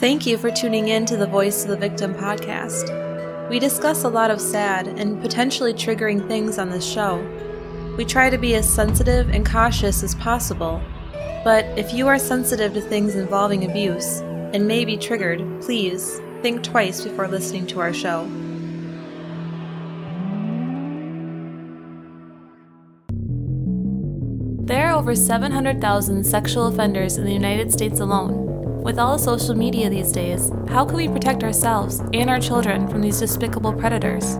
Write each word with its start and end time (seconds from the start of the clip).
Thank 0.00 0.24
you 0.24 0.38
for 0.38 0.50
tuning 0.50 0.88
in 0.88 1.04
to 1.04 1.16
the 1.18 1.26
Voice 1.26 1.62
of 1.62 1.68
the 1.68 1.76
Victim 1.76 2.14
podcast. 2.14 3.50
We 3.50 3.58
discuss 3.58 4.04
a 4.04 4.08
lot 4.08 4.30
of 4.30 4.40
sad 4.40 4.88
and 4.88 5.20
potentially 5.20 5.74
triggering 5.74 6.26
things 6.26 6.56
on 6.56 6.70
this 6.70 6.90
show. 6.90 7.18
We 7.98 8.06
try 8.06 8.30
to 8.30 8.38
be 8.38 8.54
as 8.54 8.66
sensitive 8.66 9.28
and 9.28 9.44
cautious 9.44 10.02
as 10.02 10.14
possible, 10.14 10.80
but 11.44 11.66
if 11.78 11.92
you 11.92 12.08
are 12.08 12.18
sensitive 12.18 12.72
to 12.72 12.80
things 12.80 13.14
involving 13.14 13.70
abuse 13.70 14.20
and 14.54 14.66
may 14.66 14.86
be 14.86 14.96
triggered, 14.96 15.44
please 15.60 16.18
think 16.40 16.62
twice 16.62 17.04
before 17.04 17.28
listening 17.28 17.66
to 17.66 17.80
our 17.80 17.92
show. 17.92 18.24
There 24.64 24.88
are 24.88 24.96
over 24.96 25.14
700,000 25.14 26.24
sexual 26.24 26.68
offenders 26.68 27.18
in 27.18 27.26
the 27.26 27.34
United 27.34 27.70
States 27.70 28.00
alone. 28.00 28.39
With 28.82 28.98
all 28.98 29.18
the 29.18 29.22
social 29.22 29.54
media 29.54 29.90
these 29.90 30.10
days, 30.10 30.50
how 30.68 30.86
can 30.86 30.96
we 30.96 31.06
protect 31.06 31.44
ourselves 31.44 32.00
and 32.14 32.30
our 32.30 32.40
children 32.40 32.88
from 32.88 33.02
these 33.02 33.18
despicable 33.20 33.74
predators? 33.74 34.36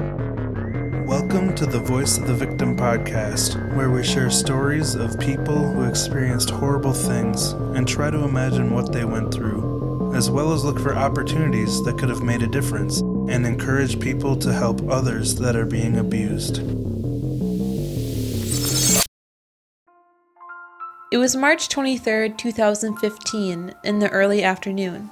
Welcome 1.06 1.54
to 1.56 1.66
the 1.66 1.78
Voice 1.80 2.16
of 2.16 2.26
the 2.26 2.32
Victim 2.32 2.74
podcast, 2.74 3.76
where 3.76 3.90
we 3.90 4.02
share 4.02 4.30
stories 4.30 4.94
of 4.94 5.20
people 5.20 5.58
who 5.58 5.84
experienced 5.84 6.48
horrible 6.48 6.94
things 6.94 7.52
and 7.76 7.86
try 7.86 8.10
to 8.10 8.24
imagine 8.24 8.72
what 8.72 8.92
they 8.94 9.04
went 9.04 9.32
through, 9.32 10.14
as 10.14 10.30
well 10.30 10.54
as 10.54 10.64
look 10.64 10.80
for 10.80 10.96
opportunities 10.96 11.84
that 11.84 11.98
could 11.98 12.08
have 12.08 12.22
made 12.22 12.41
a 12.42 12.46
difference 12.46 13.00
and 13.00 13.46
encourage 13.46 14.00
people 14.00 14.34
to 14.36 14.54
help 14.54 14.80
others 14.91 15.34
that 15.34 15.54
are 15.54 15.66
being 15.66 15.98
abused. 15.98 16.80
Was 21.20 21.36
March 21.36 21.68
23, 21.68 22.30
2015, 22.30 23.74
in 23.84 23.98
the 23.98 24.08
early 24.08 24.42
afternoon. 24.42 25.10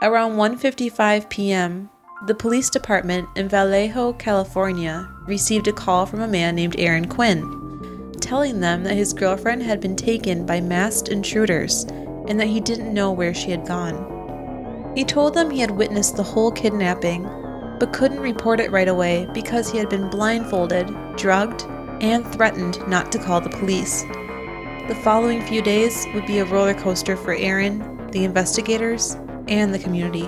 Around 0.00 0.36
1:55 0.36 1.28
p.m., 1.28 1.90
the 2.26 2.34
police 2.34 2.70
department 2.70 3.28
in 3.36 3.50
Vallejo, 3.50 4.14
California, 4.14 5.06
received 5.26 5.68
a 5.68 5.72
call 5.74 6.06
from 6.06 6.22
a 6.22 6.26
man 6.26 6.54
named 6.54 6.76
Aaron 6.78 7.06
Quinn, 7.06 8.10
telling 8.22 8.60
them 8.60 8.84
that 8.84 8.96
his 8.96 9.12
girlfriend 9.12 9.62
had 9.62 9.82
been 9.82 9.96
taken 9.96 10.46
by 10.46 10.62
masked 10.62 11.08
intruders 11.08 11.84
and 12.26 12.40
that 12.40 12.48
he 12.48 12.58
didn't 12.58 12.94
know 12.94 13.12
where 13.12 13.34
she 13.34 13.50
had 13.50 13.66
gone. 13.66 14.94
He 14.96 15.04
told 15.04 15.34
them 15.34 15.50
he 15.50 15.60
had 15.60 15.72
witnessed 15.72 16.16
the 16.16 16.22
whole 16.22 16.52
kidnapping, 16.52 17.24
but 17.78 17.92
couldn't 17.92 18.20
report 18.20 18.60
it 18.60 18.70
right 18.70 18.88
away 18.88 19.28
because 19.34 19.70
he 19.70 19.76
had 19.76 19.90
been 19.90 20.08
blindfolded, 20.08 20.88
drugged, 21.18 21.64
and 22.00 22.26
threatened 22.32 22.78
not 22.88 23.12
to 23.12 23.18
call 23.18 23.42
the 23.42 23.50
police. 23.50 24.06
The 24.88 24.94
following 25.02 25.40
few 25.42 25.62
days 25.62 26.06
would 26.14 26.26
be 26.26 26.38
a 26.38 26.44
roller 26.44 26.74
coaster 26.74 27.16
for 27.16 27.32
Aaron, 27.34 28.10
the 28.10 28.24
investigators, 28.24 29.14
and 29.48 29.72
the 29.72 29.78
community. 29.78 30.22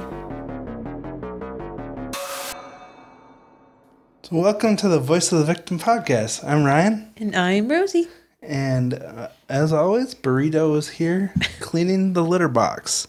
So, 4.22 4.36
welcome 4.36 4.76
to 4.76 4.88
the 4.88 4.98
Voice 4.98 5.30
of 5.30 5.38
the 5.40 5.44
Victim 5.44 5.78
podcast. 5.78 6.42
I'm 6.44 6.64
Ryan, 6.64 7.12
And 7.18 7.36
I'm 7.36 7.68
Rosie. 7.68 8.08
and 8.42 8.94
uh, 8.94 9.28
as 9.48 9.72
always, 9.72 10.14
Burrito 10.14 10.76
is 10.76 10.88
here 10.88 11.34
cleaning 11.60 12.14
the 12.14 12.24
litter 12.24 12.48
box. 12.48 13.06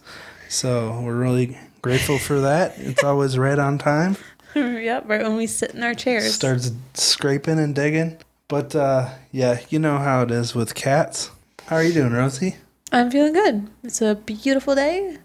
So, 0.50 1.00
we're 1.02 1.16
really 1.16 1.58
grateful 1.81 2.18
for 2.20 2.42
that. 2.42 2.73
It's 2.78 3.03
always 3.03 3.38
right 3.38 3.58
on 3.59 3.78
time. 3.78 4.18
yep, 4.56 5.03
right 5.08 5.23
when 5.23 5.38
we 5.38 5.48
sit 5.48 5.72
in 5.72 5.84
our 5.84 5.94
chairs. 5.94 6.34
starts 6.34 6.72
scraping 6.94 7.59
and 7.59 7.73
digging. 7.73 8.18
But 8.50 8.75
uh, 8.75 9.09
yeah, 9.31 9.59
you 9.70 9.80
know 9.80 9.98
how 9.98 10.22
it 10.23 10.31
is 10.31 10.53
with 10.56 10.73
cats. 10.75 11.31
How 11.68 11.78
are 11.78 11.84
you 11.84 11.94
doing, 11.94 12.14
Rosie? 12.14 12.56
I'm 12.92 13.12
feeling 13.12 13.34
good. 13.34 13.68
It's 13.84 14.02
a 14.02 14.16
beautiful 14.16 14.76
day. 14.76 15.18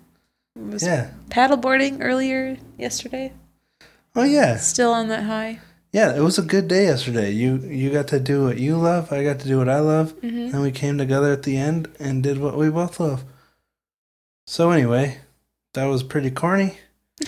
Was 0.57 0.83
Yeah. 0.83 1.11
paddleboarding 1.31 1.99
earlier 2.01 2.59
yesterday. 2.77 3.33
Oh 4.15 4.25
yeah, 4.25 4.57
Still 4.57 4.93
on 4.93 5.09
that 5.09 5.25
high. 5.25 5.61
yeah. 5.93 6.15
It 6.15 6.21
was 6.21 6.39
a 6.39 6.43
good 6.43 6.69
day 6.69 6.85
yesterday. 6.87 7.31
You 7.31 7.57
you 7.59 7.91
got 7.91 8.09
to 8.09 8.21
do 8.21 8.45
what 8.45 8.59
you 8.59 8.77
love. 8.77 9.13
I 9.13 9.25
got 9.25 9.39
to 9.41 9.49
do 9.49 9.59
what 9.59 9.69
I 9.69 9.81
love, 9.81 10.13
Mm-hmm. 10.21 10.55
and 10.55 10.63
we 10.63 10.71
came 10.73 10.99
together 10.99 11.33
at 11.33 11.45
the 11.45 11.57
end 11.57 11.89
and 11.99 12.23
did 12.23 12.39
what 12.39 12.57
we 12.59 12.69
both 12.69 13.01
love. 13.01 13.25
So 14.47 14.71
anyway, 14.71 15.19
that 15.75 15.87
was 15.87 16.03
pretty 16.03 16.31
corny. 16.31 16.77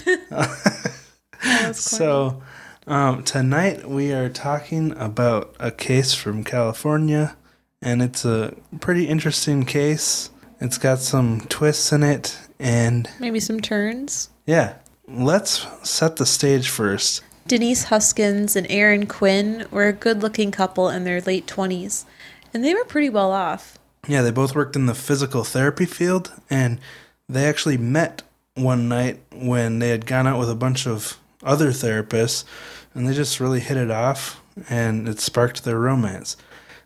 so 1.72 2.43
um, 2.87 3.22
tonight 3.22 3.88
we 3.88 4.12
are 4.12 4.28
talking 4.28 4.93
about 4.99 5.55
a 5.59 5.71
case 5.71 6.12
from 6.12 6.44
California, 6.44 7.37
and 7.84 8.03
it's 8.03 8.25
a 8.25 8.55
pretty 8.81 9.06
interesting 9.06 9.65
case. 9.65 10.31
It's 10.61 10.78
got 10.78 10.99
some 11.00 11.43
twists 11.43 11.93
in 11.93 12.03
it, 12.03 12.37
and 12.59 13.09
Maybe 13.21 13.39
some 13.39 13.61
turns. 13.61 14.31
yeah, 14.47 14.75
let's 15.06 15.67
set 15.89 16.17
the 16.17 16.27
stage 16.27 16.69
first. 16.69 17.23
Denise 17.47 17.84
Huskins 17.84 18.56
and 18.56 18.67
Aaron 18.71 19.06
Quinn 19.06 19.67
were 19.71 19.87
a 19.87 19.93
good 19.93 20.23
looking 20.23 20.50
couple 20.50 20.89
in 20.89 21.05
their 21.05 21.21
late 21.21 21.47
20s, 21.47 22.06
and 22.55 22.65
they 22.65 22.73
were 22.75 22.84
pretty 22.84 23.11
well 23.11 23.31
off. 23.33 23.78
Yeah, 24.09 24.23
they 24.23 24.31
both 24.31 24.55
worked 24.55 24.77
in 24.77 24.87
the 24.87 24.94
physical 24.94 25.44
therapy 25.44 25.84
field, 25.84 26.33
and 26.49 26.81
they 27.28 27.44
actually 27.44 27.77
met 27.77 28.23
one 28.55 28.89
night 28.89 29.21
when 29.33 29.78
they 29.81 29.91
had 29.91 30.06
gone 30.06 30.27
out 30.27 30.39
with 30.39 30.49
a 30.50 30.55
bunch 30.55 30.87
of 30.87 31.19
other 31.43 31.69
therapists, 31.69 32.44
and 32.94 33.06
they 33.06 33.12
just 33.12 33.41
really 33.41 33.61
hit 33.61 33.77
it 33.77 33.91
off, 33.91 34.41
and 34.71 35.06
it 35.09 35.21
sparked 35.21 35.65
their 35.65 35.78
romance. 35.78 36.37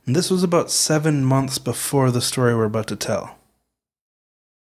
And 0.08 0.16
this 0.16 0.30
was 0.30 0.42
about 0.42 0.70
seven 0.70 1.22
months 1.22 1.58
before 1.58 2.10
the 2.10 2.22
story 2.22 2.56
we're 2.56 2.64
about 2.64 2.86
to 2.86 2.96
tell. 2.96 3.36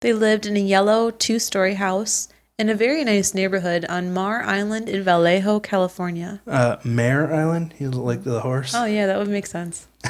They 0.02 0.14
lived 0.14 0.46
in 0.46 0.56
a 0.56 0.60
yellow 0.60 1.10
two 1.10 1.40
story 1.40 1.74
house 1.74 2.30
in 2.60 2.70
a 2.70 2.76
very 2.76 3.04
nice 3.04 3.34
neighborhood 3.34 3.84
on 3.90 4.14
Mar 4.14 4.44
Island 4.44 4.88
in 4.88 5.02
Vallejo, 5.02 5.60
California. 5.60 6.40
Uh, 6.46 6.76
Mare 6.84 7.34
Island, 7.34 7.74
you 7.80 7.90
like 7.90 8.24
the 8.24 8.42
horse? 8.42 8.76
Oh, 8.76 8.86
yeah, 8.86 9.08
that 9.08 9.18
would 9.18 9.28
make 9.28 9.48
sense. 9.48 9.88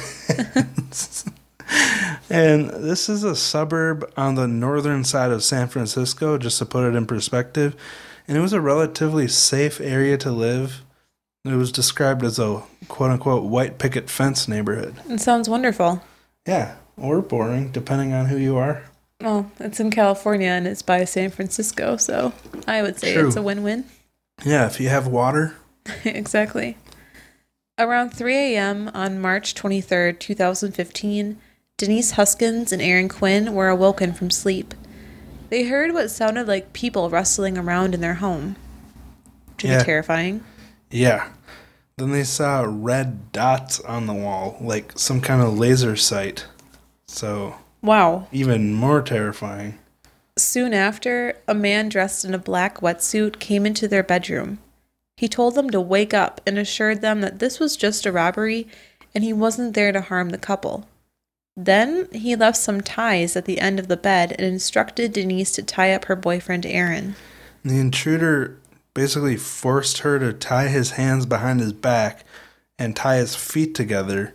and 2.28 2.68
this 2.68 3.08
is 3.08 3.24
a 3.24 3.34
suburb 3.34 4.12
on 4.18 4.34
the 4.34 4.46
northern 4.46 5.04
side 5.04 5.30
of 5.30 5.42
San 5.42 5.68
Francisco, 5.68 6.36
just 6.36 6.58
to 6.58 6.66
put 6.66 6.86
it 6.86 6.94
in 6.94 7.06
perspective. 7.06 7.74
And 8.28 8.36
it 8.36 8.42
was 8.42 8.52
a 8.52 8.60
relatively 8.60 9.28
safe 9.28 9.80
area 9.80 10.18
to 10.18 10.30
live. 10.30 10.83
It 11.44 11.54
was 11.56 11.70
described 11.70 12.24
as 12.24 12.38
a 12.38 12.62
quote 12.88 13.10
unquote 13.10 13.44
white 13.44 13.78
picket 13.78 14.08
fence 14.08 14.48
neighborhood. 14.48 14.96
It 15.08 15.20
sounds 15.20 15.48
wonderful. 15.48 16.02
Yeah, 16.46 16.76
or 16.96 17.20
boring, 17.20 17.70
depending 17.70 18.12
on 18.14 18.26
who 18.26 18.36
you 18.38 18.56
are. 18.56 18.82
Well, 19.20 19.50
it's 19.60 19.78
in 19.80 19.90
California 19.90 20.48
and 20.48 20.66
it's 20.66 20.82
by 20.82 21.04
San 21.04 21.30
Francisco, 21.30 21.96
so 21.96 22.32
I 22.66 22.82
would 22.82 22.98
say 22.98 23.14
True. 23.14 23.26
it's 23.28 23.36
a 23.36 23.42
win 23.42 23.62
win. 23.62 23.84
Yeah, 24.44 24.66
if 24.66 24.80
you 24.80 24.88
have 24.88 25.06
water. 25.06 25.54
exactly. 26.04 26.76
Around 27.78 28.10
3 28.10 28.34
a.m. 28.36 28.90
on 28.94 29.20
March 29.20 29.54
23rd, 29.54 30.18
2015, 30.20 31.38
Denise 31.76 32.12
Huskins 32.12 32.72
and 32.72 32.80
Aaron 32.80 33.08
Quinn 33.08 33.52
were 33.54 33.68
awoken 33.68 34.12
from 34.14 34.30
sleep. 34.30 34.74
They 35.50 35.64
heard 35.64 35.92
what 35.92 36.10
sounded 36.10 36.46
like 36.46 36.72
people 36.72 37.10
rustling 37.10 37.58
around 37.58 37.94
in 37.94 38.00
their 38.00 38.14
home. 38.14 38.56
Which 39.56 39.64
Yeah. 39.64 39.82
terrifying. 39.82 40.42
Yeah. 40.94 41.28
Then 41.98 42.12
they 42.12 42.22
saw 42.24 42.64
red 42.68 43.32
dots 43.32 43.80
on 43.80 44.06
the 44.06 44.14
wall, 44.14 44.56
like 44.60 44.92
some 44.96 45.20
kind 45.20 45.42
of 45.42 45.58
laser 45.58 45.96
sight. 45.96 46.46
So, 47.06 47.56
Wow. 47.82 48.28
even 48.32 48.72
more 48.74 49.02
terrifying. 49.02 49.78
Soon 50.38 50.72
after, 50.72 51.36
a 51.46 51.54
man 51.54 51.88
dressed 51.88 52.24
in 52.24 52.32
a 52.32 52.38
black 52.38 52.78
wetsuit 52.80 53.38
came 53.40 53.66
into 53.66 53.86
their 53.88 54.02
bedroom. 54.02 54.58
He 55.16 55.28
told 55.28 55.54
them 55.54 55.70
to 55.70 55.80
wake 55.80 56.14
up 56.14 56.40
and 56.46 56.58
assured 56.58 57.00
them 57.00 57.20
that 57.20 57.38
this 57.38 57.58
was 57.60 57.76
just 57.76 58.06
a 58.06 58.12
robbery 58.12 58.66
and 59.14 59.22
he 59.22 59.32
wasn't 59.32 59.74
there 59.74 59.92
to 59.92 60.00
harm 60.00 60.30
the 60.30 60.38
couple. 60.38 60.88
Then 61.56 62.08
he 62.12 62.34
left 62.34 62.56
some 62.56 62.80
ties 62.80 63.36
at 63.36 63.44
the 63.44 63.60
end 63.60 63.78
of 63.78 63.86
the 63.88 63.96
bed 63.96 64.32
and 64.32 64.46
instructed 64.46 65.12
Denise 65.12 65.52
to 65.52 65.62
tie 65.62 65.92
up 65.92 66.06
her 66.06 66.16
boyfriend 66.16 66.66
Aaron. 66.66 67.14
The 67.64 67.78
intruder 67.78 68.58
basically 68.94 69.36
forced 69.36 69.98
her 69.98 70.18
to 70.18 70.32
tie 70.32 70.68
his 70.68 70.92
hands 70.92 71.26
behind 71.26 71.60
his 71.60 71.72
back 71.72 72.24
and 72.78 72.96
tie 72.96 73.16
his 73.16 73.34
feet 73.34 73.74
together. 73.74 74.34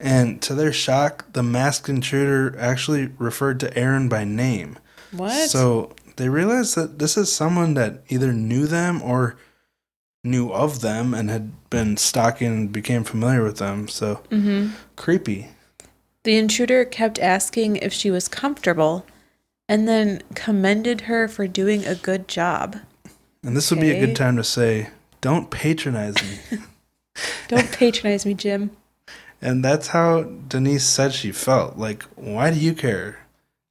And 0.00 0.42
to 0.42 0.54
their 0.54 0.72
shock, 0.72 1.32
the 1.32 1.42
masked 1.42 1.88
intruder 1.88 2.58
actually 2.58 3.12
referred 3.18 3.60
to 3.60 3.76
Aaron 3.78 4.08
by 4.08 4.24
name. 4.24 4.78
What? 5.12 5.50
So 5.50 5.94
they 6.16 6.28
realized 6.28 6.74
that 6.74 6.98
this 6.98 7.16
is 7.16 7.30
someone 7.30 7.74
that 7.74 8.02
either 8.08 8.32
knew 8.32 8.66
them 8.66 9.00
or 9.02 9.36
knew 10.24 10.50
of 10.50 10.80
them 10.80 11.14
and 11.14 11.30
had 11.30 11.52
been 11.70 11.96
stalking 11.96 12.46
and 12.46 12.72
became 12.72 13.04
familiar 13.04 13.42
with 13.42 13.58
them. 13.58 13.88
So 13.88 14.16
hmm 14.30 14.70
creepy. 14.96 15.48
The 16.24 16.36
intruder 16.36 16.84
kept 16.84 17.18
asking 17.18 17.76
if 17.76 17.92
she 17.92 18.10
was 18.10 18.28
comfortable 18.28 19.04
and 19.68 19.88
then 19.88 20.22
commended 20.34 21.02
her 21.02 21.26
for 21.26 21.48
doing 21.48 21.84
a 21.84 21.96
good 21.96 22.28
job. 22.28 22.76
And 23.42 23.56
this 23.56 23.70
would 23.70 23.80
be 23.80 23.90
a 23.90 24.06
good 24.06 24.14
time 24.14 24.36
to 24.36 24.44
say, 24.44 24.90
don't 25.20 25.50
patronize 25.50 26.14
me. 26.22 26.58
Don't 27.48 27.70
patronize 27.70 28.24
me, 28.24 28.32
Jim. 28.32 28.70
And 29.42 29.62
that's 29.62 29.88
how 29.88 30.22
Denise 30.22 30.84
said 30.84 31.12
she 31.12 31.30
felt. 31.30 31.76
Like, 31.76 32.04
why 32.16 32.50
do 32.50 32.58
you 32.58 32.72
care? 32.72 33.18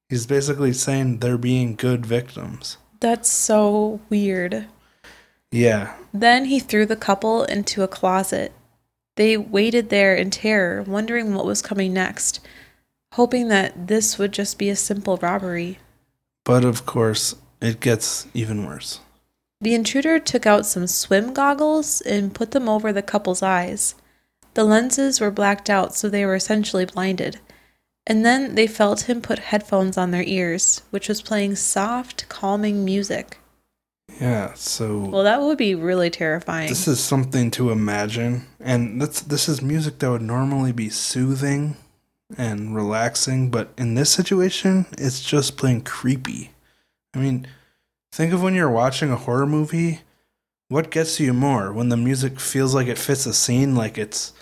He's 0.09 0.27
basically 0.27 0.73
saying 0.73 1.17
they're 1.17 1.37
being 1.37 1.75
good 1.75 2.05
victims. 2.05 2.77
That's 2.99 3.29
so 3.29 3.99
weird. 4.09 4.67
Yeah. 5.51 5.95
Then 6.13 6.45
he 6.45 6.59
threw 6.59 6.85
the 6.85 6.95
couple 6.95 7.43
into 7.43 7.81
a 7.81 7.87
closet. 7.87 8.51
They 9.15 9.37
waited 9.37 9.89
there 9.89 10.15
in 10.15 10.29
terror, 10.29 10.83
wondering 10.83 11.33
what 11.33 11.45
was 11.45 11.61
coming 11.61 11.93
next, 11.93 12.39
hoping 13.13 13.47
that 13.47 13.87
this 13.87 14.17
would 14.17 14.33
just 14.33 14.59
be 14.59 14.69
a 14.69 14.75
simple 14.75 15.17
robbery. 15.17 15.79
But 16.43 16.63
of 16.63 16.85
course, 16.85 17.35
it 17.61 17.79
gets 17.79 18.27
even 18.33 18.65
worse. 18.65 18.99
The 19.61 19.75
intruder 19.75 20.17
took 20.19 20.45
out 20.45 20.65
some 20.65 20.87
swim 20.87 21.33
goggles 21.33 22.01
and 22.01 22.33
put 22.33 22.51
them 22.51 22.67
over 22.67 22.91
the 22.91 23.03
couple's 23.03 23.43
eyes. 23.43 23.95
The 24.55 24.63
lenses 24.63 25.21
were 25.21 25.31
blacked 25.31 25.69
out, 25.69 25.95
so 25.95 26.09
they 26.09 26.25
were 26.25 26.35
essentially 26.35 26.85
blinded. 26.85 27.39
And 28.07 28.25
then 28.25 28.55
they 28.55 28.65
felt 28.67 29.01
him 29.01 29.21
put 29.21 29.37
headphones 29.39 29.97
on 29.97 30.11
their 30.11 30.23
ears, 30.23 30.81
which 30.89 31.07
was 31.07 31.21
playing 31.21 31.55
soft, 31.55 32.27
calming 32.27 32.83
music. 32.83 33.37
Yeah, 34.19 34.53
so 34.55 34.97
Well, 34.99 35.23
that 35.23 35.41
would 35.41 35.57
be 35.57 35.75
really 35.75 36.09
terrifying. 36.09 36.67
this 36.67 36.87
is 36.87 36.99
something 36.99 37.51
to 37.51 37.69
imagine. 37.71 38.47
And 38.59 39.01
that's 39.01 39.21
this 39.21 39.47
is 39.47 39.61
music 39.61 39.99
that 39.99 40.09
would 40.09 40.21
normally 40.21 40.71
be 40.73 40.89
soothing 40.89 41.77
and 42.37 42.75
relaxing, 42.75 43.49
but 43.51 43.69
in 43.77 43.93
this 43.93 44.09
situation, 44.09 44.87
it's 44.97 45.21
just 45.21 45.55
plain 45.55 45.81
creepy. 45.81 46.51
I 47.13 47.19
mean, 47.19 47.47
think 48.11 48.33
of 48.33 48.41
when 48.41 48.55
you're 48.55 48.69
watching 48.69 49.11
a 49.11 49.15
horror 49.15 49.45
movie, 49.45 50.01
what 50.67 50.91
gets 50.91 51.19
you 51.19 51.33
more? 51.33 51.73
When 51.73 51.89
the 51.89 51.97
music 51.97 52.39
feels 52.39 52.73
like 52.73 52.87
it 52.87 52.97
fits 52.97 53.25
a 53.25 53.33
scene, 53.33 53.75
like 53.75 53.97
it's, 53.97 54.33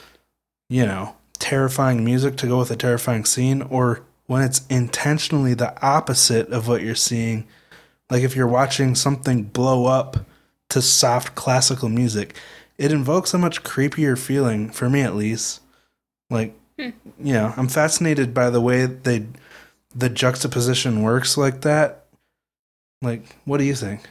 you 0.70 0.86
know, 0.86 1.16
terrifying 1.40 2.04
music 2.04 2.36
to 2.38 2.48
go 2.48 2.60
with 2.60 2.72
a 2.72 2.76
terrifying 2.76 3.26
scene, 3.26 3.62
or 3.64 4.04
when 4.28 4.44
it's 4.44 4.66
intentionally 4.68 5.54
the 5.54 5.80
opposite 5.84 6.50
of 6.50 6.68
what 6.68 6.82
you're 6.82 6.96
seeing. 6.96 7.48
Like 8.10 8.24
if 8.24 8.36
you're 8.36 8.48
watching 8.48 8.94
something 8.96 9.44
blow 9.44 9.86
up 9.86 10.18
to 10.70 10.82
soft 10.82 11.36
classical 11.36 11.90
music, 11.90 12.36
it 12.78 12.92
invokes 12.92 13.34
a 13.34 13.38
much 13.38 13.64
creepier 13.64 14.18
feeling, 14.18 14.70
for 14.70 14.90
me 14.90 15.02
at 15.02 15.16
least. 15.16 15.62
Like, 16.30 16.56
hmm. 16.78 16.90
you 17.20 17.34
know, 17.34 17.54
I'm 17.58 17.68
fascinated 17.68 18.34
by 18.34 18.50
the 18.50 18.62
way 18.62 18.86
they 18.86 19.26
the 19.96 20.10
juxtaposition 20.10 21.02
works 21.02 21.38
like 21.38 21.62
that. 21.62 21.99
Like, 23.02 23.24
what 23.46 23.58
do 23.58 23.64
you 23.64 23.76
think? 23.76 24.02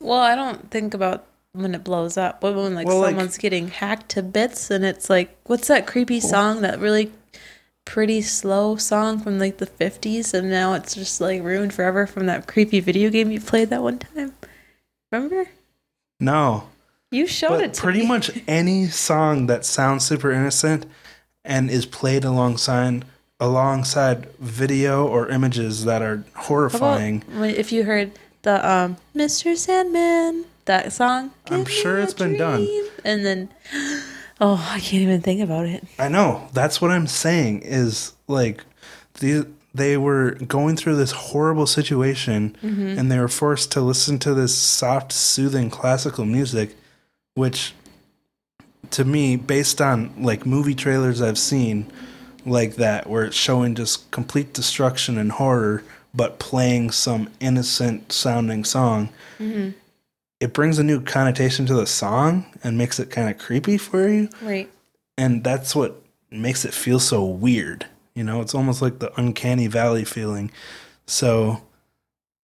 well, 0.00 0.20
I 0.20 0.36
don't 0.36 0.70
think 0.70 0.94
about 0.94 1.24
when 1.52 1.74
it 1.74 1.82
blows 1.82 2.16
up, 2.16 2.40
but 2.40 2.54
when 2.54 2.72
like 2.74 2.86
Well, 2.86 3.00
like- 3.00 3.10
someone's 3.10 3.36
getting 3.38 3.68
hacked 3.68 4.10
to 4.10 4.22
bits 4.22 4.70
and 4.70 4.84
it's 4.84 5.10
like, 5.10 5.36
what's 5.44 5.66
that 5.68 5.86
creepy 5.88 6.20
song? 6.20 6.60
That 6.60 6.78
really 6.78 7.10
pretty 7.84 8.20
slow 8.22 8.76
song 8.76 9.18
from 9.18 9.38
like 9.40 9.56
the 9.58 9.66
50s, 9.66 10.34
and 10.34 10.50
now 10.50 10.74
it's 10.74 10.94
just 10.94 11.20
like 11.20 11.42
ruined 11.42 11.74
forever 11.74 12.06
from 12.06 12.26
that 12.26 12.46
creepy 12.46 12.78
video 12.80 13.10
game 13.10 13.30
you 13.32 13.40
played 13.40 13.70
that 13.70 13.82
one 13.82 13.98
time. 13.98 14.34
Remember? 15.10 15.46
No. 16.20 16.68
You 17.10 17.26
showed 17.26 17.48
But 17.48 17.60
it 17.64 17.74
to 17.74 17.80
me. 17.80 17.84
pretty 17.84 18.00
me. 18.02 18.06
much 18.06 18.30
any 18.46 18.86
song 18.86 19.46
that 19.46 19.64
sounds 19.64 20.04
super 20.04 20.30
innocent 20.30 20.86
and 21.44 21.70
is 21.70 21.86
played 21.86 22.24
alongside 22.24 23.04
alongside 23.40 24.28
video 24.38 25.06
or 25.06 25.28
images 25.28 25.84
that 25.86 26.02
are 26.02 26.16
How 26.16 26.22
about 26.32 26.44
horrifying. 26.44 27.22
if 27.40 27.72
you 27.72 27.84
heard 27.84 28.12
the 28.42 28.68
um 28.68 28.96
Mr. 29.14 29.56
Sandman 29.56 30.44
that 30.64 30.92
song? 30.92 31.32
I'm 31.50 31.64
sure 31.64 31.98
it's 31.98 32.14
been 32.14 32.36
done. 32.36 32.66
And 33.04 33.24
then 33.24 33.48
oh, 34.40 34.68
I 34.70 34.80
can't 34.80 35.02
even 35.02 35.20
think 35.20 35.40
about 35.40 35.66
it. 35.66 35.84
I 35.98 36.08
know. 36.08 36.48
That's 36.52 36.80
what 36.80 36.90
I'm 36.90 37.06
saying 37.06 37.62
is 37.62 38.12
like 38.26 38.64
these 39.20 39.44
they 39.74 39.96
were 39.96 40.32
going 40.32 40.76
through 40.76 40.96
this 40.96 41.12
horrible 41.12 41.66
situation 41.66 42.56
Mm-hmm. 42.62 42.98
and 42.98 43.12
they 43.12 43.18
were 43.18 43.28
forced 43.28 43.70
to 43.72 43.80
listen 43.80 44.18
to 44.20 44.34
this 44.34 44.56
soft 44.56 45.12
soothing 45.12 45.70
classical 45.70 46.24
music 46.24 46.74
which 47.34 47.74
to 48.90 49.04
me 49.04 49.36
based 49.36 49.80
on 49.80 50.12
like 50.22 50.46
movie 50.46 50.74
trailers 50.74 51.20
I've 51.20 51.38
seen 51.38 51.92
like 52.46 52.76
that 52.76 53.08
where 53.08 53.24
it's 53.24 53.36
showing 53.36 53.74
just 53.74 54.10
complete 54.10 54.52
destruction 54.54 55.18
and 55.18 55.32
horror 55.32 55.84
but 56.14 56.38
playing 56.38 56.90
some 56.90 57.28
innocent 57.40 58.12
sounding 58.12 58.64
song 58.64 59.08
Mm-hmm. 59.38 59.70
it 60.40 60.52
brings 60.52 60.78
a 60.78 60.84
new 60.84 61.00
connotation 61.00 61.66
to 61.66 61.74
the 61.74 61.86
song 61.86 62.46
and 62.64 62.76
makes 62.78 62.98
it 62.98 63.10
kind 63.10 63.28
of 63.30 63.38
creepy 63.38 63.78
for 63.78 64.08
you 64.08 64.28
Right. 64.42 64.68
and 65.16 65.44
that's 65.44 65.74
what 65.76 66.02
makes 66.30 66.64
it 66.64 66.74
feel 66.74 67.00
so 67.00 67.24
weird. 67.24 67.86
You 68.14 68.22
know, 68.24 68.40
it's 68.42 68.54
almost 68.54 68.82
like 68.82 68.98
the 68.98 69.12
uncanny 69.18 69.66
valley 69.68 70.04
feeling. 70.04 70.50
So 71.06 71.62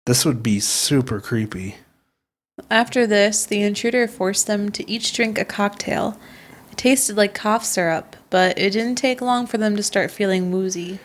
this 0.05 0.23
would 0.23 0.41
be 0.43 0.59
super 0.61 1.19
creepy. 1.19 1.75
After 2.69 3.05
this, 3.07 3.45
the 3.45 3.61
intruder 3.63 4.07
forced 4.07 4.47
them 4.47 4.69
to 4.71 4.89
each 4.89 5.13
drink 5.13 5.37
a 5.39 5.43
cocktail. 5.45 6.17
It 6.71 6.77
tasted 6.77 7.17
like 7.17 7.33
cough 7.33 7.65
syrup, 7.65 8.15
but 8.29 8.57
it 8.57 8.69
didn't 8.71 8.95
take 8.95 9.19
long 9.21 9.47
for 9.47 9.57
them 9.57 9.75
to 9.75 9.83
start 9.83 10.11
feeling 10.11 10.51
woozy. 10.51 10.99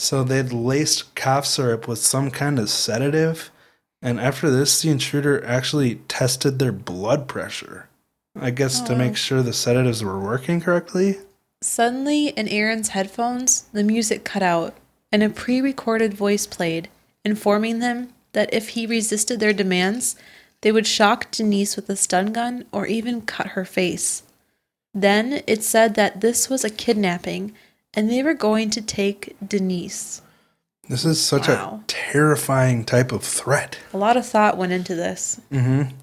So 0.00 0.22
they'd 0.22 0.52
laced 0.52 1.16
cough 1.16 1.44
syrup 1.44 1.88
with 1.88 1.98
some 1.98 2.30
kind 2.30 2.60
of 2.60 2.70
sedative, 2.70 3.50
and 4.00 4.20
after 4.20 4.48
this, 4.48 4.80
the 4.80 4.90
intruder 4.90 5.44
actually 5.44 5.96
tested 6.06 6.60
their 6.60 6.70
blood 6.70 7.26
pressure. 7.26 7.88
I 8.40 8.50
guess 8.50 8.80
to 8.82 8.92
Oh. 8.92 8.96
make 8.96 9.16
sure 9.16 9.42
the 9.42 9.52
sedatives 9.52 10.04
were 10.04 10.20
working 10.20 10.60
correctly. 10.60 11.18
Suddenly, 11.60 12.28
in 12.28 12.46
Aaron's 12.46 12.90
headphones, 12.90 13.64
the 13.72 13.82
music 13.82 14.22
cut 14.22 14.42
out, 14.44 14.76
and 15.10 15.24
a 15.24 15.28
pre 15.28 15.60
recorded 15.60 16.14
voice 16.14 16.46
played, 16.46 16.88
informing 17.24 17.80
them 17.80 18.10
that 18.34 18.54
if 18.54 18.68
he 18.70 18.86
resisted 18.86 19.40
their 19.40 19.52
demands, 19.52 20.14
they 20.60 20.70
would 20.70 20.86
shock 20.86 21.32
Denise 21.32 21.74
with 21.74 21.90
a 21.90 21.96
stun 21.96 22.32
gun 22.32 22.66
or 22.70 22.86
even 22.86 23.22
cut 23.22 23.48
her 23.48 23.64
face. 23.64 24.22
Then 24.94 25.42
it 25.48 25.64
said 25.64 25.96
that 25.96 26.20
this 26.20 26.48
was 26.48 26.64
a 26.64 26.70
kidnapping, 26.70 27.52
and 27.94 28.10
they 28.10 28.22
were 28.22 28.34
going 28.34 28.70
to 28.70 28.82
take 28.82 29.36
Denise. 29.46 30.22
This 30.88 31.04
is 31.04 31.20
such 31.22 31.48
Wow. 31.48 31.80
a 31.82 31.86
terrifying 31.86 32.84
type 32.84 33.12
of 33.12 33.22
threat. 33.22 33.78
A 33.92 33.98
lot 33.98 34.16
of 34.16 34.26
thought 34.26 34.56
went 34.56 34.72
into 34.72 34.94
this. 34.94 35.40
Mm-hmm. 35.52 35.94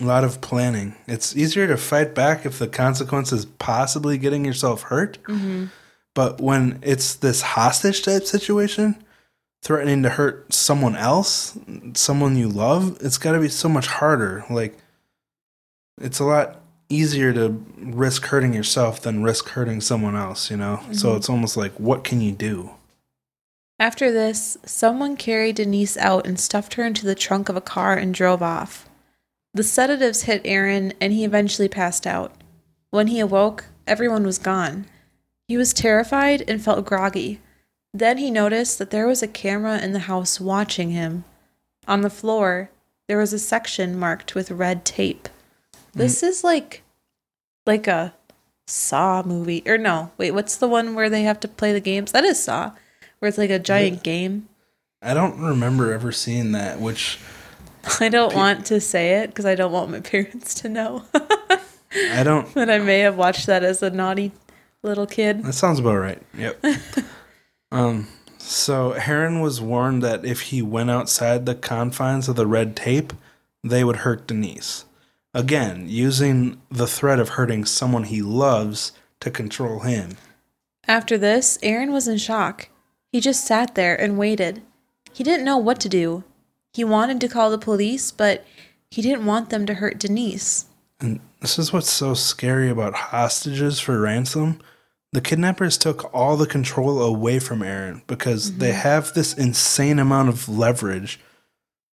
A 0.00 0.04
lot 0.04 0.24
of 0.24 0.40
planning. 0.40 0.94
It's 1.06 1.36
easier 1.36 1.66
to 1.66 1.76
fight 1.76 2.14
back 2.14 2.46
if 2.46 2.58
the 2.58 2.68
consequence 2.68 3.32
is 3.32 3.44
possibly 3.44 4.16
getting 4.18 4.44
yourself 4.44 4.82
hurt. 4.82 5.18
Mm-hmm. 5.24 5.66
But 6.14 6.40
when 6.40 6.78
it's 6.82 7.14
this 7.16 7.42
hostage 7.42 8.02
type 8.02 8.24
situation, 8.24 9.02
threatening 9.62 10.02
to 10.04 10.10
hurt 10.10 10.52
someone 10.54 10.94
else, 10.94 11.58
someone 11.94 12.36
you 12.36 12.48
love, 12.48 12.96
it's 13.00 13.18
got 13.18 13.32
to 13.32 13.40
be 13.40 13.48
so 13.48 13.68
much 13.68 13.86
harder. 13.86 14.44
Like, 14.48 14.78
it's 16.00 16.20
a 16.20 16.24
lot 16.24 16.60
easier 16.94 17.32
to 17.32 17.62
risk 17.78 18.26
hurting 18.26 18.54
yourself 18.54 19.00
than 19.02 19.22
risk 19.22 19.48
hurting 19.50 19.80
someone 19.80 20.16
else, 20.16 20.50
you 20.50 20.56
know? 20.56 20.80
So 20.92 21.12
Mhm. 21.12 21.16
it's 21.16 21.28
almost 21.28 21.56
like, 21.56 21.72
what 21.78 22.04
can 22.04 22.20
you 22.20 22.32
do? 22.32 22.70
After 23.80 24.12
this, 24.12 24.56
someone 24.64 25.16
carried 25.16 25.56
Denise 25.56 25.96
out 25.96 26.26
and 26.26 26.38
stuffed 26.38 26.74
her 26.74 26.84
into 26.84 27.04
the 27.04 27.16
trunk 27.16 27.48
of 27.48 27.56
a 27.56 27.60
car 27.60 27.94
and 27.96 28.14
drove 28.14 28.42
off. 28.42 28.88
The 29.52 29.64
sedatives 29.64 30.22
hit 30.22 30.42
Aaron 30.44 30.92
and 31.00 31.12
he 31.12 31.24
eventually 31.24 31.68
passed 31.68 32.06
out. 32.06 32.32
When 32.90 33.08
he 33.08 33.18
awoke, 33.18 33.64
everyone 33.86 34.24
was 34.24 34.38
gone. 34.38 34.86
He 35.48 35.56
was 35.56 35.74
terrified 35.74 36.44
and 36.48 36.62
felt 36.62 36.86
groggy. 36.86 37.40
Then 37.92 38.18
he 38.18 38.30
noticed 38.30 38.78
that 38.78 38.90
there 38.90 39.06
was 39.06 39.22
a 39.22 39.28
camera 39.28 39.78
in 39.78 39.92
the 39.92 40.00
house 40.10 40.40
watching 40.40 40.90
him. 40.90 41.24
On 41.86 42.00
the 42.00 42.10
floor, 42.10 42.70
there 43.08 43.18
was 43.18 43.32
a 43.32 43.38
section 43.38 43.98
marked 43.98 44.34
with 44.34 44.50
red 44.50 44.84
tape. 44.84 45.28
This 45.92 46.22
is 46.22 46.42
like 46.42 46.82
like 47.66 47.86
a 47.86 48.14
Saw 48.66 49.22
movie. 49.22 49.62
Or 49.66 49.76
no, 49.76 50.10
wait, 50.16 50.30
what's 50.30 50.56
the 50.56 50.68
one 50.68 50.94
where 50.94 51.10
they 51.10 51.22
have 51.22 51.40
to 51.40 51.48
play 51.48 51.72
the 51.72 51.80
games? 51.80 52.12
That 52.12 52.24
is 52.24 52.42
Saw 52.42 52.72
where 53.18 53.28
it's 53.28 53.38
like 53.38 53.50
a 53.50 53.58
giant 53.58 54.02
game. 54.02 54.48
I 55.02 55.14
don't 55.14 55.38
remember 55.38 55.92
ever 55.92 56.12
seeing 56.12 56.52
that, 56.52 56.80
which 56.80 57.18
I 58.00 58.08
don't 58.08 58.34
want 58.34 58.66
to 58.66 58.80
say 58.80 59.22
it 59.22 59.28
because 59.28 59.46
I 59.46 59.54
don't 59.54 59.72
want 59.72 59.90
my 59.90 60.00
parents 60.12 60.54
to 60.56 60.68
know 60.68 61.04
I 61.94 62.22
don't. 62.22 62.46
But 62.54 62.70
I 62.70 62.78
may 62.78 63.00
have 63.00 63.16
watched 63.16 63.46
that 63.46 63.62
as 63.62 63.82
a 63.82 63.90
naughty 63.90 64.32
little 64.82 65.06
kid. 65.06 65.42
That 65.44 65.52
sounds 65.52 65.78
about 65.78 65.96
right. 65.96 66.22
Yep. 66.36 66.64
um. 67.72 68.08
So 68.38 68.92
Aaron 68.92 69.40
was 69.40 69.62
warned 69.62 70.02
that 70.02 70.26
if 70.26 70.42
he 70.42 70.60
went 70.60 70.90
outside 70.90 71.46
the 71.46 71.54
confines 71.54 72.28
of 72.28 72.36
the 72.36 72.46
red 72.46 72.76
tape, 72.76 73.14
they 73.62 73.82
would 73.82 73.96
hurt 73.96 74.26
Denise. 74.26 74.84
Again, 75.34 75.88
using 75.88 76.62
the 76.70 76.86
threat 76.86 77.18
of 77.18 77.30
hurting 77.30 77.64
someone 77.64 78.04
he 78.04 78.22
loves 78.22 78.92
to 79.18 79.30
control 79.30 79.80
him. 79.80 80.16
After 80.86 81.18
this, 81.18 81.58
Aaron 81.62 81.92
was 81.92 82.06
in 82.06 82.18
shock. 82.18 82.68
He 83.10 83.20
just 83.20 83.44
sat 83.44 83.74
there 83.74 84.00
and 84.00 84.16
waited. 84.16 84.62
He 85.12 85.24
didn't 85.24 85.44
know 85.44 85.58
what 85.58 85.80
to 85.80 85.88
do. 85.88 86.22
He 86.72 86.84
wanted 86.84 87.20
to 87.20 87.28
call 87.28 87.50
the 87.50 87.58
police, 87.58 88.12
but 88.12 88.44
he 88.90 89.02
didn't 89.02 89.26
want 89.26 89.50
them 89.50 89.66
to 89.66 89.74
hurt 89.74 89.98
Denise. 89.98 90.66
And 91.00 91.20
this 91.40 91.58
is 91.58 91.72
what's 91.72 91.90
so 91.90 92.14
scary 92.14 92.70
about 92.70 92.94
hostages 92.94 93.80
for 93.80 94.00
ransom. 94.00 94.60
The 95.12 95.20
kidnappers 95.20 95.78
took 95.78 96.12
all 96.14 96.36
the 96.36 96.46
control 96.46 97.02
away 97.02 97.38
from 97.38 97.62
Aaron 97.62 98.02
because 98.06 98.58
they 98.58 98.70
mm-hmm. 98.70 98.80
have 98.80 99.14
this 99.14 99.34
insane 99.34 99.98
amount 99.98 100.28
of 100.28 100.48
leverage 100.48 101.20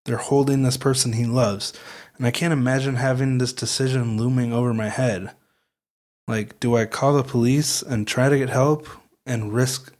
they're 0.04 0.16
holding 0.16 0.62
this 0.62 0.76
person 0.76 1.12
he 1.12 1.26
loves. 1.26 1.72
And 2.20 2.26
I 2.26 2.32
can't 2.32 2.52
imagine 2.52 2.96
having 2.96 3.38
this 3.38 3.54
decision 3.54 4.18
looming 4.18 4.52
over 4.52 4.74
my 4.74 4.90
head. 4.90 5.30
Like, 6.28 6.60
do 6.60 6.76
I 6.76 6.84
call 6.84 7.14
the 7.14 7.22
police 7.22 7.80
and 7.80 8.06
try 8.06 8.28
to 8.28 8.36
get 8.36 8.50
help 8.50 8.86
and 9.24 9.54
risk 9.54 9.94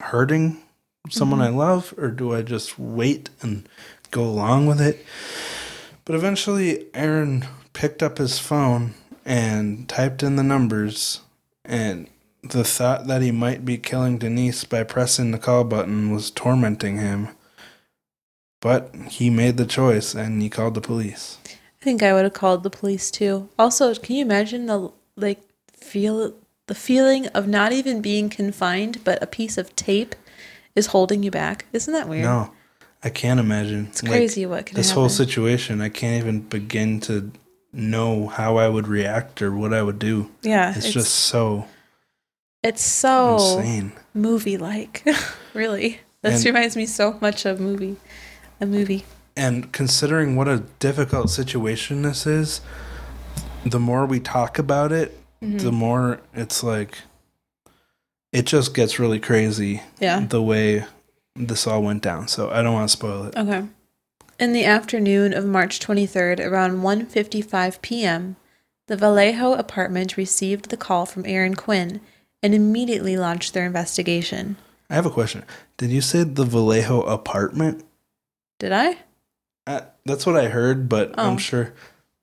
hurting 0.00 0.60
someone 1.08 1.38
mm-hmm. 1.38 1.54
I 1.54 1.56
love, 1.56 1.94
or 1.96 2.08
do 2.08 2.34
I 2.34 2.42
just 2.42 2.76
wait 2.76 3.30
and 3.40 3.68
go 4.10 4.24
along 4.24 4.66
with 4.66 4.80
it? 4.80 5.06
But 6.04 6.16
eventually, 6.16 6.86
Aaron 6.92 7.46
picked 7.72 8.02
up 8.02 8.18
his 8.18 8.40
phone 8.40 8.94
and 9.24 9.88
typed 9.88 10.24
in 10.24 10.34
the 10.34 10.42
numbers, 10.42 11.20
and 11.64 12.08
the 12.42 12.64
thought 12.64 13.06
that 13.06 13.22
he 13.22 13.30
might 13.30 13.64
be 13.64 13.78
killing 13.78 14.18
Denise 14.18 14.64
by 14.64 14.82
pressing 14.82 15.30
the 15.30 15.38
call 15.38 15.62
button 15.62 16.12
was 16.12 16.32
tormenting 16.32 16.96
him. 16.96 17.28
But 18.64 18.94
he 19.10 19.28
made 19.28 19.58
the 19.58 19.66
choice 19.66 20.14
and 20.14 20.40
he 20.40 20.48
called 20.48 20.72
the 20.72 20.80
police. 20.80 21.36
I 21.46 21.84
think 21.84 22.02
I 22.02 22.14
would 22.14 22.24
have 22.24 22.32
called 22.32 22.62
the 22.62 22.70
police 22.70 23.10
too. 23.10 23.50
Also, 23.58 23.94
can 23.94 24.16
you 24.16 24.24
imagine 24.24 24.64
the 24.64 24.90
like 25.16 25.42
feel 25.76 26.32
the 26.66 26.74
feeling 26.74 27.26
of 27.28 27.46
not 27.46 27.72
even 27.72 28.00
being 28.00 28.30
confined, 28.30 29.04
but 29.04 29.22
a 29.22 29.26
piece 29.26 29.58
of 29.58 29.76
tape 29.76 30.14
is 30.74 30.86
holding 30.86 31.22
you 31.22 31.30
back? 31.30 31.66
Isn't 31.74 31.92
that 31.92 32.08
weird? 32.08 32.24
No, 32.24 32.52
I 33.02 33.10
can't 33.10 33.38
imagine. 33.38 33.88
It's 33.90 34.00
crazy 34.00 34.46
what 34.46 34.64
can 34.64 34.76
this 34.76 34.88
happen. 34.88 35.00
whole 35.02 35.08
situation. 35.10 35.82
I 35.82 35.90
can't 35.90 36.22
even 36.24 36.40
begin 36.40 37.00
to 37.00 37.32
know 37.70 38.28
how 38.28 38.56
I 38.56 38.70
would 38.70 38.88
react 38.88 39.42
or 39.42 39.52
what 39.54 39.74
I 39.74 39.82
would 39.82 39.98
do. 39.98 40.30
yeah, 40.42 40.72
It's, 40.74 40.90
just 40.90 41.12
so 41.14 41.66
it's 42.62 42.82
so 42.82 43.34
insane. 43.58 43.92
movie 44.14 44.56
like. 44.56 45.04
really, 45.54 46.00
this 46.22 46.36
And- 46.36 46.46
reminds 46.54 46.76
me 46.76 46.86
so 46.86 47.18
much 47.20 47.44
of 47.44 47.60
movie, 47.60 47.96
a 48.64 48.66
movie. 48.66 49.04
And 49.36 49.72
considering 49.72 50.36
what 50.36 50.48
a 50.48 50.62
difficult 50.78 51.30
situation 51.30 52.02
this 52.02 52.26
is, 52.26 52.60
the 53.64 53.78
more 53.80 54.04
we 54.06 54.18
talk 54.20 54.58
about 54.58 54.90
it, 54.92 55.18
Mm-hmm. 55.42 55.58
the 55.58 55.72
more 55.72 56.20
it's 56.32 56.62
like 56.62 56.96
it 58.32 58.46
just 58.46 58.72
gets 58.74 58.98
really 58.98 59.20
crazy 59.20 59.82
Yeah. 60.00 60.20
the 60.20 60.40
way 60.42 60.86
this 61.36 61.66
all 61.66 61.82
went 61.82 62.02
down. 62.02 62.28
So 62.28 62.50
I 62.50 62.62
don't 62.62 62.72
want 62.72 62.88
to 62.88 62.96
spoil 62.96 63.24
it. 63.24 63.36
Okay. 63.36 63.64
In 64.40 64.52
the 64.54 64.64
afternoon 64.64 65.34
of 65.34 65.44
March 65.44 65.80
23rd, 65.80 66.40
around 66.40 66.80
1:55 66.82 67.82
p.m., 67.82 68.36
the 68.86 68.96
Vallejo 68.96 69.52
apartment 69.52 70.16
received 70.16 70.70
the 70.70 70.76
call 70.78 71.04
from 71.04 71.24
Aaron 71.26 71.54
Quinn 71.56 72.00
and 72.42 72.54
immediately 72.54 73.16
launched 73.16 73.52
their 73.52 73.66
investigation. 73.66 74.56
I 74.88 74.94
have 74.94 75.06
a 75.06 75.10
question. 75.10 75.44
Did 75.76 75.90
you 75.90 76.00
say 76.00 76.22
the 76.24 76.44
Vallejo 76.44 77.02
apartment? 77.02 77.84
Did 78.58 78.72
I? 78.72 78.98
Uh, 79.66 79.80
that's 80.04 80.26
what 80.26 80.36
I 80.36 80.48
heard, 80.48 80.88
but 80.88 81.14
Oh. 81.16 81.30
I'm 81.30 81.38
sure 81.38 81.72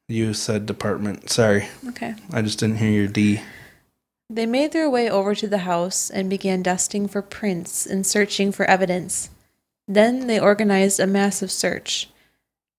you 0.08 0.34
said 0.34 0.66
department. 0.66 1.30
Sorry, 1.30 1.68
Okay. 1.90 2.16
I 2.32 2.42
just 2.42 2.60
didn't 2.60 2.78
hear 2.78 2.90
your 2.92 3.08
D. 3.08 3.42
They 4.30 4.46
made 4.46 4.72
their 4.72 4.90
way 4.90 5.10
over 5.10 5.36
to 5.36 5.48
the 5.48 5.60
house 5.60 6.10
and 6.10 6.30
began 6.30 6.64
dusting 6.64 7.08
for 7.08 7.22
prints 7.22 7.86
and 7.86 8.06
searching 8.06 8.52
for 8.52 8.66
evidence. 8.66 9.30
Then 9.88 10.28
they 10.28 10.40
organized 10.40 11.00
a 11.00 11.08
massive 11.08 11.52
search. 11.52 12.10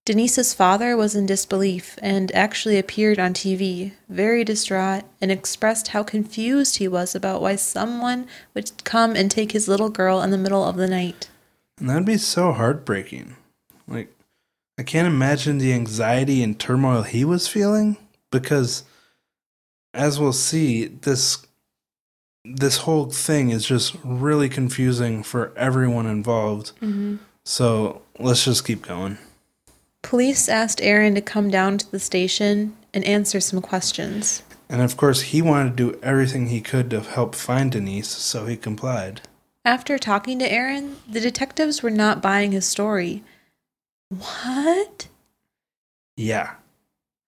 Denise's 0.05 0.53
father 0.55 0.97
was 0.97 1.15
in 1.15 1.27
disbelief 1.27 1.97
and 2.03 2.33
actually 2.35 2.79
appeared 2.79 3.21
on 3.21 3.35
TV, 3.35 3.93
very 4.09 4.43
distraught, 4.45 5.05
and 5.21 5.31
expressed 5.31 5.89
how 5.89 6.03
confused 6.03 6.79
he 6.79 6.89
was 6.89 7.15
about 7.15 7.41
why 7.43 7.55
someone 7.57 8.27
would 8.55 8.73
come 8.85 9.15
and 9.15 9.31
take 9.31 9.53
his 9.53 9.69
little 9.69 9.91
girl 9.91 10.21
in 10.23 10.31
the 10.31 10.39
middle 10.39 10.65
of 10.65 10.77
the 10.77 10.89
night. 10.89 11.29
And 11.79 11.89
that'd 11.89 12.05
be 12.07 12.17
so 12.19 12.53
heartbreaking. 12.53 13.37
Like, 13.87 14.15
I 14.79 14.83
can't 14.83 15.07
imagine 15.07 15.59
the 15.59 15.73
anxiety 15.73 16.43
and 16.43 16.59
turmoil 16.59 17.03
he 17.03 17.25
was 17.25 17.49
feeling 17.49 17.97
because, 18.31 18.85
as 19.95 20.19
we'll 20.19 20.33
see, 20.33 20.87
this 20.87 21.47
this 22.45 22.79
whole 22.79 23.07
thing 23.07 23.51
is 23.51 23.65
just 23.65 23.97
really 24.03 24.49
confusing 24.49 25.23
for 25.23 25.53
everyone 25.57 26.07
involved. 26.07 26.73
Mm-hmm. 26.81 27.17
So 27.45 28.03
let's 28.19 28.45
just 28.45 28.67
keep 28.67 28.83
going. 28.83 29.19
Police 30.03 30.49
asked 30.49 30.81
Aaron 30.83 31.15
to 31.15 31.21
come 31.21 31.51
down 31.51 31.79
to 31.79 31.91
the 31.91 32.01
station 32.01 32.77
and 32.93 33.05
answer 33.05 33.41
some 33.41 33.63
questions. 33.63 34.43
And 34.69 34.83
of 34.83 34.97
course, 34.97 35.21
he 35.21 35.43
wanted 35.43 35.77
to 35.77 35.93
do 35.93 35.99
everything 36.03 36.49
he 36.49 36.61
could 36.61 36.91
to 36.91 37.01
help 37.01 37.35
find 37.35 37.71
Denise, 37.71 38.09
so 38.09 38.47
he 38.47 38.57
complied. 38.57 39.21
After 39.65 39.99
talking 39.99 40.41
to 40.41 40.51
Aaron, 40.51 40.97
the 41.09 41.21
detectives 41.21 41.83
were 41.83 41.91
not 41.91 42.21
buying 42.21 42.51
his 42.51 42.67
story. 42.67 43.23
What? 44.19 45.09
Yeah, 46.17 46.55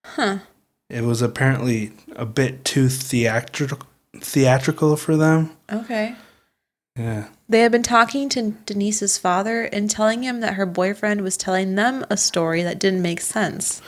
Huh. 0.04 0.38
it 0.90 1.02
was 1.02 1.22
apparently 1.22 1.92
a 2.14 2.26
bit 2.26 2.64
too 2.64 2.88
theatrical 2.88 3.88
theatrical 4.20 4.96
for 4.96 5.16
them. 5.16 5.56
Okay. 5.72 6.14
Yeah. 6.96 7.28
They 7.48 7.60
had 7.60 7.72
been 7.72 7.82
talking 7.82 8.28
to 8.30 8.52
Denise's 8.66 9.18
father 9.18 9.62
and 9.64 9.90
telling 9.90 10.22
him 10.22 10.40
that 10.40 10.54
her 10.54 10.66
boyfriend 10.66 11.22
was 11.22 11.36
telling 11.36 11.74
them 11.74 12.04
a 12.10 12.16
story 12.16 12.62
that 12.62 12.78
didn't 12.78 13.02
make 13.02 13.20
sense. 13.20 13.82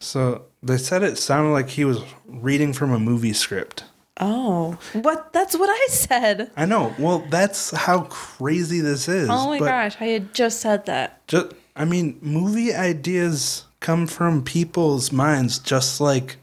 So 0.00 0.46
they 0.62 0.78
said 0.78 1.02
it 1.02 1.18
sounded 1.18 1.50
like 1.52 1.68
he 1.70 1.84
was 1.84 2.00
reading 2.26 2.72
from 2.72 2.92
a 2.92 2.98
movie 2.98 3.32
script. 3.34 3.84
Oh. 4.18 4.78
What? 4.92 5.32
That's 5.32 5.56
what 5.56 5.68
I 5.70 5.86
said. 5.90 6.50
I 6.56 6.64
know. 6.66 6.94
Well, 6.98 7.20
that's 7.30 7.70
how 7.70 8.02
crazy 8.04 8.80
this 8.80 9.08
is. 9.08 9.28
Oh 9.30 9.48
my 9.48 9.58
gosh, 9.58 9.96
I 10.00 10.06
had 10.06 10.34
just 10.34 10.60
said 10.60 10.86
that. 10.86 11.26
Just, 11.28 11.52
I 11.80 11.86
mean, 11.86 12.18
movie 12.20 12.74
ideas 12.74 13.64
come 13.80 14.06
from 14.06 14.44
people's 14.44 15.12
minds 15.12 15.58
just 15.58 15.98
like 15.98 16.36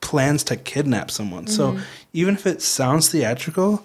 plans 0.00 0.44
to 0.44 0.56
kidnap 0.56 1.10
someone. 1.10 1.48
So 1.48 1.72
mm-hmm. 1.72 1.82
even 2.12 2.34
if 2.34 2.46
it 2.46 2.62
sounds 2.62 3.08
theatrical, 3.08 3.84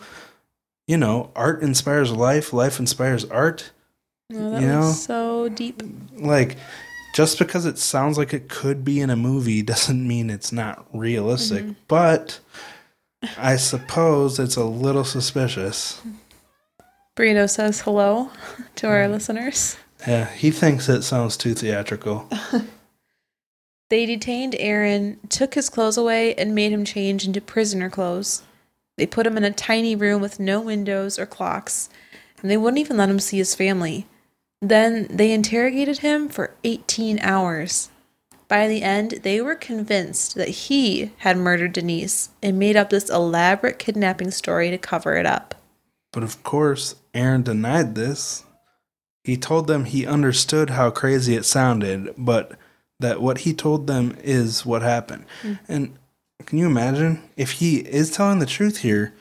you 0.85 0.97
know, 0.97 1.31
art 1.35 1.63
inspires 1.63 2.11
life, 2.11 2.53
life 2.53 2.79
inspires 2.79 3.25
art. 3.25 3.71
Oh, 4.31 4.51
that 4.51 4.61
You 4.61 4.67
know? 4.67 4.91
so 4.91 5.49
deep. 5.49 5.81
Like, 6.13 6.57
just 7.15 7.39
because 7.39 7.65
it 7.65 7.79
sounds 7.79 8.19
like 8.19 8.31
it 8.31 8.47
could 8.47 8.85
be 8.85 8.99
in 8.99 9.09
a 9.09 9.15
movie 9.15 9.63
doesn't 9.63 10.07
mean 10.07 10.29
it's 10.29 10.51
not 10.51 10.85
realistic. 10.93 11.63
Mm-hmm. 11.63 11.73
But 11.87 12.39
I 13.35 13.55
suppose 13.55 14.37
it's 14.37 14.57
a 14.57 14.63
little 14.63 15.05
suspicious. 15.05 15.99
Burrito 17.15 17.49
says 17.49 17.81
hello 17.81 18.29
to 18.75 18.87
our 18.87 19.05
mm. 19.05 19.11
listeners. 19.13 19.75
Yeah, 20.05 20.25
he 20.25 20.51
thinks 20.51 20.89
it 20.89 21.03
sounds 21.03 21.37
too 21.37 21.53
theatrical. 21.53 22.29
They 23.89 24.05
detained 24.05 24.55
Aaron, 24.59 25.17
took 25.29 25.53
his 25.53 25.69
clothes 25.69 25.97
away, 25.97 26.35
and 26.35 26.53
made 26.53 26.73
him 26.73 26.83
change 26.83 27.25
into 27.25 27.39
prisoner 27.39 27.89
clothes. 27.89 28.43
They 28.97 29.05
put 29.05 29.25
him 29.25 29.37
in 29.37 29.45
a 29.45 29.51
tiny 29.51 29.95
room 29.95 30.21
with 30.21 30.39
no 30.39 30.59
windows 30.59 31.17
or 31.17 31.25
clocks, 31.25 31.89
and 32.41 32.51
they 32.51 32.57
wouldn't 32.57 32.79
even 32.79 32.97
let 32.97 33.09
him 33.09 33.19
see 33.19 33.37
his 33.37 33.55
family. 33.55 34.05
Then 34.61 35.07
they 35.09 35.31
interrogated 35.31 35.99
him 35.99 36.27
for 36.27 36.53
18 36.63 37.19
hours. 37.19 37.89
By 38.49 38.67
the 38.67 38.81
end, 38.81 39.19
they 39.23 39.39
were 39.39 39.55
convinced 39.55 40.35
that 40.35 40.49
he 40.49 41.11
had 41.19 41.37
murdered 41.37 41.73
Denise 41.73 42.29
and 42.41 42.59
made 42.59 42.75
up 42.75 42.89
this 42.89 43.09
elaborate 43.09 43.79
kidnapping 43.79 44.31
story 44.31 44.69
to 44.69 44.77
cover 44.77 45.15
it 45.15 45.25
up. 45.25 45.55
But 46.11 46.23
of 46.23 46.43
course, 46.43 46.95
Aaron 47.13 47.43
denied 47.43 47.95
this. 47.95 48.43
He 49.27 49.35
told 49.35 49.67
them 49.67 49.83
he 49.83 50.07
understood 50.07 50.69
how 50.69 50.89
crazy 50.89 51.35
it 51.35 51.43
sounded, 51.43 52.13
but 52.17 52.53
that 53.01 53.21
what 53.21 53.39
he 53.39 53.53
told 53.53 53.85
them 53.85 54.15
is 54.23 54.65
what 54.65 54.81
happened. 54.81 55.25
Hmm. 55.41 55.53
And 55.67 55.97
can 56.45 56.57
you 56.57 56.65
imagine 56.65 57.21
if 57.35 57.51
he 57.51 57.79
is 57.79 58.09
telling 58.09 58.39
the 58.39 58.45
truth 58.45 58.77
here? 58.77 59.13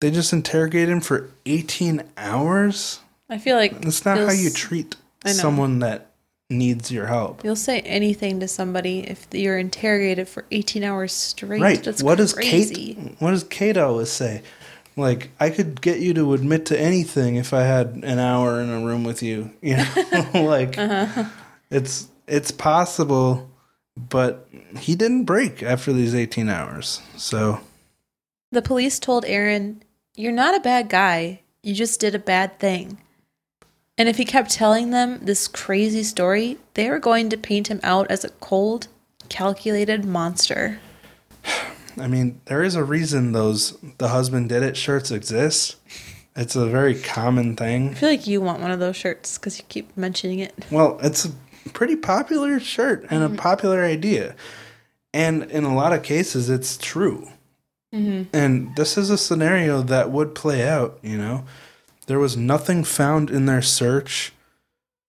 They 0.00 0.10
just 0.10 0.32
interrogate 0.32 0.88
him 0.88 1.02
for 1.02 1.28
18 1.44 2.02
hours? 2.16 3.00
I 3.28 3.36
feel 3.36 3.56
like 3.56 3.82
That's 3.82 4.06
not 4.06 4.16
how 4.16 4.32
you 4.32 4.48
treat 4.48 4.96
someone 5.26 5.80
that 5.80 6.12
needs 6.48 6.90
your 6.90 7.06
help. 7.06 7.44
You'll 7.44 7.56
say 7.56 7.80
anything 7.80 8.40
to 8.40 8.48
somebody 8.48 9.00
if 9.00 9.26
you're 9.32 9.58
interrogated 9.58 10.30
for 10.30 10.46
18 10.50 10.82
hours 10.82 11.12
straight. 11.12 11.60
Right. 11.60 11.84
That's 11.84 12.02
what 12.02 12.16
does 12.16 12.32
crazy. 12.32 12.94
Kate 12.94 13.16
what 13.18 13.32
does 13.32 13.44
Kate 13.44 13.76
always 13.76 14.10
say? 14.10 14.42
Like, 14.96 15.30
I 15.40 15.50
could 15.50 15.80
get 15.80 16.00
you 16.00 16.12
to 16.14 16.34
admit 16.34 16.66
to 16.66 16.78
anything 16.78 17.36
if 17.36 17.54
I 17.54 17.62
had 17.62 18.00
an 18.02 18.18
hour 18.18 18.60
in 18.60 18.68
a 18.70 18.80
room 18.84 19.04
with 19.04 19.22
you. 19.22 19.50
You 19.62 19.76
know? 19.76 20.30
like 20.34 20.76
Uh-huh. 20.78 21.24
it's 21.70 22.08
it's 22.26 22.50
possible, 22.50 23.50
but 23.96 24.48
he 24.78 24.94
didn't 24.94 25.24
break 25.24 25.62
after 25.62 25.92
these 25.92 26.14
eighteen 26.14 26.48
hours. 26.48 27.00
So 27.16 27.60
The 28.52 28.62
police 28.62 28.98
told 28.98 29.24
Aaron, 29.26 29.82
You're 30.16 30.32
not 30.32 30.54
a 30.56 30.60
bad 30.60 30.88
guy. 30.88 31.40
You 31.62 31.74
just 31.74 32.00
did 32.00 32.14
a 32.14 32.18
bad 32.18 32.58
thing. 32.58 32.98
And 33.98 34.08
if 34.08 34.16
he 34.16 34.24
kept 34.24 34.50
telling 34.50 34.90
them 34.90 35.20
this 35.22 35.46
crazy 35.46 36.02
story, 36.02 36.56
they 36.74 36.88
were 36.88 36.98
going 36.98 37.28
to 37.30 37.36
paint 37.36 37.68
him 37.68 37.80
out 37.82 38.10
as 38.10 38.24
a 38.24 38.30
cold, 38.40 38.88
calculated 39.28 40.04
monster. 40.06 40.80
I 41.98 42.06
mean, 42.06 42.40
there 42.46 42.62
is 42.62 42.74
a 42.74 42.84
reason 42.84 43.32
those 43.32 43.78
the 43.98 44.08
husband 44.08 44.48
did 44.48 44.62
it 44.62 44.76
shirts 44.76 45.10
exist. 45.10 45.76
It's 46.36 46.56
a 46.56 46.66
very 46.66 46.94
common 46.94 47.56
thing. 47.56 47.90
I 47.90 47.94
feel 47.94 48.08
like 48.08 48.26
you 48.26 48.40
want 48.40 48.60
one 48.60 48.70
of 48.70 48.80
those 48.80 48.96
shirts 48.96 49.36
because 49.36 49.58
you 49.58 49.64
keep 49.68 49.96
mentioning 49.96 50.38
it. 50.38 50.54
Well, 50.70 50.98
it's 51.02 51.24
a 51.24 51.30
pretty 51.72 51.96
popular 51.96 52.60
shirt 52.60 53.06
and 53.10 53.22
a 53.22 53.26
mm-hmm. 53.26 53.36
popular 53.36 53.84
idea. 53.84 54.36
And 55.12 55.44
in 55.50 55.64
a 55.64 55.74
lot 55.74 55.92
of 55.92 56.02
cases, 56.02 56.48
it's 56.48 56.78
true. 56.78 57.28
Mm-hmm. 57.92 58.34
And 58.34 58.76
this 58.76 58.96
is 58.96 59.10
a 59.10 59.18
scenario 59.18 59.82
that 59.82 60.10
would 60.10 60.34
play 60.34 60.66
out, 60.66 60.98
you 61.02 61.18
know? 61.18 61.44
There 62.06 62.20
was 62.20 62.36
nothing 62.36 62.84
found 62.84 63.30
in 63.30 63.46
their 63.46 63.62
search, 63.62 64.32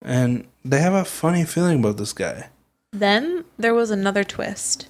and 0.01 0.47
they 0.65 0.79
have 0.79 0.93
a 0.93 1.05
funny 1.05 1.45
feeling 1.45 1.79
about 1.79 1.97
this 1.97 2.13
guy. 2.13 2.49
Then 2.91 3.45
there 3.57 3.73
was 3.73 3.91
another 3.91 4.23
twist. 4.23 4.87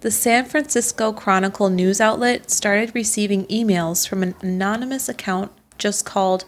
The 0.00 0.10
San 0.12 0.44
Francisco 0.44 1.12
Chronicle 1.12 1.70
news 1.70 2.00
outlet 2.00 2.52
started 2.52 2.94
receiving 2.94 3.46
emails 3.46 4.08
from 4.08 4.22
an 4.22 4.36
anonymous 4.40 5.08
account 5.08 5.50
just 5.76 6.04
called 6.04 6.44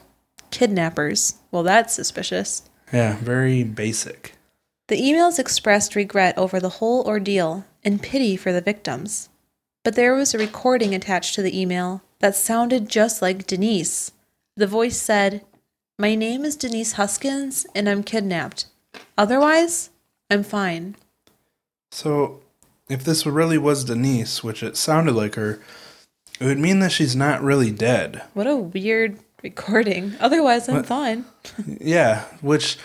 Kidnappers. 0.52 1.35
Well, 1.50 1.64
that's 1.64 1.92
suspicious. 1.92 2.62
Yeah, 2.92 3.16
very 3.16 3.64
basic. 3.64 4.37
The 4.87 5.00
emails 5.00 5.40
expressed 5.40 5.97
regret 5.97 6.38
over 6.38 6.61
the 6.61 6.78
whole 6.78 7.04
ordeal 7.04 7.64
and 7.83 8.00
pity 8.00 8.37
for 8.37 8.52
the 8.52 8.61
victims. 8.61 9.28
But 9.83 9.97
there 9.97 10.14
was 10.14 10.33
a 10.33 10.38
recording 10.38 10.95
attached 10.95 11.35
to 11.35 11.42
the 11.42 11.59
email 11.59 12.02
that 12.21 12.37
sounded 12.37 12.88
just 12.88 13.21
like 13.21 13.49
Denise. 13.49 14.12
The 14.57 14.69
voice 14.69 14.97
said, 14.97 15.45
My 15.99 16.14
name 16.14 16.45
is 16.45 16.54
Denise 16.54 16.92
Huskins 16.92 17.66
and 17.75 17.88
I'm 17.88 18.04
kidnapped. 18.04 18.66
Otherwise, 19.19 19.90
I'm 20.30 20.45
fine. 20.45 20.95
So, 21.90 22.42
if 22.90 23.04
this 23.04 23.25
really 23.25 23.56
was 23.56 23.85
Denise, 23.85 24.42
which 24.42 24.62
it 24.62 24.76
sounded 24.76 25.14
like 25.14 25.37
her, 25.37 25.61
it 26.40 26.44
would 26.44 26.59
mean 26.59 26.80
that 26.80 26.92
she's 26.92 27.14
not 27.14 27.42
really 27.42 27.70
dead. 27.70 28.23
What 28.35 28.47
a 28.47 28.56
weird 28.56 29.18
recording. 29.42 30.14
Otherwise, 30.20 30.68
I'm 30.68 30.76
What? 30.76 30.87
fine. 30.87 31.25
Yeah, 31.80 32.25
which, 32.40 32.78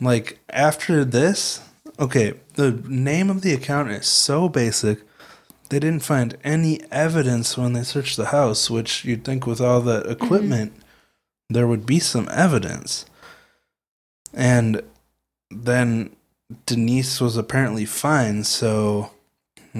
like, 0.00 0.38
after 0.50 1.04
this, 1.04 1.60
okay, 1.98 2.34
the 2.54 2.72
name 2.86 3.30
of 3.30 3.42
the 3.42 3.54
account 3.54 3.90
is 3.90 4.06
so 4.06 4.48
basic, 4.48 5.00
they 5.68 5.80
didn't 5.80 6.04
find 6.04 6.36
any 6.44 6.80
evidence 6.92 7.56
when 7.56 7.72
they 7.72 7.82
searched 7.82 8.16
the 8.16 8.26
house, 8.26 8.70
which 8.70 9.04
you'd 9.04 9.24
think 9.24 9.46
with 9.46 9.60
all 9.60 9.80
that 9.80 10.04
mm-hmm. 10.04 10.12
equipment, 10.12 10.72
there 11.48 11.66
would 11.66 11.86
be 11.86 11.98
some 11.98 12.28
evidence. 12.30 13.06
And 14.34 14.82
then 15.50 16.14
Denise 16.66 17.20
was 17.20 17.36
apparently 17.36 17.84
fine, 17.84 18.44
so, 18.44 19.10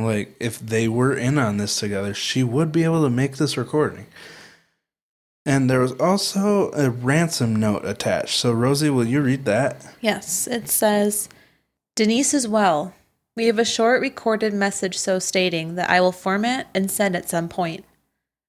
like, 0.04 0.34
if 0.40 0.58
they 0.58 0.88
were 0.88 1.14
in 1.14 1.38
on 1.38 1.56
this 1.56 1.78
together, 1.78 2.14
she 2.14 2.42
would 2.42 2.72
be 2.72 2.84
able 2.84 3.02
to 3.02 3.10
make 3.10 3.36
this 3.36 3.56
recording. 3.56 4.06
And 5.44 5.70
there 5.70 5.80
was 5.80 5.92
also 5.92 6.72
a 6.72 6.90
ransom 6.90 7.54
note 7.54 7.84
attached. 7.84 8.36
So, 8.36 8.52
Rosie, 8.52 8.90
will 8.90 9.06
you 9.06 9.22
read 9.22 9.44
that? 9.44 9.86
Yes, 10.00 10.48
it 10.48 10.68
says 10.68 11.28
Denise 11.94 12.34
is 12.34 12.48
well. 12.48 12.94
We 13.36 13.46
have 13.46 13.58
a 13.58 13.64
short 13.64 14.00
recorded 14.00 14.52
message 14.54 14.98
so 14.98 15.18
stating 15.18 15.76
that 15.76 15.88
I 15.88 16.00
will 16.00 16.10
format 16.10 16.68
and 16.74 16.90
send 16.90 17.14
at 17.14 17.28
some 17.28 17.48
point. 17.48 17.84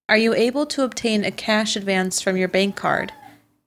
Are 0.10 0.18
you 0.18 0.34
able 0.34 0.66
to 0.68 0.84
obtain 0.84 1.24
a 1.24 1.32
cash 1.32 1.76
advance 1.76 2.22
from 2.22 2.38
your 2.38 2.48
bank 2.48 2.76
card? 2.76 3.12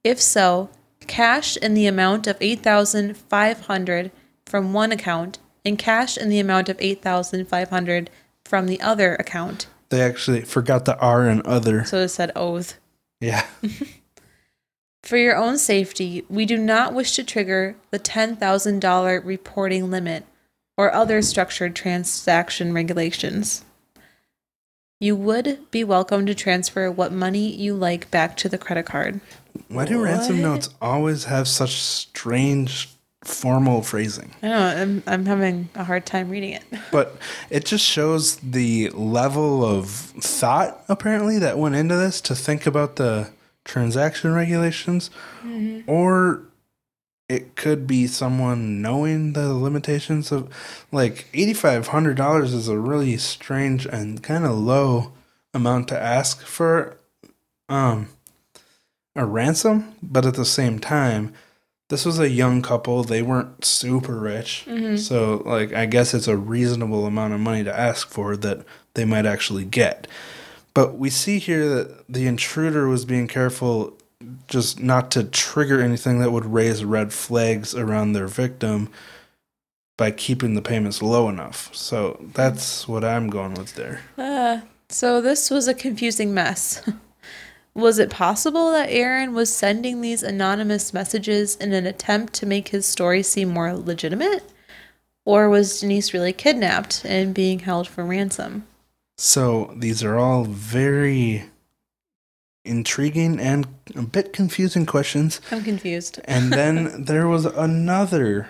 If 0.02 0.20
so, 0.20 0.70
cash 1.06 1.56
in 1.56 1.75
the 1.75 1.87
amount 1.87 2.26
of 2.26 2.38
8500 2.40 4.10
from 4.46 4.72
one 4.72 4.90
account 4.90 5.38
and 5.64 5.79
cash 5.79 6.17
in 6.17 6.29
the 6.29 6.40
amount 6.40 6.69
of 6.69 6.76
8500 6.81 8.11
from 8.45 8.67
the 8.67 8.81
other 8.81 9.14
account. 9.17 9.67
They 9.90 10.02
actually 10.02 10.43
forgot 10.43 10.85
the 10.85 10.99
R 10.99 11.26
and 11.26 11.43
other. 11.43 11.85
So 11.85 11.99
it 11.99 12.09
said 12.09 12.33
oath. 12.37 12.79
Yeah. 13.21 13.47
For 15.02 15.17
your 15.17 15.37
own 15.37 15.58
safety, 15.58 16.25
we 16.28 16.47
do 16.47 16.56
not 16.56 16.95
wish 16.95 17.17
to 17.17 17.25
trigger 17.25 17.76
the 17.91 17.99
$10,000 17.99 19.25
reporting 19.25 19.91
limit 19.91 20.25
or 20.76 20.93
other 20.95 21.23
structured 21.23 21.75
transaction 21.75 22.73
regulations. 22.73 23.65
You 25.00 25.17
would 25.17 25.71
be 25.71 25.82
welcome 25.82 26.26
to 26.26 26.34
transfer 26.34 26.91
what 26.91 27.13
money 27.13 27.50
you 27.50 27.75
like 27.75 28.11
back 28.11 28.37
to 28.39 28.49
the 28.49 28.58
credit 28.58 28.84
card. 28.84 29.21
Why 29.69 29.87
do 29.87 30.02
ransom 30.02 30.43
notes 30.43 30.69
always 30.80 31.25
have 31.25 31.49
such 31.49 31.80
strange 31.80 32.91
formal 33.25 33.83
phrasing? 33.83 34.33
I 34.43 34.49
know, 34.49 34.59
I'm, 34.59 35.02
I'm 35.06 35.26
having 35.26 35.69
a 35.75 35.85
hard 35.85 36.06
time 36.06 36.30
reading 36.30 36.52
it. 36.52 36.65
But 36.91 37.17
it 37.50 37.65
just 37.65 37.85
shows 37.85 38.37
the 38.37 38.91
level 38.91 39.65
of 39.65 39.89
thought, 39.91 40.83
apparently, 40.89 41.39
that 41.39 41.59
went 41.59 41.76
into 41.76 41.97
this 41.97 42.21
to 42.23 42.35
think 42.35 42.67
about 42.67 42.97
the 42.97 43.30
transaction 43.65 44.35
regulations. 44.35 45.11
Or 45.87 46.43
it 47.28 47.54
could 47.54 47.87
be 47.87 48.09
someone 48.09 48.83
knowing 48.83 49.35
the 49.35 49.54
limitations 49.54 50.33
of, 50.33 50.52
like, 50.91 51.28
$8,500 51.33 52.43
is 52.45 52.67
a 52.67 52.78
really 52.78 53.17
strange 53.19 53.87
and 53.87 54.21
kind 54.21 54.45
of 54.45 54.59
low 54.59 55.13
amount 55.54 55.87
to 55.89 56.00
ask 56.00 56.43
for 56.43 56.97
um, 57.69 58.09
a 59.15 59.25
ransom. 59.25 59.95
But 60.02 60.26
at 60.26 60.35
the 60.35 60.45
same 60.45 60.80
time, 60.80 61.33
this 61.91 62.07
was 62.07 62.21
a 62.21 62.29
young 62.29 62.63
couple. 62.63 63.03
They 63.03 63.21
weren't 63.21 63.65
super 63.65 64.15
rich. 64.15 64.65
So, 64.97 65.43
like, 65.45 65.73
I 65.73 65.87
guess 65.87 66.15
it's 66.15 66.29
a 66.29 66.37
reasonable 66.37 67.05
amount 67.05 67.35
of 67.35 67.41
money 67.41 67.65
to 67.65 67.79
ask 67.79 68.09
for 68.09 68.37
that 68.39 68.65
they 68.95 69.05
might 69.05 69.26
actually 69.26 69.65
get. 69.65 70.07
But 70.73 70.97
we 70.97 71.11
see 71.11 71.41
here 71.41 71.69
that 71.69 72.05
the 72.09 72.26
intruder 72.29 72.87
was 72.87 73.05
being 73.05 73.26
careful 73.26 73.99
just 74.47 74.79
not 74.81 75.11
to 75.11 75.25
trigger 75.25 75.81
anything 75.81 76.21
that 76.21 76.31
would 76.31 76.47
raise 76.47 76.85
red 76.85 77.13
flags 77.13 77.75
around 77.75 78.13
their 78.13 78.29
victim 78.29 78.89
by 79.99 80.13
keeping 80.13 80.55
the 80.55 80.63
payments 80.63 81.03
low 81.03 81.29
enough. 81.29 81.75
So, 81.75 82.25
that's 82.35 82.87
what 82.87 83.05
I'm 83.05 83.29
going 83.29 83.55
with 83.55 83.75
there. 83.75 84.03
Uh, 84.17 84.61
so 84.89 85.21
this 85.21 85.50
was 85.50 85.67
a 85.67 85.75
confusing 85.75 86.33
mess. 86.33 86.89
was 87.75 87.99
it 87.99 88.11
possible 88.11 88.73
that 88.73 88.91
Aaron 88.91 89.35
was 89.35 89.54
sending 89.54 90.00
these 90.00 90.23
anonymous 90.23 90.93
messages 90.93 91.56
in 91.56 91.73
an 91.73 91.87
attempt 91.87 92.33
to 92.35 92.47
make 92.47 92.69
his 92.69 92.87
story 92.87 93.23
seem 93.23 93.49
more 93.49 93.73
legitimate? 93.75 94.43
Or 95.25 95.49
was 95.49 95.80
Denise 95.80 96.13
really 96.13 96.33
kidnapped 96.33 97.04
and 97.04 97.35
being 97.35 97.61
held 97.61 97.87
for 97.87 98.04
ransom? 98.04 98.67
So 99.19 99.75
these 99.76 100.02
are 100.02 100.19
all 100.19 100.45
very 100.45 101.45
intriguing 102.65 103.39
and 103.39 103.67
a 103.95 104.02
bit 104.02 104.33
confusing 104.33 104.87
questions. 104.87 105.41
I'm 105.50 105.63
confused. 105.63 106.21
And 106.25 106.52
then 106.52 107.04
there 107.04 107.28
was 107.28 107.45
another 107.45 108.49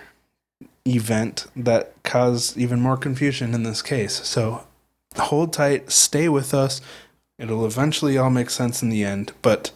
event 0.85 1.47
that 1.55 1.93
caused 2.03 2.57
even 2.57 2.81
more 2.81 2.97
confusion 2.97 3.53
in 3.53 3.63
this 3.63 3.81
case. 3.81 4.25
So 4.25 4.65
hold 5.17 5.53
tight, 5.53 5.91
stay 5.91 6.29
with 6.29 6.53
us. 6.53 6.81
It'll 7.41 7.65
eventually 7.65 8.19
all 8.19 8.29
make 8.29 8.51
sense 8.51 8.83
in 8.83 8.89
the 8.89 9.03
end, 9.03 9.33
but 9.41 9.71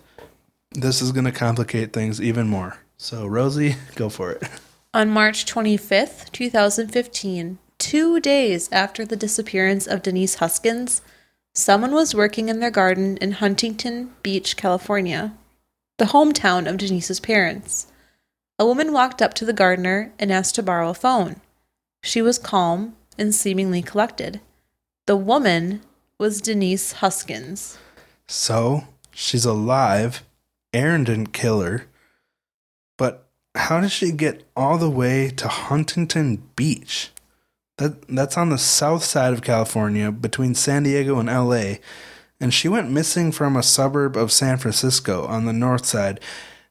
this 0.73 1.01
is 1.01 1.12
going 1.12 1.25
to 1.25 1.32
complicate 1.32 1.93
things 1.93 2.21
even 2.21 2.47
more. 2.47 2.78
So, 2.95 3.25
Rosie, 3.25 3.78
go 3.95 4.08
for 4.08 4.34
it. 4.34 4.43
On 4.93 5.10
March 5.10 5.47
25th, 5.47 6.32
2015, 6.32 7.58
two 7.80 8.19
days 8.19 8.71
after 8.71 9.04
the 9.04 9.15
disappearance 9.15 9.88
of 9.88 10.04
Denise 10.04 10.36
Huskins, 10.36 11.01
someone 11.56 11.91
was 11.91 12.13
working 12.13 12.49
in 12.49 12.60
their 12.60 12.69
garden 12.69 13.17
in 13.17 13.32
Huntington 13.32 14.12
Beach, 14.21 14.56
California, 14.56 15.34
the 15.97 16.06
hometown 16.06 16.69
of 16.69 16.78
Denise's 16.78 17.19
parents. 17.19 17.88
A 18.60 18.65
woman 18.65 18.93
walked 18.93 19.23
up 19.23 19.34
to 19.34 19.45
the 19.45 19.54
gardener 19.54 20.13
and 20.19 20.32
asked 20.32 20.54
to 20.56 20.63
borrow 20.63 20.91
a 20.91 20.93
phone. 20.93 21.41
She 22.04 22.21
was 22.21 22.38
calm 22.38 22.95
and 23.17 23.34
seemingly 23.34 23.82
collected. 23.82 24.39
The 25.08 25.17
woman 25.17 25.82
was 26.19 26.41
Denise 26.41 26.93
Huskins. 26.93 27.78
So, 28.28 28.86
she's 29.12 29.45
alive. 29.45 30.23
Aaron 30.73 31.04
didn't 31.04 31.34
kill 31.34 31.62
her. 31.62 31.88
But 32.97 33.28
how 33.56 33.82
did 33.82 33.91
she 33.91 34.12
get 34.12 34.43
all 34.56 34.78
the 34.78 34.89
way 34.89 35.30
to 35.32 35.47
Huntington 35.47 36.43
Beach? 36.56 37.12
That 37.78 38.08
that's 38.08 38.38
on 38.38 38.49
the 38.49 38.58
south 38.58 39.04
side 39.04 39.34
of 39.34 39.41
California 39.41 40.12
between 40.12 40.56
San 40.56 40.84
Diego 40.84 41.19
and 41.19 41.28
LA. 41.28 41.80
And 42.39 42.54
she 42.54 42.67
went 42.67 42.91
missing 42.91 43.32
from 43.32 43.56
a 43.56 43.63
suburb 43.63 44.15
of 44.15 44.32
San 44.32 44.58
Francisco 44.58 45.25
on 45.25 45.45
the 45.45 45.54
north 45.54 45.86
side. 45.86 46.19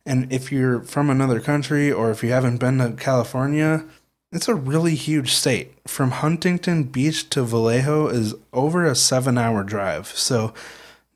And 0.07 0.31
if 0.33 0.53
you're 0.53 0.83
from 0.83 1.09
another 1.09 1.41
country 1.41 1.91
or 1.91 2.11
if 2.11 2.23
you 2.23 2.31
haven't 2.31 2.59
been 2.59 2.79
to 2.79 2.93
California, 2.93 3.85
it's 4.35 4.49
a 4.49 4.55
really 4.55 4.94
huge 4.94 5.33
state. 5.33 5.73
From 5.87 6.11
Huntington 6.11 6.85
Beach 6.85 7.29
to 7.31 7.42
Vallejo 7.44 8.09
is 8.09 8.35
over 8.53 8.85
a 8.85 8.94
seven 8.94 9.38
hour 9.38 9.62
drive. 9.62 10.09
So 10.09 10.53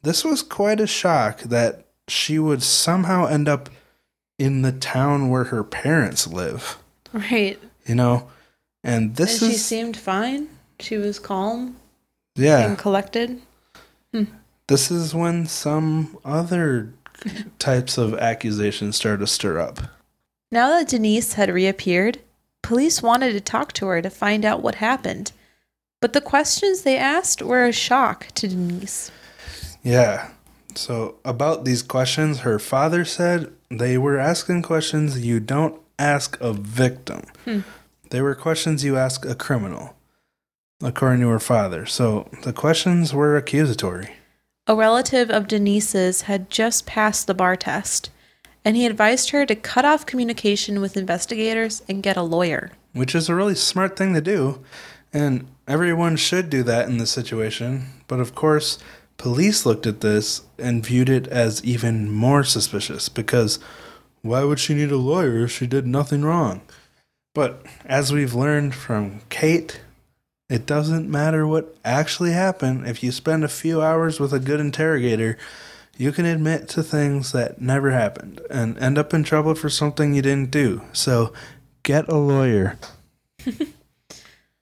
this 0.02 0.24
was 0.24 0.42
quite 0.42 0.81
a 0.81 0.87
shock 0.87 1.40
that 1.40 1.85
she 2.07 2.38
would 2.38 2.62
somehow 2.62 3.26
end 3.26 3.48
up 3.48 3.68
in 4.38 4.62
the 4.62 4.72
town 4.72 5.28
where 5.28 5.44
her 5.44 5.64
parents 5.64 6.26
live, 6.26 6.78
Right. 7.12 7.59
you 7.87 7.94
know? 7.94 8.31
And 8.85 9.16
this 9.16 9.42
and 9.42 9.50
she 9.52 9.59
seemed 9.59 9.96
fine. 9.96 10.48
She 10.81 10.96
was 10.96 11.18
calm 11.18 11.76
yeah, 12.37 12.66
and 12.68 12.78
collected. 12.78 13.42
Hmm. 14.14 14.24
this 14.68 14.90
is 14.90 15.14
when 15.14 15.46
some 15.46 16.16
other 16.24 16.94
types 17.59 17.98
of 17.98 18.14
accusations 18.14 18.94
started 18.96 19.18
to 19.20 19.26
stir 19.26 19.59
up. 19.59 19.81
Now 20.52 20.68
that 20.68 20.88
Denise 20.88 21.33
had 21.35 21.50
reappeared, 21.50 22.20
police 22.68 23.00
wanted 23.00 23.33
to 23.33 23.40
talk 23.40 23.72
to 23.72 23.87
her 23.87 24.02
to 24.02 24.11
find 24.11 24.44
out 24.44 24.62
what 24.62 24.74
happened. 24.74 25.33
But 26.02 26.12
the 26.12 26.20
questions 26.20 26.83
they 26.83 26.98
asked 26.98 27.40
were 27.40 27.64
a 27.64 27.72
shock 27.72 28.26
to 28.35 28.46
Denise. 28.46 29.11
Yeah. 29.83 30.28
So, 30.74 31.14
about 31.24 31.64
these 31.64 31.83
questions, 31.83 32.40
her 32.40 32.59
father 32.59 33.07
said 33.07 33.50
they 33.70 33.96
were 33.96 34.18
asking 34.18 34.62
questions 34.62 35.24
you 35.24 35.40
don't 35.40 35.81
ask 35.98 36.38
a 36.42 36.52
victim. 36.52 37.22
Hmm. 37.46 37.61
They 38.11 38.20
were 38.20 38.35
questions 38.35 38.85
you 38.85 38.98
ask 38.98 39.24
a 39.24 39.35
criminal, 39.35 39.96
according 40.83 41.20
to 41.22 41.28
her 41.31 41.40
father. 41.40 41.87
So, 41.87 42.28
the 42.42 42.52
questions 42.52 43.14
were 43.14 43.35
accusatory. 43.35 44.11
A 44.66 44.76
relative 44.76 45.31
of 45.31 45.48
Denise's 45.48 46.22
had 46.22 46.50
just 46.50 46.85
passed 46.85 47.26
the 47.26 47.35
bar 47.35 47.57
test, 47.57 48.11
and 48.64 48.77
he 48.77 48.87
advised 48.87 49.31
her 49.31 49.47
to 49.47 49.55
cut 49.55 49.85
off 49.85 50.07
communication 50.07 50.81
with 50.81 50.97
investigators 50.97 51.83
and 51.88 52.03
get 52.03 52.16
a 52.16 52.23
lawyer. 52.23 52.71
which 52.92 53.14
is 53.14 53.29
a 53.29 53.35
really 53.35 53.55
smart 53.55 53.97
thing 53.97 54.14
to 54.14 54.21
do. 54.21 54.64
And 55.12 55.47
everyone 55.66 56.16
should 56.16 56.51
do 56.51 56.62
that 56.64 56.88
in 56.88 56.99
this 56.99 57.11
situation. 57.11 57.87
But 58.09 58.21
of 58.21 58.35
course, 58.35 58.79
police 59.16 59.64
looked 59.64 59.87
at 59.87 60.01
this 60.01 60.42
and 60.59 60.85
viewed 60.85 61.09
it 61.09 61.27
as 61.29 61.64
even 61.64 62.11
more 62.11 62.44
suspicious 62.44 63.09
because 63.09 63.59
why 64.23 64.44
would 64.44 64.59
she 64.59 64.75
need 64.75 64.90
a 64.90 64.97
lawyer 64.97 65.44
if 65.44 65.53
she 65.53 65.66
did 65.66 65.87
nothing 65.87 66.23
wrong? 66.23 66.62
But 67.35 67.64
as 67.85 68.12
we've 68.12 68.35
learned 68.35 68.75
from 68.75 69.21
Kate, 69.29 69.81
it 70.51 70.66
doesn't 70.66 71.09
matter 71.09 71.47
what 71.47 71.77
actually 71.85 72.33
happened. 72.33 72.87
If 72.87 73.03
you 73.03 73.12
spend 73.12 73.44
a 73.44 73.49
few 73.49 73.81
hours 73.81 74.18
with 74.18 74.33
a 74.33 74.40
good 74.40 74.61
interrogator, 74.61 75.38
you 75.98 76.12
can 76.12 76.24
admit 76.24 76.68
to 76.70 76.82
things 76.82 77.32
that 77.32 77.61
never 77.61 77.90
happened 77.90 78.40
and 78.48 78.78
end 78.78 78.96
up 78.96 79.12
in 79.12 79.24
trouble 79.24 79.54
for 79.54 79.68
something 79.68 80.14
you 80.14 80.22
didn't 80.22 80.50
do. 80.50 80.80
So 80.94 81.34
get 81.82 82.08
a 82.08 82.16
lawyer. 82.16 82.78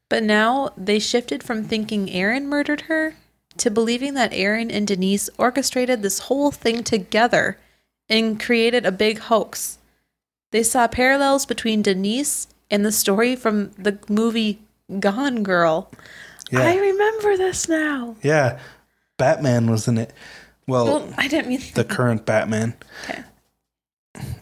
But 0.09 0.23
now 0.23 0.71
they 0.77 0.99
shifted 0.99 1.43
from 1.43 1.65
thinking 1.65 2.11
Aaron 2.11 2.49
murdered 2.49 2.83
her 2.83 3.15
to 3.59 3.71
believing 3.71 4.15
that 4.15 4.33
Aaron 4.33 4.71
and 4.71 4.87
Denise 4.87 5.29
orchestrated 5.39 6.03
this 6.03 6.21
whole 6.21 6.51
thing 6.51 6.85
together 6.85 7.59
and 8.09 8.41
created 8.41 8.87
a 8.87 8.93
big 8.93 9.19
hoax. 9.19 9.79
They 10.53 10.63
saw 10.63 10.87
parallels 10.87 11.45
between 11.47 11.83
Denise 11.83 12.47
and 12.71 12.85
the 12.85 12.93
story 12.93 13.35
from 13.35 13.71
the 13.73 13.99
movie 14.09 14.61
Gone 15.01 15.43
Girl. 15.43 15.91
Yeah. 16.51 16.61
I 16.61 16.77
remember 16.77 17.37
this 17.37 17.69
now. 17.69 18.15
Yeah, 18.23 18.61
Batman 19.17 19.69
was 19.69 19.89
in 19.89 19.99
it. 19.99 20.13
Well, 20.67 20.85
Well, 20.87 21.15
I 21.17 21.29
didn't 21.29 21.49
mean 21.49 21.61
the 21.75 21.85
current 21.85 22.27
Batman, 22.27 22.75
Okay. 23.05 23.23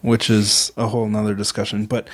which 0.03 0.31
is 0.31 0.73
a 0.77 0.89
whole 0.89 1.09
nother 1.09 1.35
discussion. 1.35 1.87
But 1.87 2.09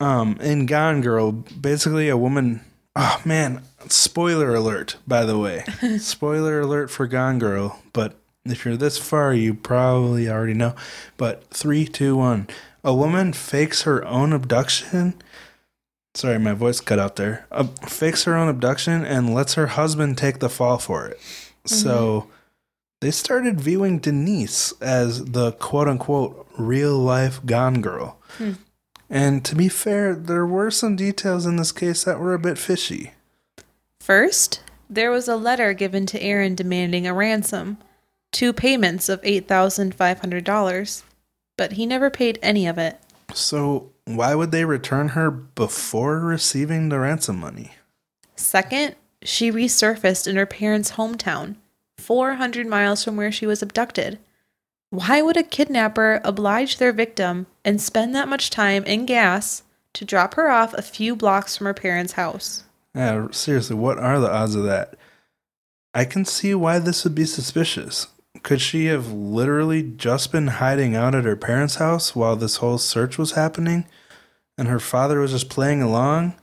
um, 0.00 0.38
in 0.40 0.66
Gone 0.66 1.00
Girl, 1.00 1.32
basically 1.32 2.08
a 2.08 2.16
woman. 2.16 2.62
Oh 2.96 3.20
man! 3.24 3.62
Spoiler 3.88 4.54
alert, 4.54 4.96
by 5.06 5.24
the 5.24 5.38
way. 5.38 5.64
Spoiler 5.98 6.60
alert 6.60 6.90
for 6.90 7.06
Gone 7.06 7.38
Girl. 7.38 7.80
But 7.92 8.16
if 8.44 8.64
you're 8.64 8.76
this 8.76 8.98
far, 8.98 9.34
you 9.34 9.54
probably 9.54 10.28
already 10.28 10.54
know. 10.54 10.74
But 11.16 11.44
three, 11.50 11.84
two, 11.84 12.16
one. 12.16 12.48
A 12.82 12.94
woman 12.94 13.32
fakes 13.34 13.82
her 13.82 14.04
own 14.06 14.32
abduction. 14.32 15.14
Sorry, 16.14 16.38
my 16.38 16.54
voice 16.54 16.80
cut 16.80 16.98
out 16.98 17.16
there. 17.16 17.46
Uh, 17.52 17.64
fakes 17.86 18.24
her 18.24 18.34
own 18.36 18.48
abduction 18.48 19.04
and 19.04 19.34
lets 19.34 19.54
her 19.54 19.66
husband 19.68 20.16
take 20.16 20.38
the 20.38 20.48
fall 20.48 20.78
for 20.78 21.06
it. 21.06 21.20
So 21.66 22.28
they 23.00 23.10
started 23.10 23.60
viewing 23.60 23.98
Denise 23.98 24.72
as 24.80 25.24
the 25.24 25.52
quote 25.52 25.88
unquote 25.88 26.48
real 26.58 26.98
life 26.98 27.44
Gone 27.44 27.80
Girl. 27.80 28.18
Hmm. 28.38 28.52
And 29.10 29.44
to 29.44 29.54
be 29.54 29.68
fair, 29.68 30.14
there 30.14 30.44
were 30.44 30.70
some 30.70 30.96
details 30.96 31.46
in 31.46 31.56
this 31.56 31.72
case 31.72 32.04
that 32.04 32.20
were 32.20 32.34
a 32.34 32.38
bit 32.38 32.58
fishy. 32.58 33.12
First, 34.00 34.62
there 34.90 35.10
was 35.10 35.28
a 35.28 35.36
letter 35.36 35.72
given 35.72 36.06
to 36.06 36.22
Aaron 36.22 36.54
demanding 36.54 37.06
a 37.06 37.14
ransom, 37.14 37.78
two 38.32 38.52
payments 38.52 39.08
of 39.08 39.22
$8,500, 39.22 41.02
but 41.56 41.72
he 41.72 41.86
never 41.86 42.10
paid 42.10 42.38
any 42.42 42.66
of 42.66 42.78
it. 42.78 43.00
So, 43.34 43.92
why 44.04 44.34
would 44.34 44.50
they 44.50 44.64
return 44.64 45.08
her 45.08 45.30
before 45.30 46.20
receiving 46.20 46.88
the 46.88 46.98
ransom 46.98 47.38
money? 47.38 47.72
Second, 48.36 48.94
she 49.22 49.50
resurfaced 49.50 50.26
in 50.26 50.36
her 50.36 50.46
parents' 50.46 50.92
hometown, 50.92 51.56
400 51.98 52.66
miles 52.66 53.04
from 53.04 53.16
where 53.16 53.32
she 53.32 53.46
was 53.46 53.62
abducted. 53.62 54.18
Why 54.90 55.20
would 55.20 55.36
a 55.36 55.42
kidnapper 55.42 56.20
oblige 56.24 56.78
their 56.78 56.92
victim 56.92 57.46
and 57.64 57.80
spend 57.80 58.14
that 58.14 58.28
much 58.28 58.48
time 58.48 58.84
and 58.86 59.06
gas 59.06 59.62
to 59.92 60.04
drop 60.04 60.34
her 60.34 60.50
off 60.50 60.72
a 60.72 60.82
few 60.82 61.14
blocks 61.14 61.56
from 61.56 61.66
her 61.66 61.74
parents' 61.74 62.12
house? 62.12 62.64
Yeah, 62.94 63.28
seriously, 63.30 63.76
what 63.76 63.98
are 63.98 64.18
the 64.18 64.30
odds 64.30 64.54
of 64.54 64.64
that? 64.64 64.94
I 65.92 66.04
can 66.04 66.24
see 66.24 66.54
why 66.54 66.78
this 66.78 67.04
would 67.04 67.14
be 67.14 67.26
suspicious. 67.26 68.06
Could 68.42 68.60
she 68.60 68.86
have 68.86 69.12
literally 69.12 69.82
just 69.82 70.32
been 70.32 70.46
hiding 70.46 70.94
out 70.94 71.14
at 71.14 71.24
her 71.24 71.36
parents' 71.36 71.76
house 71.76 72.14
while 72.14 72.36
this 72.36 72.56
whole 72.56 72.78
search 72.78 73.18
was 73.18 73.32
happening? 73.32 73.86
And 74.56 74.68
her 74.68 74.80
father 74.80 75.20
was 75.20 75.32
just 75.32 75.50
playing 75.50 75.82
along? 75.82 76.34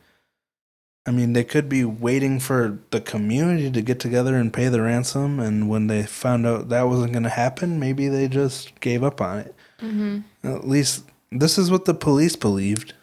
I 1.07 1.11
mean, 1.11 1.33
they 1.33 1.43
could 1.43 1.69
be 1.69 1.85
waiting 1.85 2.39
for 2.39 2.79
the 2.89 2.99
community 2.99 3.69
to 3.69 3.81
get 3.81 3.99
together 3.99 4.35
and 4.37 4.51
pay 4.51 4.69
the 4.69 4.81
ransom, 4.81 5.39
and 5.39 5.69
when 5.69 5.87
they 5.87 6.03
found 6.03 6.47
out 6.47 6.69
that 6.69 6.87
wasn't 6.87 7.13
going 7.13 7.23
to 7.23 7.29
happen, 7.29 7.79
maybe 7.79 8.07
they 8.07 8.27
just 8.27 8.79
gave 8.79 9.03
up 9.03 9.21
on 9.21 9.39
it. 9.39 9.55
Mm-hmm. 9.79 10.19
At 10.43 10.67
least, 10.67 11.03
this 11.31 11.57
is 11.59 11.69
what 11.69 11.85
the 11.85 11.93
police 11.93 12.35
believed. 12.35 12.93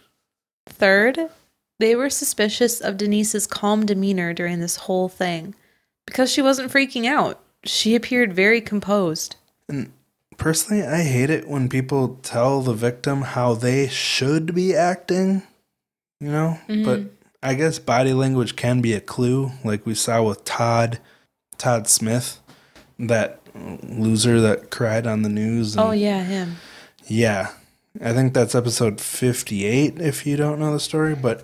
Third, 0.66 1.28
they 1.78 1.94
were 1.94 2.10
suspicious 2.10 2.80
of 2.80 2.96
Denise's 2.96 3.46
calm 3.46 3.86
demeanor 3.86 4.32
during 4.32 4.58
this 4.60 4.76
whole 4.76 5.08
thing 5.08 5.54
because 6.06 6.30
she 6.30 6.42
wasn't 6.42 6.72
freaking 6.72 7.06
out. 7.06 7.40
She 7.64 7.94
appeared 7.94 8.32
very 8.32 8.60
composed. 8.60 9.36
And 9.68 9.92
personally, 10.36 10.84
I 10.84 11.02
hate 11.02 11.30
it 11.30 11.46
when 11.46 11.68
people 11.68 12.18
tell 12.22 12.62
the 12.62 12.74
victim 12.74 13.22
how 13.22 13.54
they 13.54 13.86
should 13.86 14.54
be 14.54 14.74
acting, 14.74 15.42
you 16.20 16.30
know? 16.30 16.58
Mhm. 16.68 16.84
But 16.84 17.00
I 17.42 17.54
guess 17.54 17.78
body 17.78 18.12
language 18.12 18.56
can 18.56 18.80
be 18.80 18.92
a 18.94 19.00
clue, 19.00 19.52
like 19.64 19.84
we 19.84 19.94
saw 19.94 20.22
with 20.22 20.44
Todd, 20.44 20.98
Todd 21.58 21.88
Smith, 21.88 22.40
that 22.98 23.40
loser 23.82 24.40
that 24.40 24.70
cried 24.70 25.06
on 25.06 25.22
the 25.22 25.28
news. 25.28 25.74
and- 25.76 25.84
Oh, 25.84 25.90
yeah, 25.92 26.22
him. 26.22 26.56
yeah. 27.06 27.48
I 28.02 28.12
think 28.14 28.32
that's 28.32 28.54
episode 28.54 29.00
58 29.00 30.00
if 30.00 30.24
you 30.26 30.36
don't 30.36 30.58
know 30.58 30.72
the 30.72 30.80
story, 30.80 31.14
but 31.14 31.42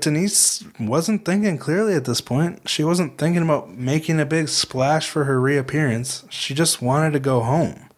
Denise 0.00 0.64
wasn't 0.80 1.24
thinking 1.26 1.58
clearly 1.58 1.94
at 1.94 2.04
this 2.06 2.20
point. 2.22 2.68
She 2.68 2.82
wasn't 2.82 3.18
thinking 3.18 3.42
about 3.42 3.70
making 3.76 4.18
a 4.18 4.24
big 4.24 4.48
splash 4.48 5.08
for 5.10 5.24
her 5.24 5.38
reappearance. 5.40 6.24
She 6.30 6.54
just 6.54 6.80
wanted 6.80 7.12
to 7.12 7.20
go 7.20 7.40
home. 7.40 7.90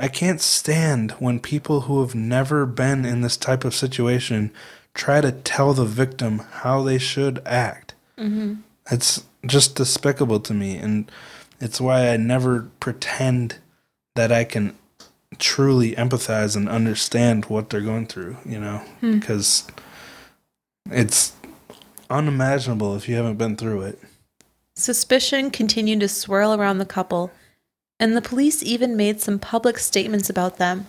I 0.00 0.08
can't 0.08 0.40
stand 0.40 1.12
when 1.12 1.38
people 1.38 1.82
who 1.82 2.00
have 2.00 2.14
never 2.16 2.66
been 2.66 3.04
in 3.04 3.20
this 3.20 3.36
type 3.36 3.64
of 3.64 3.72
situation 3.74 4.50
try 4.96 5.20
to 5.20 5.30
tell 5.30 5.74
the 5.74 5.84
victim 5.84 6.38
how 6.62 6.82
they 6.82 6.98
should 6.98 7.40
act. 7.46 7.94
Mm-hmm. 8.18 8.54
It's 8.90 9.24
just 9.46 9.76
despicable 9.76 10.40
to 10.40 10.54
me, 10.54 10.76
and 10.76 11.10
it's 11.60 11.80
why 11.80 12.08
I 12.08 12.16
never 12.16 12.68
pretend 12.80 13.58
that 14.14 14.32
I 14.32 14.44
can 14.44 14.74
truly 15.38 15.92
empathize 15.96 16.56
and 16.56 16.68
understand 16.68 17.44
what 17.46 17.68
they're 17.68 17.80
going 17.82 18.06
through, 18.06 18.38
you 18.46 18.58
know, 18.58 18.78
Hmm. 19.00 19.18
because 19.18 19.66
it's 20.90 21.34
unimaginable 22.08 22.96
if 22.96 23.08
you 23.08 23.16
haven't 23.16 23.36
been 23.36 23.56
through 23.56 23.82
it. 23.82 23.98
Suspicion 24.76 25.50
continued 25.50 26.00
to 26.00 26.08
swirl 26.08 26.54
around 26.54 26.78
the 26.78 26.86
couple, 26.86 27.30
and 28.00 28.16
the 28.16 28.22
police 28.22 28.62
even 28.62 28.96
made 28.96 29.20
some 29.20 29.38
public 29.38 29.78
statements 29.78 30.30
about 30.30 30.56
them, 30.58 30.86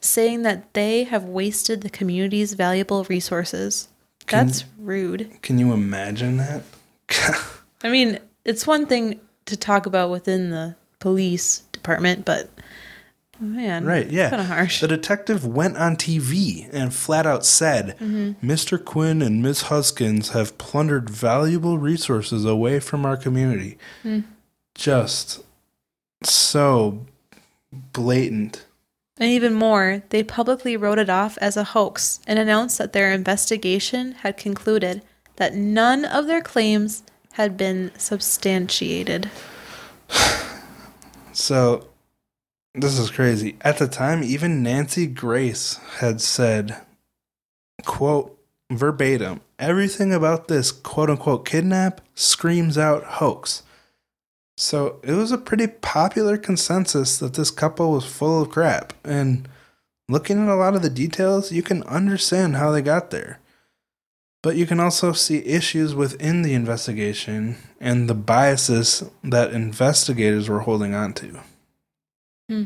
saying 0.00 0.42
that 0.42 0.74
they 0.74 1.04
have 1.04 1.24
wasted 1.24 1.80
the 1.80 1.90
community's 1.90 2.54
valuable 2.54 3.04
resources. 3.04 3.88
Can- 4.26 4.46
That's 4.46 4.64
rude. 4.78 5.30
Can 5.42 5.58
you 5.58 5.72
imagine 5.72 6.36
that? 6.36 6.62
I 7.82 7.88
mean, 7.88 8.18
it's 8.44 8.66
one 8.66 8.86
thing 8.86 9.20
to 9.46 9.56
talk 9.56 9.86
about 9.86 10.10
within 10.10 10.50
the 10.50 10.76
police 10.98 11.60
department, 11.72 12.24
but 12.24 12.50
oh, 13.40 13.44
man, 13.44 13.84
right, 13.84 14.10
yeah. 14.10 14.30
kind 14.30 14.42
of 14.42 14.48
harsh. 14.48 14.80
The 14.80 14.88
detective 14.88 15.46
went 15.46 15.76
on 15.76 15.96
TV 15.96 16.68
and 16.72 16.92
flat 16.92 17.26
out 17.26 17.46
said, 17.46 17.96
mm-hmm. 17.98 18.32
Mr. 18.46 18.82
Quinn 18.82 19.22
and 19.22 19.42
Miss 19.42 19.62
Huskins 19.62 20.30
have 20.30 20.58
plundered 20.58 21.08
valuable 21.08 21.78
resources 21.78 22.44
away 22.44 22.80
from 22.80 23.06
our 23.06 23.16
community. 23.16 23.78
Hmm. 24.02 24.20
Just 24.74 25.42
so 26.22 27.06
blatant. 27.72 28.64
And 29.18 29.30
even 29.30 29.52
more, 29.54 30.02
they 30.10 30.22
publicly 30.22 30.76
wrote 30.76 30.98
it 30.98 31.10
off 31.10 31.36
as 31.38 31.56
a 31.56 31.64
hoax 31.64 32.20
and 32.26 32.38
announced 32.38 32.78
that 32.78 32.92
their 32.92 33.12
investigation 33.12 34.12
had 34.12 34.36
concluded 34.36 35.02
that 35.36 35.54
none 35.54 36.04
of 36.04 36.26
their 36.26 36.40
claims 36.40 37.02
had 37.32 37.56
been 37.56 37.92
substantiated. 37.96 39.30
So 41.34 41.86
this 42.74 42.98
is 42.98 43.12
crazy. 43.12 43.56
At 43.60 43.78
the 43.78 43.86
time, 43.86 44.24
even 44.24 44.62
Nancy 44.62 45.06
Grace 45.06 45.78
had 45.98 46.20
said, 46.20 46.78
quote, 47.84 48.36
verbatim, 48.70 49.40
everything 49.58 50.12
about 50.12 50.48
this 50.48 50.72
quote 50.72 51.10
unquote 51.10 51.44
kidnap 51.46 52.00
screams 52.14 52.76
out 52.76 53.04
hoax. 53.04 53.62
So 54.60 54.98
it 55.04 55.12
was 55.12 55.30
a 55.30 55.38
pretty 55.38 55.68
popular 55.68 56.36
consensus 56.36 57.16
that 57.18 57.34
this 57.34 57.52
couple 57.52 57.92
was 57.92 58.04
full 58.04 58.42
of 58.42 58.50
crap. 58.50 58.92
And 59.04 59.48
looking 60.08 60.42
at 60.42 60.52
a 60.52 60.56
lot 60.56 60.74
of 60.74 60.82
the 60.82 60.90
details, 60.90 61.52
you 61.52 61.62
can 61.62 61.84
understand 61.84 62.56
how 62.56 62.72
they 62.72 62.82
got 62.82 63.12
there. 63.12 63.38
But 64.42 64.56
you 64.56 64.66
can 64.66 64.80
also 64.80 65.12
see 65.12 65.44
issues 65.44 65.94
within 65.94 66.42
the 66.42 66.54
investigation 66.54 67.58
and 67.80 68.10
the 68.10 68.16
biases 68.16 69.08
that 69.22 69.52
investigators 69.52 70.48
were 70.48 70.60
holding 70.60 70.92
on 70.92 71.12
to. 71.14 71.40
Hmm. 72.48 72.64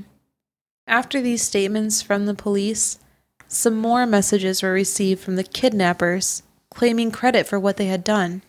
After 0.86 1.20
these 1.20 1.42
statements 1.42 2.00
from 2.00 2.24
the 2.24 2.34
police, 2.34 3.00
some 3.48 3.76
more 3.76 4.06
messages 4.06 4.62
were 4.62 4.72
received 4.72 5.20
from 5.20 5.36
the 5.36 5.44
kidnappers 5.44 6.42
claiming 6.70 7.10
credit 7.10 7.46
for 7.46 7.60
what 7.60 7.76
they 7.76 7.86
had 7.86 8.02
done 8.02 8.40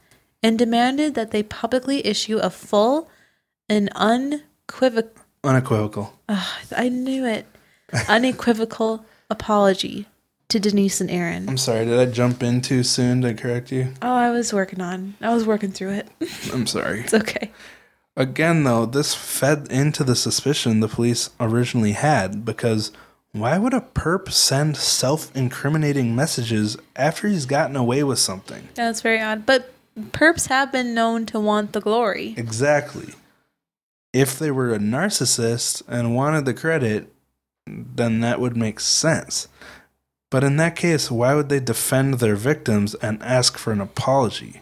and 0.42 0.58
demanded 0.58 1.14
that 1.16 1.32
they 1.32 1.44
publicly 1.44 2.08
issue 2.08 2.38
a 2.38 2.50
full 2.50 3.10
and 3.69 3.89
unequivocal 3.95 5.12
Unequivocal. 5.45 6.13
I 6.76 6.88
knew 6.89 7.26
it 7.26 7.45
unequivocal 8.08 9.06
apology 9.30 10.08
to 10.47 10.60
Denise 10.60 11.02
and 11.02 11.12
Aaron. 11.12 11.49
I'm 11.49 11.58
sorry, 11.58 11.84
did 11.86 11.99
I 11.99 12.06
jump 12.06 12.41
in 12.41 12.62
too 12.62 12.82
soon 12.84 13.21
to 13.23 13.34
correct 13.34 13.69
you? 13.71 13.93
Oh, 14.02 14.13
I 14.15 14.30
was 14.32 14.54
working 14.54 14.80
on. 14.80 15.15
I 15.19 15.34
was 15.34 15.45
working 15.45 15.71
through 15.71 15.91
it. 15.93 16.08
I'm 16.54 16.65
sorry. 16.65 17.02
it's 17.02 17.13
okay. 17.13 17.52
Again, 18.15 18.63
though, 18.63 18.86
this 18.86 19.15
fed 19.15 19.67
into 19.69 20.04
the 20.04 20.15
suspicion 20.15 20.80
the 20.80 20.88
police 20.88 21.32
originally 21.39 21.93
had 21.93 22.45
because 22.45 22.91
why 23.32 23.58
would 23.58 23.73
a 23.73 23.82
perp 23.82 24.32
send 24.32 24.78
self 24.78 25.36
incriminating 25.36 26.15
messages 26.15 26.78
after 26.95 27.28
he's 27.28 27.45
gotten 27.47 27.76
away 27.76 28.04
with 28.04 28.19
something? 28.19 28.63
Yeah, 28.78 28.86
that's 28.86 29.02
very 29.02 29.19
odd. 29.19 29.45
But 29.45 29.73
perps 30.12 30.47
have 30.47 30.71
been 30.71 30.93
known 30.93 31.26
to 31.28 31.39
want 31.39 31.73
the 31.73 31.82
glory. 31.82 32.36
Exactly. 32.38 33.13
If 34.13 34.38
they 34.38 34.52
were 34.52 34.73
a 34.73 34.80
narcissist 34.80 35.82
and 35.88 36.15
wanted 36.15 36.45
the 36.45 36.54
credit, 36.54 37.12
then 37.65 38.19
that 38.21 38.39
would 38.39 38.56
make 38.56 38.80
sense. 38.80 39.47
But 40.30 40.43
in 40.43 40.58
that 40.58 40.76
case, 40.76 41.12
why 41.12 41.36
would 41.36 41.49
they 41.49 41.60
defend 41.60 42.15
their 42.15 42.36
victims 42.36 42.95
and 42.95 43.21
ask 43.21 43.58
for 43.58 43.71
an 43.71 43.82
apology? 43.82 44.62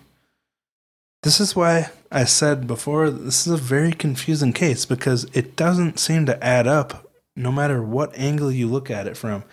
This 1.24 1.40
is 1.40 1.56
why 1.56 1.92
I 2.12 2.26
said 2.26 2.68
before 2.68 3.10
this 3.10 3.46
is 3.46 3.54
a 3.54 3.58
very 3.58 3.94
confusing 3.94 4.54
case 4.54 4.86
because 4.86 5.26
it 5.34 5.56
doesn't 5.56 6.00
seem 6.00 6.26
to 6.26 6.44
add 6.44 6.68
up 6.68 7.10
no 7.36 7.52
matter 7.52 7.82
what 7.82 8.18
angle 8.18 8.52
you 8.52 8.68
look 8.68 8.90
at 8.90 9.08
it 9.08 9.16
from. 9.16 9.44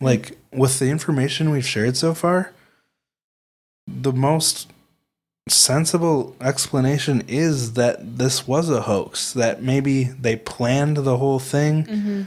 Like 0.00 0.38
with 0.52 0.78
the 0.78 0.90
information 0.90 1.50
we've 1.50 1.66
shared 1.66 1.96
so 1.96 2.14
far, 2.14 2.52
the 3.86 4.12
most 4.12 4.70
sensible 5.50 6.36
explanation 6.40 7.22
is 7.28 7.74
that 7.74 8.18
this 8.18 8.46
was 8.46 8.70
a 8.70 8.82
hoax, 8.82 9.32
that 9.32 9.62
maybe 9.62 10.04
they 10.04 10.36
planned 10.36 10.98
the 10.98 11.18
whole 11.18 11.38
thing. 11.38 11.84
Mm-hmm. 11.84 12.22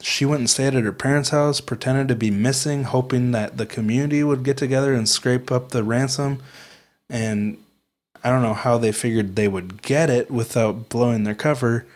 She 0.00 0.24
went 0.24 0.40
and 0.40 0.50
stayed 0.50 0.74
at 0.74 0.84
her 0.84 0.92
parents' 0.92 1.30
house, 1.30 1.60
pretended 1.60 2.08
to 2.08 2.14
be 2.14 2.30
missing, 2.30 2.84
hoping 2.84 3.32
that 3.32 3.58
the 3.58 3.66
community 3.66 4.24
would 4.24 4.42
get 4.42 4.56
together 4.56 4.94
and 4.94 5.08
scrape 5.08 5.52
up 5.52 5.70
the 5.70 5.84
ransom. 5.84 6.42
And 7.08 7.58
I 8.24 8.30
don't 8.30 8.42
know 8.42 8.54
how 8.54 8.78
they 8.78 8.92
figured 8.92 9.36
they 9.36 9.48
would 9.48 9.82
get 9.82 10.10
it 10.10 10.30
without 10.30 10.88
blowing 10.88 11.24
their 11.24 11.34
cover. 11.34 11.86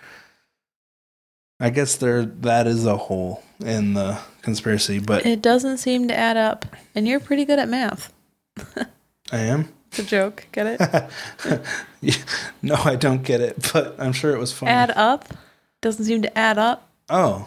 I 1.60 1.70
guess 1.70 1.96
there 1.96 2.24
that 2.24 2.66
is 2.66 2.84
a 2.84 2.96
hole 2.96 3.42
in 3.60 3.94
the 3.94 4.18
conspiracy, 4.42 4.98
but 4.98 5.24
It 5.24 5.40
doesn't 5.40 5.78
seem 5.78 6.08
to 6.08 6.14
add 6.14 6.36
up. 6.36 6.66
And 6.94 7.08
you're 7.08 7.20
pretty 7.20 7.44
good 7.44 7.58
at 7.58 7.68
math. 7.68 8.12
I 9.32 9.38
am. 9.38 9.68
It's 9.94 10.00
a 10.00 10.04
joke. 10.04 10.46
Get 10.50 10.80
it? 12.02 12.20
no, 12.62 12.74
I 12.74 12.96
don't 12.96 13.22
get 13.22 13.40
it, 13.40 13.70
but 13.72 13.94
I'm 13.98 14.12
sure 14.12 14.34
it 14.34 14.40
was 14.40 14.52
funny. 14.52 14.72
add 14.72 14.90
up 14.90 15.32
doesn't 15.84 16.04
seem 16.04 16.22
to 16.22 16.36
add 16.36 16.58
up. 16.58 16.88
oh, 17.10 17.46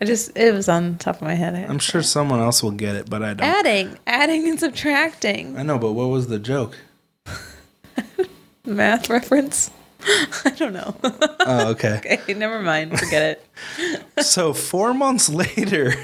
I 0.00 0.04
just 0.04 0.36
it 0.36 0.52
was 0.52 0.68
on 0.68 0.98
top 0.98 1.16
of 1.16 1.22
my 1.22 1.34
head. 1.34 1.54
I'm 1.54 1.78
sure 1.78 2.02
someone 2.02 2.40
else 2.40 2.62
will 2.62 2.72
get 2.72 2.94
it, 2.94 3.08
but 3.08 3.22
I 3.22 3.32
don't. 3.32 3.46
adding, 3.46 3.98
adding 4.06 4.46
and 4.48 4.60
subtracting. 4.60 5.56
I 5.56 5.62
know, 5.62 5.78
but 5.78 5.92
what 5.92 6.08
was 6.08 6.26
the 6.26 6.38
joke? 6.38 6.76
Math 8.66 9.08
reference. 9.08 9.70
I 10.44 10.50
don't 10.56 10.74
know. 10.74 10.94
Oh, 11.02 11.70
okay. 11.70 12.00
okay, 12.04 12.34
never 12.34 12.60
mind. 12.60 12.98
Forget 12.98 13.40
it. 13.78 14.24
so 14.24 14.52
four 14.52 14.92
months 14.92 15.30
later, 15.30 15.94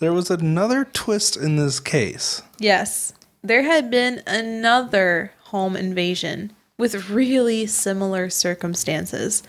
there 0.00 0.12
was 0.12 0.30
another 0.30 0.84
twist 0.84 1.36
in 1.36 1.56
this 1.56 1.80
case. 1.80 2.42
Yes, 2.58 3.14
there 3.48 3.62
had 3.62 3.90
been 3.90 4.22
another 4.26 5.32
home 5.44 5.74
invasion 5.74 6.52
with 6.78 7.10
really 7.10 7.66
similar 7.66 8.30
circumstances. 8.30 9.42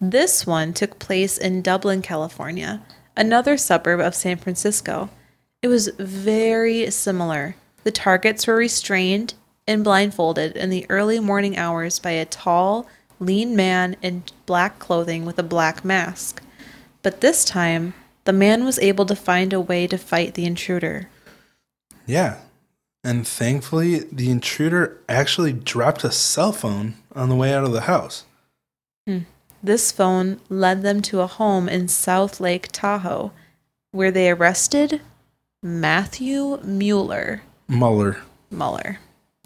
This 0.00 0.46
one 0.46 0.72
took 0.72 0.98
place 0.98 1.38
in 1.38 1.62
Dublin, 1.62 2.02
California, 2.02 2.82
another 3.16 3.56
suburb 3.56 4.00
of 4.00 4.14
San 4.14 4.36
Francisco. 4.36 5.08
It 5.62 5.68
was 5.68 5.88
very 5.98 6.90
similar. 6.90 7.56
The 7.84 7.92
targets 7.92 8.46
were 8.46 8.56
restrained 8.56 9.34
and 9.66 9.84
blindfolded 9.84 10.56
in 10.56 10.70
the 10.70 10.84
early 10.88 11.20
morning 11.20 11.56
hours 11.56 11.98
by 11.98 12.10
a 12.10 12.24
tall, 12.24 12.88
lean 13.20 13.56
man 13.56 13.96
in 14.02 14.24
black 14.44 14.78
clothing 14.78 15.24
with 15.24 15.38
a 15.38 15.44
black 15.44 15.84
mask. 15.84 16.42
But 17.02 17.20
this 17.20 17.44
time, 17.44 17.94
the 18.24 18.32
man 18.32 18.64
was 18.64 18.78
able 18.80 19.06
to 19.06 19.16
find 19.16 19.52
a 19.52 19.60
way 19.60 19.86
to 19.86 19.96
fight 19.96 20.34
the 20.34 20.44
intruder. 20.44 21.08
Yeah. 22.06 22.38
And 23.06 23.24
thankfully, 23.24 24.00
the 24.00 24.30
intruder 24.30 25.00
actually 25.08 25.52
dropped 25.52 26.02
a 26.02 26.10
cell 26.10 26.50
phone 26.50 26.94
on 27.14 27.28
the 27.28 27.36
way 27.36 27.54
out 27.54 27.62
of 27.62 27.70
the 27.70 27.82
house. 27.82 28.24
Hmm. 29.06 29.20
This 29.62 29.92
phone 29.92 30.40
led 30.48 30.82
them 30.82 31.02
to 31.02 31.20
a 31.20 31.28
home 31.28 31.68
in 31.68 31.86
South 31.86 32.40
Lake 32.40 32.68
Tahoe, 32.72 33.30
where 33.92 34.10
they 34.10 34.28
arrested 34.28 35.02
Matthew 35.62 36.58
Mueller. 36.64 37.42
Mueller. 37.68 38.22
Mueller. 38.50 38.98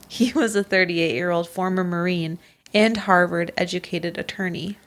He 0.08 0.32
was 0.32 0.56
a 0.56 0.64
38 0.64 1.14
year 1.14 1.30
old 1.30 1.46
former 1.46 1.84
Marine 1.84 2.38
and 2.72 2.96
Harvard 2.96 3.52
educated 3.58 4.16
attorney. 4.16 4.78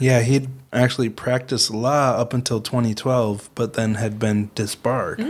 Yeah, 0.00 0.22
he'd 0.22 0.48
actually 0.72 1.10
practiced 1.10 1.70
law 1.70 2.16
up 2.16 2.32
until 2.32 2.60
2012, 2.60 3.50
but 3.54 3.74
then 3.74 3.94
had 3.94 4.18
been 4.18 4.50
disbarred. 4.56 5.20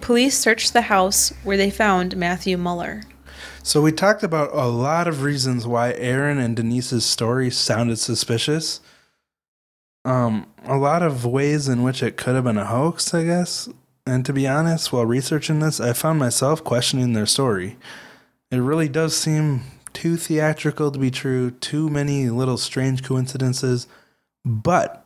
Police 0.00 0.38
searched 0.38 0.72
the 0.72 0.82
house 0.82 1.32
where 1.44 1.56
they 1.56 1.70
found 1.70 2.16
Matthew 2.16 2.56
Mueller. 2.56 3.02
So 3.62 3.82
we 3.82 3.92
talked 3.92 4.22
about 4.22 4.50
a 4.52 4.66
lot 4.66 5.06
of 5.06 5.22
reasons 5.22 5.66
why 5.66 5.92
Aaron 5.92 6.38
and 6.38 6.56
Denise's 6.56 7.04
story 7.04 7.50
sounded 7.50 7.98
suspicious. 7.98 8.80
Um, 10.04 10.46
a 10.64 10.78
lot 10.78 11.02
of 11.02 11.26
ways 11.26 11.68
in 11.68 11.82
which 11.82 12.02
it 12.02 12.16
could 12.16 12.34
have 12.34 12.44
been 12.44 12.56
a 12.56 12.64
hoax, 12.64 13.12
I 13.12 13.24
guess. 13.24 13.68
And 14.06 14.24
to 14.24 14.32
be 14.32 14.48
honest, 14.48 14.90
while 14.92 15.04
researching 15.04 15.58
this, 15.58 15.80
I 15.80 15.92
found 15.92 16.18
myself 16.18 16.64
questioning 16.64 17.12
their 17.12 17.26
story. 17.26 17.76
It 18.50 18.58
really 18.58 18.88
does 18.88 19.14
seem 19.14 19.64
too 19.92 20.16
theatrical 20.16 20.90
to 20.90 20.98
be 20.98 21.10
true, 21.10 21.50
too 21.50 21.90
many 21.90 22.30
little 22.30 22.56
strange 22.56 23.02
coincidences. 23.02 23.86
But 24.44 25.04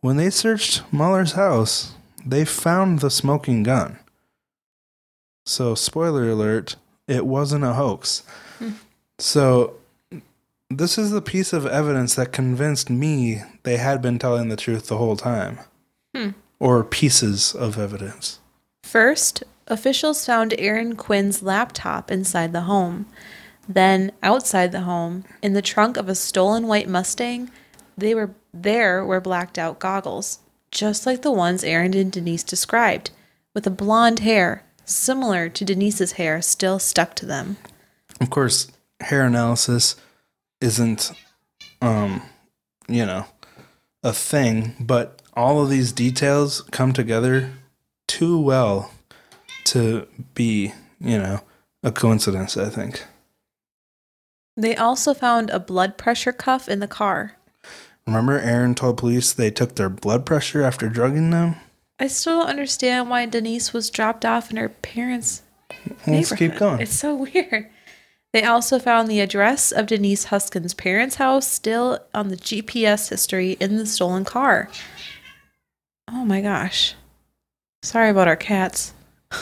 when 0.00 0.16
they 0.16 0.30
searched 0.30 0.82
Mueller's 0.92 1.32
house, 1.32 1.92
they 2.24 2.44
found 2.44 2.98
the 2.98 3.10
smoking 3.10 3.62
gun. 3.62 3.98
So, 5.46 5.76
spoiler 5.76 6.28
alert, 6.28 6.74
it 7.06 7.24
wasn't 7.24 7.64
a 7.64 7.74
hoax. 7.74 8.24
Hmm. 8.58 8.70
So, 9.20 9.74
this 10.68 10.98
is 10.98 11.12
the 11.12 11.22
piece 11.22 11.52
of 11.52 11.66
evidence 11.66 12.16
that 12.16 12.32
convinced 12.32 12.90
me 12.90 13.42
they 13.62 13.76
had 13.76 14.02
been 14.02 14.18
telling 14.18 14.48
the 14.48 14.56
truth 14.56 14.88
the 14.88 14.98
whole 14.98 15.16
time. 15.16 15.60
Hmm. 16.14 16.30
Or 16.58 16.82
pieces 16.82 17.54
of 17.54 17.78
evidence. 17.78 18.40
First, 18.82 19.44
officials 19.68 20.26
found 20.26 20.52
Aaron 20.58 20.96
Quinn's 20.96 21.42
laptop 21.42 22.10
inside 22.10 22.52
the 22.52 22.62
home. 22.62 23.06
Then, 23.68 24.10
outside 24.24 24.72
the 24.72 24.80
home, 24.80 25.24
in 25.42 25.52
the 25.52 25.62
trunk 25.62 25.96
of 25.96 26.08
a 26.08 26.14
stolen 26.16 26.66
white 26.66 26.88
Mustang, 26.88 27.50
they 27.96 28.14
were 28.14 28.30
there 28.52 29.04
were 29.04 29.20
blacked 29.20 29.58
out 29.58 29.78
goggles, 29.78 30.40
just 30.70 31.06
like 31.06 31.22
the 31.22 31.30
ones 31.30 31.62
Aaron 31.62 31.94
and 31.94 32.10
Denise 32.10 32.42
described, 32.42 33.10
with 33.54 33.66
a 33.66 33.70
blonde 33.70 34.20
hair 34.20 34.64
similar 34.86 35.48
to 35.50 35.64
Denise's 35.64 36.12
hair 36.12 36.40
still 36.40 36.78
stuck 36.78 37.14
to 37.16 37.26
them. 37.26 37.58
Of 38.20 38.30
course, 38.30 38.70
hair 39.00 39.26
analysis 39.26 39.96
isn't, 40.60 41.12
um, 41.82 42.22
you 42.88 43.04
know, 43.04 43.26
a 44.02 44.12
thing, 44.12 44.74
but 44.80 45.20
all 45.34 45.62
of 45.62 45.68
these 45.68 45.92
details 45.92 46.62
come 46.70 46.92
together 46.92 47.50
too 48.08 48.40
well 48.40 48.92
to 49.64 50.06
be, 50.34 50.72
you 51.00 51.18
know, 51.18 51.40
a 51.82 51.92
coincidence, 51.92 52.56
I 52.56 52.70
think. 52.70 53.04
They 54.56 54.74
also 54.74 55.12
found 55.12 55.50
a 55.50 55.60
blood 55.60 55.98
pressure 55.98 56.32
cuff 56.32 56.68
in 56.68 56.80
the 56.80 56.88
car. 56.88 57.36
Remember, 58.06 58.38
Aaron 58.38 58.74
told 58.74 58.96
police 58.96 59.32
they 59.32 59.50
took 59.50 59.74
their 59.74 59.90
blood 59.90 60.24
pressure 60.24 60.62
after 60.62 60.88
drugging 60.88 61.30
them? 61.30 61.56
I 61.98 62.08
still 62.08 62.40
don't 62.40 62.48
understand 62.48 63.08
why 63.08 63.26
Denise 63.26 63.72
was 63.72 63.90
dropped 63.90 64.24
off 64.24 64.50
in 64.50 64.56
her 64.56 64.68
parents' 64.68 65.42
Let's 66.06 66.32
keep 66.32 66.56
going. 66.56 66.80
It's 66.80 66.94
so 66.94 67.14
weird. 67.14 67.68
They 68.32 68.42
also 68.42 68.78
found 68.78 69.08
the 69.08 69.20
address 69.20 69.72
of 69.72 69.86
Denise 69.86 70.24
Huskins' 70.24 70.74
parents' 70.74 71.16
house 71.16 71.48
still 71.48 72.00
on 72.12 72.28
the 72.28 72.36
GPS 72.36 73.08
history 73.08 73.56
in 73.60 73.76
the 73.76 73.86
stolen 73.86 74.24
car. 74.24 74.68
Oh 76.08 76.24
my 76.24 76.40
gosh. 76.40 76.94
Sorry 77.82 78.10
about 78.10 78.28
our 78.28 78.36
cats. 78.36 78.92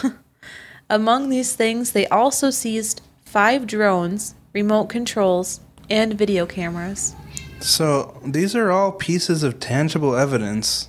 Among 0.90 1.28
these 1.28 1.56
things, 1.56 1.92
they 1.92 2.06
also 2.06 2.50
seized 2.50 3.00
five 3.24 3.66
drones, 3.66 4.34
remote 4.52 4.86
controls, 4.86 5.60
and 5.90 6.14
video 6.14 6.46
cameras. 6.46 7.14
So, 7.60 8.20
these 8.24 8.54
are 8.54 8.70
all 8.70 8.92
pieces 8.92 9.42
of 9.42 9.58
tangible 9.58 10.14
evidence. 10.14 10.88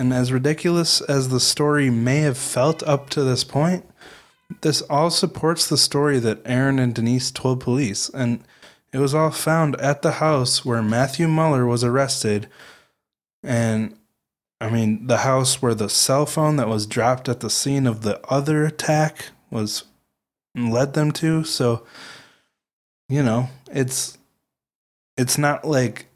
And 0.00 0.14
as 0.14 0.32
ridiculous 0.32 1.02
as 1.02 1.28
the 1.28 1.38
story 1.38 1.90
may 1.90 2.20
have 2.20 2.38
felt 2.38 2.82
up 2.84 3.10
to 3.10 3.22
this 3.22 3.44
point, 3.44 3.84
this 4.62 4.80
all 4.88 5.10
supports 5.10 5.66
the 5.66 5.76
story 5.76 6.18
that 6.20 6.40
Aaron 6.46 6.78
and 6.78 6.94
Denise 6.94 7.30
told 7.30 7.60
police. 7.60 8.08
And 8.08 8.42
it 8.94 8.98
was 8.98 9.14
all 9.14 9.30
found 9.30 9.78
at 9.78 10.00
the 10.00 10.12
house 10.12 10.64
where 10.64 10.80
Matthew 10.80 11.28
Muller 11.28 11.66
was 11.66 11.84
arrested. 11.84 12.48
And 13.42 13.94
I 14.58 14.70
mean, 14.70 15.06
the 15.06 15.18
house 15.18 15.60
where 15.60 15.74
the 15.74 15.90
cell 15.90 16.24
phone 16.24 16.56
that 16.56 16.68
was 16.68 16.86
dropped 16.86 17.28
at 17.28 17.40
the 17.40 17.50
scene 17.50 17.86
of 17.86 18.00
the 18.00 18.26
other 18.26 18.64
attack 18.64 19.26
was 19.50 19.84
led 20.56 20.94
them 20.94 21.10
to. 21.10 21.44
So, 21.44 21.84
you 23.10 23.22
know, 23.22 23.50
it's 23.70 24.16
it's 25.18 25.36
not 25.36 25.66
like 25.66 26.06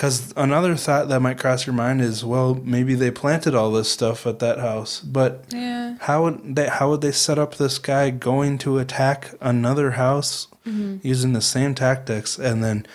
because 0.00 0.32
another 0.34 0.76
thought 0.76 1.10
that 1.10 1.20
might 1.20 1.38
cross 1.38 1.66
your 1.66 1.74
mind 1.74 2.00
is, 2.00 2.24
well, 2.24 2.54
maybe 2.54 2.94
they 2.94 3.10
planted 3.10 3.54
all 3.54 3.70
this 3.70 3.92
stuff 3.92 4.26
at 4.26 4.38
that 4.38 4.58
house, 4.58 5.00
but 5.00 5.44
Yeah. 5.50 5.96
how 6.00 6.22
would 6.22 6.56
they 6.56 6.68
how 6.68 6.88
would 6.88 7.02
they 7.02 7.12
set 7.12 7.38
up 7.38 7.56
this 7.56 7.78
guy 7.78 8.08
going 8.08 8.56
to 8.64 8.78
attack 8.78 9.34
another 9.42 9.90
house 9.90 10.46
mm-hmm. 10.66 11.06
using 11.06 11.34
the 11.34 11.42
same 11.42 11.74
tactics 11.74 12.38
and 12.38 12.64
then 12.64 12.86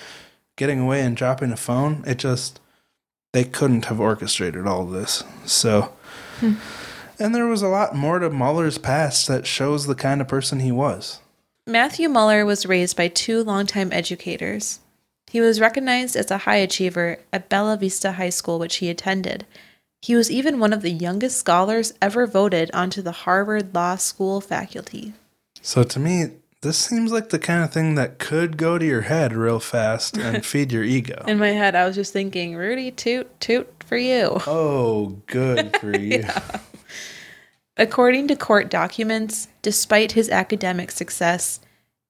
getting 0.56 0.80
away 0.80 1.02
and 1.02 1.16
dropping 1.16 1.52
a 1.52 1.58
phone? 1.58 2.04
It 2.08 2.18
just 2.18 2.60
they 3.34 3.44
couldn't 3.44 3.86
have 3.86 4.00
orchestrated 4.00 4.66
all 4.66 4.82
of 4.82 4.92
this. 4.92 5.24
So 5.46 5.94
hmm. 6.40 6.56
and 7.20 7.36
there 7.36 7.46
was 7.46 7.62
a 7.62 7.68
lot 7.68 7.94
more 7.94 8.18
to 8.18 8.32
Mueller's 8.32 8.80
past 8.80 9.28
that 9.28 9.46
shows 9.46 9.86
the 9.86 9.94
kind 9.94 10.22
of 10.22 10.28
person 10.28 10.60
he 10.60 10.72
was. 10.72 11.20
Matthew 11.68 12.10
Muller 12.10 12.48
was 12.48 12.66
raised 12.66 12.98
by 12.98 13.10
two 13.10 13.44
longtime 13.44 13.94
educators. 13.94 14.80
He 15.36 15.42
was 15.42 15.60
recognized 15.60 16.16
as 16.16 16.32
a 16.32 16.38
high 16.38 16.64
achiever 16.64 17.18
at 17.34 17.50
Bella 17.50 17.76
Vista 17.76 18.14
High 18.14 18.30
School, 18.30 18.58
which 18.58 18.78
he 18.78 18.90
attended. 18.90 19.46
He 20.02 20.16
was 20.16 20.32
even 20.32 20.62
one 20.62 20.72
of 20.72 20.82
the 20.82 20.92
youngest 20.92 21.36
scholars 21.36 21.94
ever 22.02 22.26
voted 22.26 22.72
onto 22.74 23.02
the 23.02 23.12
Harvard 23.12 23.76
Law 23.76 23.98
School 23.98 24.40
faculty. 24.40 25.12
So 25.62 25.84
to 25.84 26.00
me, 26.00 26.28
this 26.62 26.78
seems 26.78 27.12
like 27.12 27.32
the 27.32 27.38
kind 27.38 27.66
of 27.66 27.74
thing 27.74 27.96
that 27.96 28.18
could 28.18 28.56
go 28.56 28.78
to 28.78 28.86
your 28.86 29.02
head 29.02 29.34
real 29.34 29.60
fast 29.60 30.16
and 30.18 30.46
feed 30.46 30.72
your 30.72 30.86
ego. 30.86 31.22
In 31.28 31.38
my 31.38 31.50
head, 31.50 31.76
I 31.76 31.86
was 31.86 31.96
just 31.96 32.14
thinking, 32.14 32.56
Rudy, 32.56 32.92
toot, 32.92 33.38
toot 33.42 33.84
for 33.86 33.98
you. 33.98 34.40
Oh, 34.48 35.22
good 35.28 35.76
for 35.82 36.00
you. 36.00 36.24
According 37.76 38.30
to 38.30 38.38
court 38.38 38.70
documents, 38.70 39.50
despite 39.62 40.14
his 40.14 40.30
academic 40.30 40.92
success, 40.92 41.60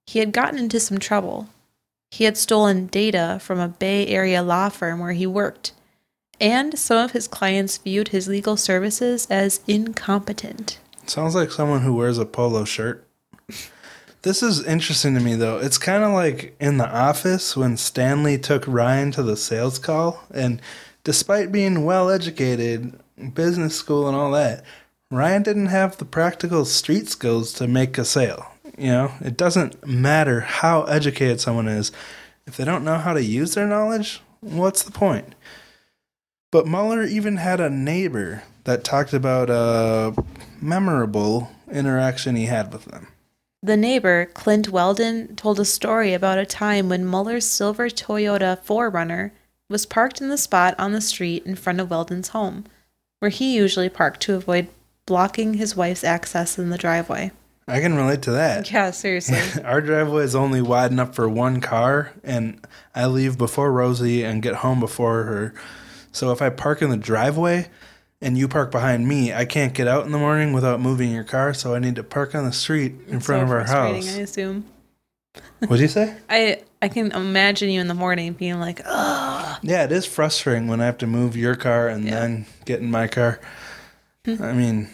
he 0.05 0.19
had 0.19 0.31
gotten 0.31 0.59
into 0.59 0.79
some 0.79 0.99
trouble. 0.99 1.49
He 2.11 2.23
had 2.23 2.37
stolen 2.37 2.87
data 2.87 3.39
from 3.41 3.59
a 3.59 3.67
Bay 3.67 4.07
Area 4.07 4.41
law 4.41 4.69
firm 4.69 4.99
where 4.99 5.13
he 5.13 5.27
worked, 5.27 5.73
and 6.39 6.77
some 6.77 6.97
of 6.97 7.11
his 7.11 7.27
clients 7.27 7.77
viewed 7.77 8.09
his 8.09 8.27
legal 8.27 8.57
services 8.57 9.27
as 9.29 9.61
incompetent. 9.67 10.79
Sounds 11.07 11.35
like 11.35 11.51
someone 11.51 11.81
who 11.81 11.93
wears 11.93 12.17
a 12.17 12.25
polo 12.25 12.65
shirt. 12.65 13.07
This 14.23 14.41
is 14.41 14.65
interesting 14.65 15.13
to 15.13 15.19
me 15.19 15.35
though. 15.35 15.59
It's 15.59 15.77
kind 15.77 16.03
of 16.03 16.11
like 16.11 16.55
in 16.59 16.77
the 16.77 16.89
office 16.89 17.55
when 17.55 17.77
Stanley 17.77 18.39
took 18.39 18.67
Ryan 18.67 19.11
to 19.11 19.21
the 19.21 19.37
sales 19.37 19.77
call 19.77 20.23
and 20.33 20.59
despite 21.03 21.51
being 21.51 21.85
well 21.85 22.09
educated, 22.09 22.99
business 23.35 23.75
school 23.75 24.07
and 24.07 24.17
all 24.17 24.31
that, 24.31 24.63
Ryan 25.11 25.43
didn't 25.43 25.67
have 25.67 25.97
the 25.97 26.05
practical 26.05 26.65
street 26.65 27.07
skills 27.07 27.53
to 27.53 27.67
make 27.67 27.99
a 27.99 28.03
sale. 28.03 28.51
You 28.77 28.87
know, 28.87 29.11
it 29.21 29.37
doesn't 29.37 29.85
matter 29.87 30.41
how 30.41 30.83
educated 30.83 31.39
someone 31.39 31.67
is. 31.67 31.91
If 32.45 32.57
they 32.57 32.65
don't 32.65 32.83
know 32.83 32.97
how 32.97 33.13
to 33.13 33.23
use 33.23 33.55
their 33.55 33.67
knowledge, 33.67 34.21
what's 34.41 34.83
the 34.83 34.91
point? 34.91 35.33
But 36.51 36.67
Mueller 36.67 37.03
even 37.03 37.37
had 37.37 37.59
a 37.59 37.69
neighbor 37.69 38.43
that 38.65 38.83
talked 38.83 39.13
about 39.13 39.49
a 39.49 40.15
memorable 40.61 41.51
interaction 41.71 42.35
he 42.35 42.45
had 42.45 42.71
with 42.71 42.85
them. 42.85 43.07
The 43.63 43.77
neighbor, 43.77 44.27
Clint 44.27 44.69
Weldon, 44.69 45.35
told 45.35 45.59
a 45.59 45.65
story 45.65 46.13
about 46.13 46.37
a 46.37 46.45
time 46.45 46.87
when 46.87 47.05
Muller's 47.05 47.45
silver 47.45 47.89
Toyota 47.89 48.63
4Runner 48.63 49.31
was 49.69 49.85
parked 49.85 50.21
in 50.21 50.29
the 50.29 50.37
spot 50.37 50.75
on 50.77 50.91
the 50.91 51.01
street 51.01 51.45
in 51.45 51.55
front 51.55 51.79
of 51.79 51.89
Weldon's 51.89 52.29
home, 52.29 52.65
where 53.19 53.29
he 53.29 53.55
usually 53.55 53.89
parked 53.89 54.21
to 54.21 54.35
avoid 54.35 54.67
blocking 55.07 55.55
his 55.55 55.75
wife's 55.75 56.03
access 56.03 56.59
in 56.59 56.69
the 56.69 56.77
driveway. 56.77 57.31
I 57.67 57.79
can 57.81 57.95
relate 57.95 58.21
to 58.23 58.31
that. 58.31 58.71
Yeah, 58.71 58.91
seriously. 58.91 59.39
Our 59.63 59.81
driveway 59.81 60.23
is 60.23 60.35
only 60.35 60.61
wide 60.61 60.91
enough 60.91 61.15
for 61.15 61.27
one 61.27 61.61
car, 61.61 62.13
and 62.23 62.65
I 62.93 63.07
leave 63.07 63.37
before 63.37 63.71
Rosie 63.71 64.23
and 64.23 64.41
get 64.43 64.55
home 64.55 64.79
before 64.79 65.23
her. 65.23 65.53
So 66.11 66.31
if 66.31 66.41
I 66.41 66.49
park 66.49 66.81
in 66.83 66.91
the 66.91 66.97
driveway 66.97 67.67
and 68.21 68.37
you 68.37 68.47
park 68.47 68.69
behind 68.71 69.07
me, 69.07 69.33
I 69.33 69.45
can't 69.45 69.73
get 69.73 69.87
out 69.87 70.05
in 70.05 70.11
the 70.11 70.19
morning 70.19 70.53
without 70.53 70.79
moving 70.79 71.11
your 71.11 71.23
car, 71.23 71.53
so 71.55 71.73
I 71.73 71.79
need 71.79 71.95
to 71.95 72.03
park 72.03 72.35
on 72.35 72.45
the 72.45 72.53
street 72.53 72.93
in 73.07 73.19
front 73.19 73.41
So 73.41 73.45
of 73.45 73.51
our 73.51 73.63
house. 73.63 74.15
I 74.15 74.19
assume. 74.21 74.65
What'd 75.59 75.81
you 75.81 75.87
say? 75.87 76.15
I 76.29 76.61
I 76.83 76.87
can 76.87 77.11
imagine 77.13 77.69
you 77.71 77.81
in 77.81 77.87
the 77.87 77.93
morning 77.95 78.33
being 78.33 78.59
like, 78.59 78.79
oh, 78.85 79.57
Yeah, 79.63 79.83
it 79.85 79.91
is 79.91 80.05
frustrating 80.05 80.67
when 80.67 80.81
I 80.81 80.85
have 80.85 80.99
to 80.99 81.07
move 81.07 81.35
your 81.35 81.55
car 81.55 81.87
and 81.87 82.05
Yeah. 82.05 82.11
Hmm. 82.11 82.15
then 82.33 82.45
get 82.65 82.79
in 82.79 82.91
my 82.91 83.07
car. 83.07 83.39
I 84.27 84.53
mean, 84.53 84.89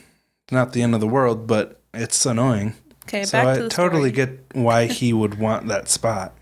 not 0.51 0.71
the 0.71 0.81
end 0.81 0.95
of 0.95 1.01
the 1.01 1.07
world, 1.07 1.47
but 1.47 1.81
it's 1.93 2.25
annoying. 2.25 2.73
okay. 3.04 3.23
so 3.23 3.32
back 3.38 3.47
I 3.47 3.58
to 3.58 3.63
the 3.63 3.69
totally 3.69 4.12
story. 4.13 4.27
get 4.27 4.39
why 4.54 4.86
he 4.86 5.13
would 5.13 5.38
want 5.39 5.67
that 5.67 5.89
spot. 5.89 6.34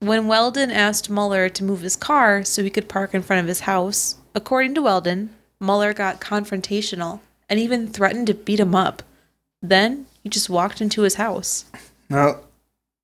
When 0.00 0.26
Weldon 0.28 0.70
asked 0.70 1.10
Muller 1.10 1.48
to 1.50 1.64
move 1.64 1.82
his 1.82 1.96
car 1.96 2.42
so 2.44 2.62
he 2.62 2.70
could 2.70 2.88
park 2.88 3.14
in 3.14 3.22
front 3.22 3.40
of 3.40 3.48
his 3.48 3.60
house, 3.60 4.16
according 4.34 4.74
to 4.74 4.82
Weldon, 4.82 5.30
Muller 5.60 5.92
got 5.92 6.20
confrontational 6.20 7.20
and 7.48 7.60
even 7.60 7.88
threatened 7.88 8.26
to 8.28 8.34
beat 8.34 8.60
him 8.60 8.74
up. 8.74 9.02
Then 9.60 10.06
he 10.22 10.28
just 10.30 10.48
walked 10.48 10.80
into 10.80 11.02
his 11.02 11.16
house. 11.16 11.66
Now, 12.08 12.40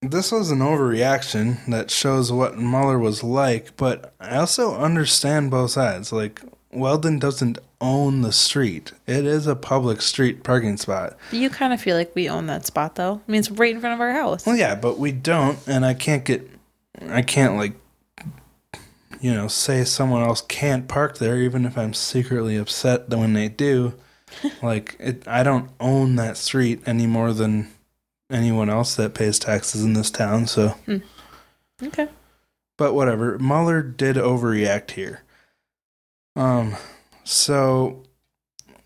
this 0.02 0.32
was 0.32 0.50
an 0.50 0.60
overreaction 0.60 1.64
that 1.66 1.90
shows 1.90 2.32
what 2.32 2.58
Mueller 2.58 2.98
was 2.98 3.22
like, 3.22 3.76
but 3.76 4.14
I 4.18 4.36
also 4.36 4.74
understand 4.76 5.50
both 5.50 5.72
sides. 5.72 6.12
Like, 6.12 6.40
Weldon 6.72 7.18
doesn't 7.18 7.58
own 7.80 8.22
the 8.22 8.32
street, 8.32 8.92
it 9.06 9.26
is 9.26 9.46
a 9.46 9.56
public 9.56 10.00
street 10.00 10.42
parking 10.42 10.76
spot. 10.76 11.16
You 11.32 11.50
kind 11.50 11.72
of 11.72 11.80
feel 11.80 11.96
like 11.96 12.14
we 12.14 12.28
own 12.28 12.46
that 12.46 12.66
spot, 12.66 12.94
though. 12.94 13.20
I 13.26 13.30
mean, 13.30 13.38
it's 13.38 13.50
right 13.50 13.74
in 13.74 13.80
front 13.80 13.94
of 13.94 14.00
our 14.00 14.12
house. 14.12 14.46
Well, 14.46 14.56
yeah, 14.56 14.74
but 14.74 14.98
we 14.98 15.12
don't, 15.12 15.58
and 15.66 15.84
I 15.84 15.94
can't 15.94 16.24
get, 16.24 16.48
I 17.08 17.22
can't, 17.22 17.56
like, 17.56 17.74
you 19.20 19.32
know, 19.32 19.48
say 19.48 19.84
someone 19.84 20.22
else 20.22 20.42
can't 20.42 20.88
park 20.88 21.18
there, 21.18 21.38
even 21.38 21.64
if 21.64 21.76
I'm 21.76 21.94
secretly 21.94 22.56
upset 22.56 23.10
that 23.10 23.18
when 23.18 23.32
they 23.32 23.48
do. 23.48 23.94
like, 24.62 24.96
it, 24.98 25.26
I 25.26 25.42
don't 25.42 25.70
own 25.80 26.16
that 26.16 26.36
street 26.36 26.82
any 26.86 27.06
more 27.06 27.32
than 27.32 27.70
anyone 28.30 28.68
else 28.68 28.94
that 28.96 29.14
pays 29.14 29.38
taxes 29.38 29.84
in 29.84 29.92
this 29.92 30.10
town, 30.10 30.46
so. 30.46 30.74
Okay. 31.82 32.08
But 32.76 32.94
whatever. 32.94 33.38
Mueller 33.38 33.82
did 33.82 34.16
overreact 34.16 34.92
here. 34.92 35.22
Um, 36.34 36.76
so 37.26 38.04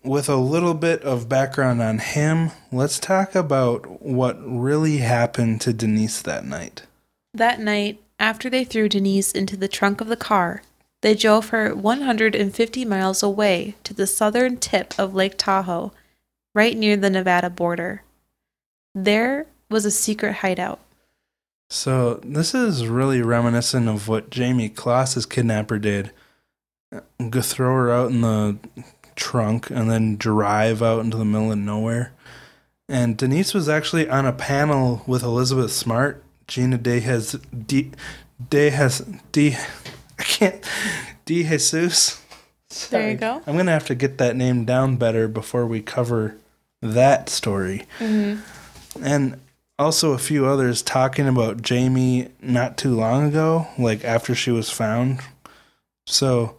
with 0.03 0.27
a 0.27 0.35
little 0.35 0.73
bit 0.73 1.01
of 1.03 1.29
background 1.29 1.81
on 1.81 1.99
him, 1.99 2.51
let's 2.71 2.99
talk 2.99 3.35
about 3.35 4.01
what 4.01 4.37
really 4.43 4.97
happened 4.97 5.61
to 5.61 5.73
Denise 5.73 6.21
that 6.23 6.43
night. 6.43 6.83
That 7.33 7.59
night, 7.59 8.01
after 8.19 8.49
they 8.49 8.63
threw 8.63 8.89
Denise 8.89 9.31
into 9.31 9.55
the 9.55 9.67
trunk 9.67 10.01
of 10.01 10.07
the 10.07 10.17
car, 10.17 10.63
they 11.01 11.13
drove 11.15 11.49
her 11.49 11.73
150 11.75 12.85
miles 12.85 13.23
away 13.23 13.75
to 13.83 13.93
the 13.93 14.07
southern 14.07 14.57
tip 14.57 14.97
of 14.97 15.15
Lake 15.15 15.35
Tahoe, 15.37 15.91
right 16.53 16.75
near 16.75 16.97
the 16.97 17.09
Nevada 17.09 17.49
border. 17.49 18.03
There 18.93 19.47
was 19.69 19.85
a 19.85 19.91
secret 19.91 20.33
hideout. 20.33 20.79
So 21.69 22.15
this 22.15 22.53
is 22.53 22.87
really 22.87 23.21
reminiscent 23.21 23.87
of 23.87 24.07
what 24.07 24.29
Jayme 24.29 24.75
Closs's 24.75 25.25
kidnapper 25.25 25.79
did. 25.79 26.11
Go 27.29 27.41
throw 27.41 27.73
her 27.73 27.91
out 27.91 28.11
in 28.11 28.21
the 28.21 28.57
trunk 29.15 29.69
and 29.69 29.89
then 29.89 30.17
drive 30.17 30.81
out 30.81 31.03
into 31.03 31.17
the 31.17 31.25
middle 31.25 31.51
of 31.51 31.57
nowhere. 31.57 32.13
And 32.89 33.15
Denise 33.15 33.53
was 33.53 33.69
actually 33.69 34.09
on 34.09 34.25
a 34.25 34.33
panel 34.33 35.01
with 35.07 35.23
Elizabeth 35.23 35.71
Smart, 35.71 36.23
Gina 36.47 36.77
De 36.77 36.99
has 36.99 37.39
De, 37.67 37.91
De 38.49 38.69
has 38.69 38.99
De 39.31 39.55
I 40.19 40.23
can't 40.23 40.69
De 41.25 41.43
Jesus. 41.43 42.21
There 42.89 43.11
you 43.11 43.17
go. 43.17 43.41
I'm 43.47 43.55
gonna 43.55 43.71
have 43.71 43.87
to 43.87 43.95
get 43.95 44.17
that 44.17 44.35
name 44.35 44.65
down 44.65 44.97
better 44.97 45.27
before 45.27 45.65
we 45.65 45.81
cover 45.81 46.35
that 46.81 47.29
story. 47.29 47.85
Mm-hmm. 47.99 49.03
And 49.03 49.39
also 49.79 50.11
a 50.11 50.17
few 50.17 50.45
others 50.45 50.81
talking 50.81 51.27
about 51.27 51.61
Jayme 51.61 52.29
not 52.41 52.77
too 52.77 52.93
long 52.93 53.27
ago, 53.27 53.67
like 53.77 54.03
after 54.03 54.35
she 54.35 54.51
was 54.51 54.69
found. 54.69 55.21
So 56.05 56.57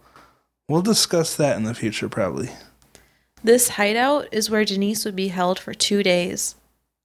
we'll 0.73 0.81
discuss 0.81 1.35
that 1.35 1.55
in 1.55 1.65
the 1.65 1.75
future, 1.75 2.09
probably. 2.09 2.49
This 3.43 3.69
hideout 3.69 4.27
is 4.31 4.49
where 4.49 4.65
Denise 4.65 5.05
would 5.05 5.15
be 5.15 5.27
held 5.27 5.59
for 5.59 5.71
two 5.71 6.01
days. 6.01 6.55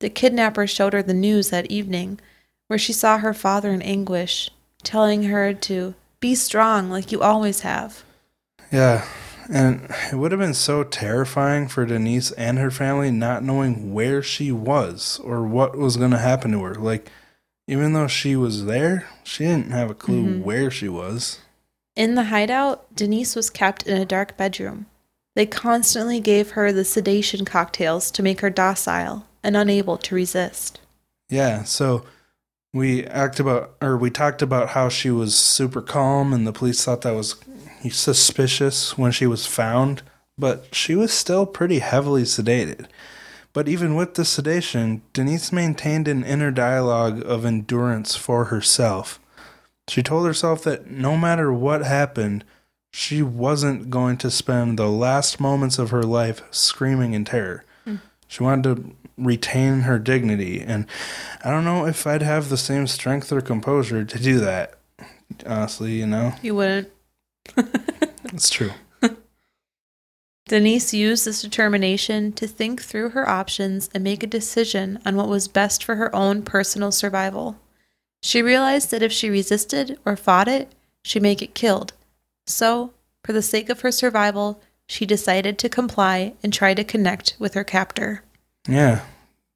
The 0.01 0.09
kidnapper 0.09 0.67
showed 0.67 0.95
her 0.95 1.03
the 1.03 1.13
news 1.13 1.51
that 1.51 1.71
evening, 1.71 2.19
where 2.69 2.79
she 2.79 2.95
saw 2.95 3.19
her 3.19 3.35
father 3.35 3.71
in 3.71 3.83
anguish, 3.83 4.51
telling 4.83 5.25
her 5.25 5.53
to 5.53 5.95
be 6.19 6.35
strong 6.35 6.89
like 6.89 7.13
you 7.13 7.21
always 7.21 7.61
have. 7.61 8.05
Yeah. 8.73 9.07
And 9.51 9.93
it 10.11 10.17
would 10.17 10.33
have 10.33 10.41
been 10.41 10.55
so 10.55 10.83
terrifying 10.83 11.69
for 11.69 11.85
Denise 11.85 12.33
and 12.33 12.59
her 12.59 12.71
family 12.71 13.11
not 13.11 13.45
knowing 13.45 13.93
where 13.93 14.23
she 14.23 14.51
was 14.51 15.21
or 15.23 15.43
what 15.47 15.77
was 15.77 15.99
going 15.99 16.13
to 16.13 16.19
happen 16.19 16.53
to 16.53 16.63
her. 16.63 16.75
Like, 16.75 17.11
even 17.67 17.93
though 17.93 18.07
she 18.09 18.35
was 18.35 18.65
there, 18.65 19.07
she 19.25 19.45
didn't 19.45 19.73
have 19.73 19.91
a 19.91 19.95
clue 19.95 20.25
Mhm. 20.25 20.43
where 20.43 20.71
she 20.71 20.89
was. 20.89 21.41
In 21.99 22.15
the 22.15 22.27
hideout, 22.27 22.95
Denise 22.95 23.35
was 23.35 23.51
kept 23.51 23.83
in 23.83 24.01
a 24.01 24.07
dark 24.07 24.37
bedroom. 24.37 24.87
They 25.35 25.47
constantly 25.47 26.21
gave 26.21 26.53
her 26.53 26.71
the 26.71 26.85
sedation 26.85 27.45
cocktails 27.45 28.13
to 28.13 28.23
make 28.23 28.41
her 28.41 28.51
docile 28.51 29.27
and 29.43 29.57
unable 29.57 29.99
to 29.99 30.15
resist. 30.15 30.81
Yeah, 31.29 31.65
so 31.65 32.05
we 32.73 33.05
act 33.07 33.41
about 33.41 33.75
or 33.83 33.97
we 33.97 34.11
talked 34.11 34.43
about 34.43 34.69
how 34.71 34.89
she 34.89 35.11
was 35.11 35.35
super 35.35 35.83
calm 35.83 36.33
and 36.33 36.47
the 36.47 36.53
police 36.53 36.85
thought 36.85 37.01
that 37.01 37.17
was 37.17 37.35
suspicious 37.91 38.97
when 38.97 39.11
she 39.11 39.27
was 39.27 39.47
found, 39.47 40.03
but 40.39 40.73
she 40.73 40.95
was 40.95 41.13
still 41.13 41.47
pretty 41.47 41.81
heavily 41.81 42.23
sedated. 42.23 42.87
But 43.53 43.67
even 43.67 43.97
with 43.97 44.15
the 44.15 44.25
sedation, 44.25 45.03
Denise 45.13 45.51
maintained 45.51 46.07
an 46.07 46.23
inner 46.23 46.53
dialogue 46.53 47.27
of 47.27 47.45
endurance 47.45 48.15
for 48.15 48.45
herself. 48.45 49.19
She 49.89 50.03
told 50.03 50.27
herself 50.27 50.63
that 50.65 50.91
no 50.91 51.17
matter 51.17 51.53
what 51.53 51.83
happened, 51.83 52.45
she 52.93 53.23
wasn't 53.23 53.91
going 53.91 54.17
to 54.19 54.31
spend 54.31 54.79
the 54.79 54.89
last 54.89 55.41
moments 55.41 55.79
of 55.79 55.91
her 55.91 56.03
life 56.03 56.43
screaming 56.51 57.15
in 57.15 57.25
terror. 57.25 57.65
Hmm. 57.85 57.97
She 58.27 58.43
wanted 58.43 58.77
to 58.77 58.97
retain 59.17 59.81
her 59.81 59.99
dignity, 59.99 60.61
and 60.61 60.87
I 61.45 61.51
don't 61.51 61.65
know 61.65 61.87
if 61.87 62.07
I'd 62.07 62.23
have 62.23 62.49
the 62.49 62.57
same 62.57 62.87
strength 62.87 63.33
or 63.33 63.41
composure 63.41 64.05
to 64.05 64.19
do 64.19 64.39
that. 64.41 64.79
Honestly, 65.47 65.93
you 65.93 66.07
know, 66.07 66.35
You 66.43 66.55
wouldn't. 66.55 66.91
it's 68.25 68.51
true. 68.51 68.73
Denise 70.49 70.95
used 70.95 71.27
this 71.27 71.43
determination 71.43 72.33
to 72.33 72.47
think 72.47 72.83
through 72.83 73.11
her 73.11 73.29
options 73.29 73.91
and 73.93 74.03
make 74.03 74.23
a 74.23 74.27
decision 74.27 74.99
on 75.05 75.15
what 75.15 75.29
was 75.29 75.47
best 75.47 75.85
for 75.85 75.97
her 75.97 76.15
own 76.17 76.43
personal 76.43 76.91
survival. 76.91 77.59
She 78.23 78.43
realized 78.43 78.91
that 78.91 79.03
if 79.03 79.13
she 79.13 79.31
resisted 79.31 79.99
or 80.05 80.17
fought 80.17 80.49
it, 80.49 80.73
she 81.05 81.21
may 81.21 81.35
get 81.35 81.55
killed. 81.55 81.93
So, 82.47 82.93
for 83.25 83.33
the 83.33 83.43
sake 83.43 83.69
of 83.69 83.81
her 83.81 83.93
survival, 83.93 84.61
she 84.87 85.07
decided 85.07 85.59
to 85.59 85.69
comply 85.69 86.35
and 86.43 86.53
try 86.53 86.75
to 86.75 86.85
connect 86.85 87.37
with 87.39 87.55
her 87.55 87.65
captor. 87.65 88.23
Yeah, 88.67 89.03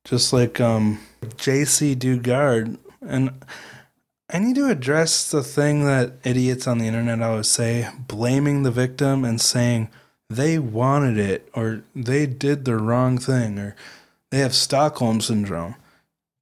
just 0.04 0.32
like 0.32 0.60
um, 0.60 1.00
Jaycee 1.22 1.96
Dugard, 1.96 2.78
and 3.00 3.42
I 4.30 4.38
need 4.38 4.56
to 4.56 4.70
address 4.70 5.30
the 5.30 5.42
thing 5.42 5.84
that 5.84 6.14
idiots 6.24 6.66
on 6.66 6.78
the 6.78 6.86
internet 6.86 7.20
always 7.20 7.48
say, 7.48 7.88
blaming 7.98 8.62
the 8.62 8.70
victim 8.70 9.24
and 9.24 9.40
saying 9.40 9.90
they 10.30 10.58
wanted 10.58 11.18
it 11.18 11.48
or 11.54 11.84
they 11.94 12.26
did 12.26 12.64
the 12.64 12.76
wrong 12.76 13.18
thing 13.18 13.58
or 13.58 13.76
they 14.30 14.38
have 14.38 14.54
Stockholm 14.54 15.20
syndrome. 15.20 15.74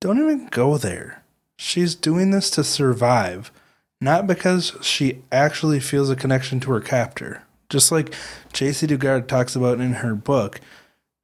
Don't 0.01 0.19
even 0.19 0.47
go 0.47 0.79
there. 0.79 1.20
She's 1.63 1.95
doing 1.95 2.31
this 2.31 2.49
to 2.53 2.65
survive, 2.65 3.53
not 4.01 4.27
because 4.27 4.73
she 4.81 5.21
actually 5.31 5.79
feels 5.79 6.09
a 6.09 6.17
connection 6.17 6.59
to 6.61 6.73
her 6.73 6.81
captor. 6.81 7.43
Just 7.69 7.93
like 7.93 8.15
Jaycee 8.55 8.89
Dugard 8.89 9.29
talks 9.29 9.55
about 9.55 9.79
in 9.79 9.93
her 9.93 10.15
book, 10.15 10.63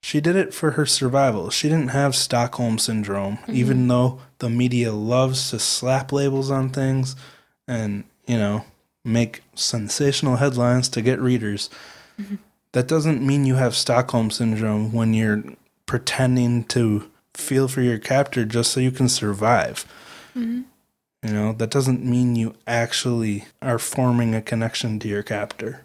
she 0.03 0.20
did 0.20 0.37
it 0.37 0.53
for 0.53 0.72
her 0.72 0.84
survival. 0.84 1.49
She 1.49 1.70
didn't 1.70 1.93
have 1.93 2.14
Stockholm 2.14 2.78
syndrome, 2.78 3.39
mm-hmm. 3.39 3.57
even 3.57 3.89
though 3.89 4.20
the 4.39 4.51
media 4.51 4.93
loves 4.93 5.49
to 5.53 5.59
slap 5.59 6.12
labels 6.12 6.51
on 6.51 6.68
things 6.68 7.16
and, 7.66 8.05
you 8.26 8.37
know, 8.37 8.66
make 9.07 9.43
sensational 9.55 10.37
headlines 10.37 10.91
to 10.91 11.01
get 11.01 11.18
readers. 11.18 11.70
Mm-hmm. 12.20 12.34
That 12.72 12.87
doesn't 12.87 13.26
mean 13.26 13.47
you 13.47 13.55
have 13.55 13.74
Stockholm 13.74 14.30
syndrome 14.30 14.93
when 14.93 15.14
you're 15.14 15.43
pretending 15.87 16.64
to 16.64 17.11
feel 17.32 17.68
for 17.68 17.80
your 17.80 17.99
captor 17.99 18.45
just 18.45 18.70
so 18.72 18.80
you 18.80 18.91
can 18.91 19.09
survive. 19.09 19.87
You 20.37 21.32
know, 21.32 21.53
that 21.55 21.70
doesn't 21.70 22.05
mean 22.05 22.37
you 22.37 22.55
actually 22.66 23.47
are 23.61 23.78
forming 23.78 24.34
a 24.34 24.43
connection 24.43 24.99
to 25.01 25.09
your 25.09 25.22
captor. 25.22 25.82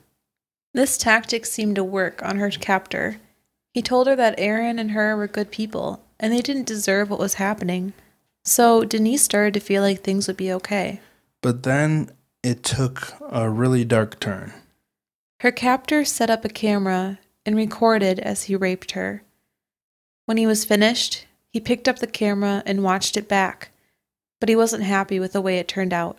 This 0.73 0.97
tactic 0.97 1.45
seemed 1.45 1.75
to 1.75 1.83
work 1.83 2.23
on 2.23 2.37
her 2.37 2.49
captor. 2.51 3.17
He 3.73 3.81
told 3.81 4.07
her 4.07 4.15
that 4.15 4.35
Aaron 4.37 4.77
and 4.77 4.91
her 4.91 5.15
were 5.17 5.27
good 5.27 5.51
people 5.51 6.03
and 6.19 6.31
they 6.31 6.41
didn't 6.41 6.67
deserve 6.67 7.09
what 7.09 7.19
was 7.19 7.35
happening. 7.35 7.93
So 8.45 8.83
Denise 8.83 9.23
started 9.23 9.53
to 9.55 9.59
feel 9.59 9.81
like 9.81 10.01
things 10.01 10.27
would 10.27 10.37
be 10.37 10.51
okay. 10.53 10.99
But 11.41 11.63
then 11.63 12.11
it 12.43 12.63
took 12.63 13.13
a 13.29 13.49
really 13.49 13.83
dark 13.83 14.19
turn. 14.19 14.53
Her 15.39 15.51
captor 15.51 16.05
set 16.05 16.29
up 16.29 16.45
a 16.45 16.49
camera 16.49 17.19
and 17.45 17.55
recorded 17.55 18.19
as 18.19 18.43
he 18.43 18.55
raped 18.55 18.91
her. 18.91 19.23
When 20.25 20.37
he 20.37 20.45
was 20.45 20.65
finished, 20.65 21.25
he 21.49 21.59
picked 21.59 21.87
up 21.87 21.99
the 21.99 22.07
camera 22.07 22.61
and 22.65 22.83
watched 22.83 23.17
it 23.17 23.27
back, 23.27 23.70
but 24.41 24.49
he 24.49 24.55
wasn't 24.55 24.83
happy 24.83 25.19
with 25.19 25.31
the 25.31 25.39
way 25.39 25.59
it 25.59 25.69
turned 25.69 25.93
out. 25.93 26.17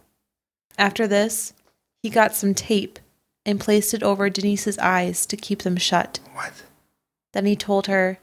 After 0.79 1.07
this, 1.07 1.53
he 2.03 2.09
got 2.09 2.35
some 2.35 2.55
tape 2.55 2.99
and 3.45 3.61
placed 3.61 3.93
it 3.93 4.03
over 4.03 4.31
Denise's 4.31 4.79
eyes 4.79 5.27
to 5.27 5.37
keep 5.37 5.63
them 5.63 5.77
shut. 5.77 6.21
What? 6.33 6.63
Then 7.33 7.45
he 7.45 7.57
told 7.57 7.89
her, 7.89 8.19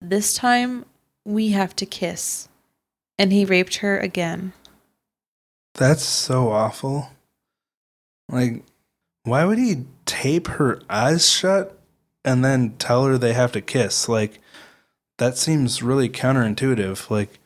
This 0.00 0.34
time 0.34 0.84
we 1.24 1.50
have 1.50 1.74
to 1.76 1.86
kiss. 1.86 2.48
And 3.18 3.32
he 3.32 3.44
raped 3.44 3.76
her 3.76 3.98
again. 3.98 4.52
That's 5.74 6.02
so 6.02 6.50
awful. 6.50 7.10
Like, 8.28 8.64
why 9.22 9.44
would 9.44 9.58
he 9.58 9.84
tape 10.06 10.48
her 10.48 10.80
eyes 10.90 11.30
shut 11.30 11.78
and 12.24 12.44
then 12.44 12.76
tell 12.78 13.04
her 13.04 13.16
they 13.16 13.34
have 13.34 13.52
to 13.52 13.60
kiss? 13.60 14.08
Like, 14.08 14.40
that 15.18 15.36
seems 15.36 15.82
really 15.82 16.08
counterintuitive. 16.08 17.10
Like, 17.10 17.39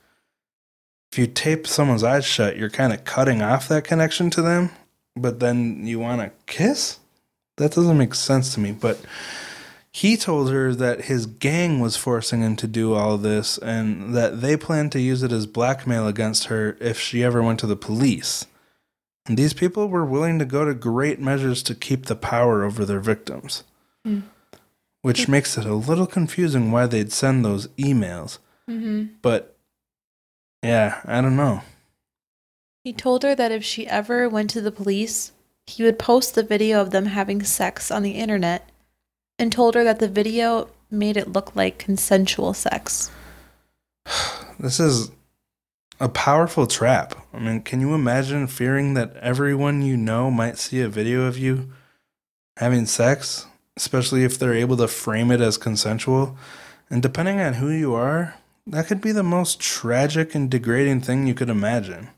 if 1.15 1.19
you 1.19 1.29
tape 1.29 1.65
someone's 1.65 2.03
eyes 2.03 2.25
shut, 2.25 2.57
you're 2.57 2.69
kind 2.69 2.93
of 2.93 3.05
cutting 3.05 3.41
off 3.41 3.69
that 3.69 3.85
connection 3.85 4.31
to 4.31 4.43
them, 4.43 4.71
but 5.15 5.39
then 5.39 5.87
you 5.87 6.01
want 6.01 6.21
to 6.21 6.33
kiss? 6.53 6.99
That 7.57 7.71
doesn't 7.71 7.97
make 7.97 8.17
sense 8.17 8.53
to 8.55 8.61
me. 8.61 8.73
But 8.73 8.99
he 9.93 10.17
told 10.17 10.51
her 10.51 10.75
that 10.75 11.03
his 11.03 11.27
gang 11.27 11.79
was 11.79 11.97
forcing 11.97 12.41
him 12.41 12.57
to 12.57 12.67
do 12.67 12.95
all 12.95 13.17
this 13.17 13.59
and 13.59 14.13
that 14.13 14.41
they 14.41 14.57
planned 14.57 14.91
to 14.91 15.01
use 15.01 15.23
it 15.23 15.31
as 15.31 15.47
blackmail 15.47 16.09
against 16.09 16.47
her 16.47 16.77
if 16.81 16.99
she 16.99 17.23
ever 17.23 17.41
went 17.41 17.61
to 17.61 17.69
the 17.69 17.77
police. 17.77 18.47
And 19.25 19.39
these 19.39 19.53
people 19.53 19.87
were 19.87 20.05
willing 20.05 20.41
to 20.41 20.45
go 20.45 20.65
to 20.65 20.75
great 20.75 21.21
measures 21.21 21.63
to 21.63 21.77
keep 21.77 22.07
the 22.07 22.17
power 22.17 22.65
over 22.65 22.85
their 22.85 22.99
victims. 22.99 23.63
Hmm. 24.05 24.23
Which 25.03 25.29
makes 25.29 25.57
it 25.57 25.65
a 25.65 25.75
little 25.75 26.09
confusing 26.09 26.73
why 26.73 26.87
they'd 26.87 27.13
send 27.13 27.45
those 27.45 27.69
emails. 27.79 28.39
Mm-hmm. 28.69 29.15
But 29.23 29.54
yeah, 30.65 31.01
I 31.05 31.21
don't 31.21 31.37
know. 31.37 31.63
He 32.83 32.93
told 32.93 33.23
her 33.23 33.35
that 33.35 33.53
if 33.53 33.65
she 33.65 33.87
ever 33.87 34.29
went 34.29 34.51
to 34.51 34.61
the 34.61 34.73
police, 34.73 35.33
he 35.67 35.83
would 35.83 35.99
post 35.99 36.35
the 36.35 36.43
video 36.43 36.81
of 36.81 36.91
them 36.91 37.07
having 37.07 37.43
sex 37.43 37.91
on 37.91 38.03
the 38.03 38.13
internet 38.13 38.69
and 39.39 39.51
told 39.51 39.75
her 39.75 39.85
that 39.85 39.99
the 39.99 40.09
video 40.09 40.69
made 40.91 41.17
it 41.17 41.33
look 41.33 41.55
like 41.55 41.79
consensual 41.79 42.55
sex. 42.55 43.11
This 44.57 44.79
is 44.79 45.11
a 45.99 46.09
powerful 46.09 46.69
trap. 46.69 47.17
I 47.33 47.41
mean, 47.41 47.61
can 47.63 47.81
you 47.81 47.93
imagine 47.93 48.47
fearing 48.47 48.95
that 48.95 49.17
everyone 49.17 49.83
you 49.83 49.97
know 49.97 50.31
might 50.31 50.59
see 50.59 50.81
a 50.81 50.89
video 50.89 51.23
of 51.23 51.37
you 51.37 51.73
having 52.59 52.87
sex, 52.87 53.47
especially 53.77 54.23
if 54.23 54.39
they're 54.39 54.55
able 54.55 54.77
to 54.77 54.87
frame 54.87 55.33
it 55.33 55.41
as 55.41 55.59
consensual? 55.59 56.39
And 56.89 57.03
depending 57.03 57.41
on 57.41 57.55
who 57.55 57.69
you 57.69 57.95
are, 57.95 58.37
that 58.67 58.87
could 58.87 59.01
be 59.01 59.13
the 59.13 59.23
most 59.23 59.61
tragic 59.61 60.35
and 60.35 60.51
degrading 60.51 61.01
thing 61.01 61.27
you 61.27 61.35
could 61.35 61.51
imagine. 61.51 62.09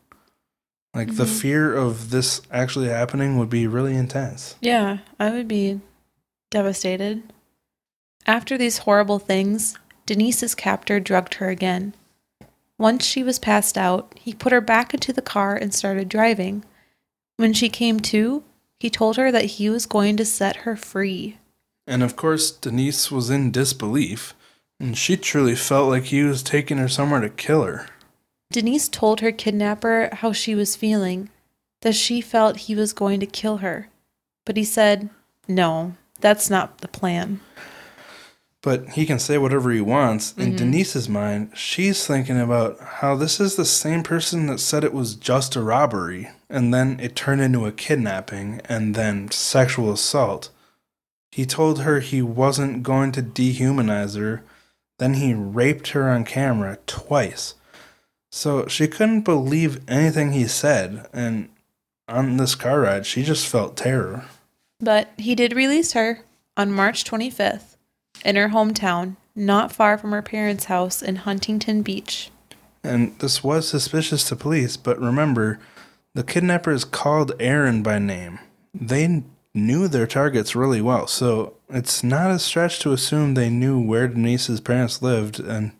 Like 0.94 1.16
the 1.16 1.24
Mhm. 1.24 1.40
fear 1.40 1.74
of 1.74 2.10
this 2.10 2.40
actually 2.50 2.88
happening 2.88 3.38
would 3.38 3.50
be 3.50 3.66
really 3.66 3.94
intense. 3.96 4.54
Yeah, 4.60 4.98
I 5.20 5.30
would 5.30 5.48
be 5.48 5.80
devastated. 6.50 7.22
After 8.26 8.56
these 8.56 8.78
horrible 8.78 9.18
things, 9.18 9.76
Denise's 10.06 10.54
captor 10.54 10.98
drugged 11.00 11.34
her 11.34 11.48
again. 11.48 11.94
Once 12.78 13.04
she 13.04 13.22
was 13.22 13.38
passed 13.38 13.76
out, 13.76 14.12
he 14.20 14.32
put 14.34 14.52
her 14.52 14.60
back 14.60 14.94
into 14.94 15.12
the 15.12 15.22
car 15.22 15.54
and 15.56 15.74
started 15.74 16.08
driving. 16.08 16.64
When 17.36 17.52
she 17.52 17.68
came 17.68 18.00
to, 18.00 18.42
He 18.78 18.90
told 18.90 19.16
her 19.16 19.32
that 19.32 19.44
he 19.56 19.70
was 19.70 19.86
going 19.86 20.18
to 20.18 20.24
set 20.26 20.56
her 20.56 20.76
free. 20.76 21.38
And 21.86 22.02
of 22.02 22.14
course, 22.14 22.50
Denise 22.50 23.10
was 23.10 23.30
in 23.30 23.50
disbelief, 23.50 24.34
and 24.78 24.96
she 24.96 25.16
truly 25.16 25.54
felt 25.54 25.88
like 25.88 26.04
he 26.04 26.22
was 26.22 26.42
taking 26.42 26.78
her 26.78 26.88
somewhere 26.88 27.20
to 27.20 27.28
kill 27.28 27.62
her. 27.62 27.86
Denise 28.52 28.88
told 28.88 29.20
her 29.20 29.32
kidnapper 29.32 30.10
how 30.12 30.32
she 30.32 30.54
was 30.54 30.76
feeling, 30.76 31.30
that 31.82 31.94
she 31.94 32.20
felt 32.20 32.56
he 32.56 32.74
was 32.74 32.92
going 32.92 33.20
to 33.20 33.26
kill 33.26 33.58
her. 33.58 33.88
But 34.44 34.56
he 34.56 34.64
said, 34.64 35.10
No, 35.48 35.94
that's 36.20 36.48
not 36.48 36.78
the 36.78 36.88
plan. 36.88 37.40
But 38.62 38.90
he 38.90 39.06
can 39.06 39.18
say 39.18 39.38
whatever 39.38 39.70
he 39.70 39.80
wants. 39.80 40.32
In 40.36 40.48
mm-hmm. 40.48 40.56
Denise's 40.56 41.08
mind, 41.08 41.52
she's 41.54 42.06
thinking 42.06 42.40
about 42.40 42.80
how 42.80 43.14
this 43.14 43.38
is 43.38 43.54
the 43.54 43.64
same 43.64 44.02
person 44.02 44.46
that 44.46 44.58
said 44.58 44.82
it 44.82 44.94
was 44.94 45.14
just 45.14 45.54
a 45.54 45.62
robbery, 45.62 46.30
and 46.50 46.74
then 46.74 46.98
it 47.00 47.14
turned 47.14 47.40
into 47.40 47.66
a 47.66 47.72
kidnapping, 47.72 48.60
and 48.64 48.94
then 48.94 49.30
sexual 49.30 49.92
assault. 49.92 50.50
He 51.30 51.46
told 51.46 51.82
her 51.82 52.00
he 52.00 52.22
wasn't 52.22 52.82
going 52.82 53.12
to 53.12 53.22
dehumanize 53.22 54.18
her, 54.18 54.42
then 54.98 55.14
he 55.14 55.34
raped 55.34 55.88
her 55.88 56.08
on 56.08 56.24
camera 56.24 56.78
twice. 56.86 57.54
So 58.30 58.66
she 58.66 58.88
couldn't 58.88 59.22
believe 59.22 59.80
anything 59.88 60.32
he 60.32 60.46
said, 60.46 61.06
and 61.12 61.48
on 62.08 62.36
this 62.36 62.54
car 62.54 62.80
ride, 62.80 63.06
she 63.06 63.22
just 63.22 63.46
felt 63.46 63.76
terror. 63.76 64.26
But 64.80 65.08
he 65.16 65.34
did 65.34 65.54
release 65.54 65.92
her 65.92 66.20
on 66.56 66.72
March 66.72 67.04
25th 67.04 67.76
in 68.24 68.36
her 68.36 68.48
hometown, 68.48 69.16
not 69.34 69.72
far 69.72 69.96
from 69.98 70.12
her 70.12 70.22
parents' 70.22 70.66
house 70.66 71.02
in 71.02 71.16
Huntington 71.16 71.82
Beach. 71.82 72.30
And 72.82 73.18
this 73.18 73.42
was 73.42 73.68
suspicious 73.68 74.28
to 74.28 74.36
police, 74.36 74.76
but 74.76 75.00
remember, 75.00 75.58
the 76.14 76.22
kidnapper 76.22 76.70
is 76.70 76.84
called 76.84 77.32
Aaron 77.40 77.82
by 77.82 77.98
name. 77.98 78.38
They 78.72 79.24
knew 79.56 79.88
their 79.88 80.06
targets 80.06 80.54
really 80.54 80.80
well, 80.80 81.06
so 81.06 81.54
it's 81.68 82.04
not 82.04 82.30
a 82.30 82.38
stretch 82.38 82.78
to 82.80 82.92
assume 82.92 83.34
they 83.34 83.50
knew 83.50 83.80
where 83.80 84.06
Denise's 84.06 84.60
parents 84.60 85.02
lived, 85.02 85.40
and 85.40 85.72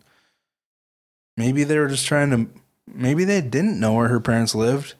maybe 1.37 1.63
they 1.63 1.77
were 1.77 1.87
just 1.87 2.07
trying 2.07 2.31
to. 2.31 2.47
Maybe 2.87 3.23
they 3.23 3.41
didn't 3.41 3.79
know 3.79 3.93
where 3.93 4.07
her 4.07 4.19
parents 4.19 4.55
lived, 4.55 4.95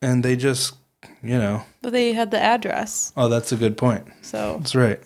and 0.00 0.22
they 0.22 0.36
just, 0.36 0.76
you 1.22 1.38
know. 1.38 1.64
But 1.82 1.92
they 1.92 2.12
had 2.12 2.30
the 2.30 2.40
address. 2.40 3.12
Oh, 3.16 3.28
that's 3.28 3.52
a 3.52 3.56
good 3.56 3.76
point. 3.76 4.06
So 4.22 4.58
That's 4.58 4.74
right. 4.74 5.00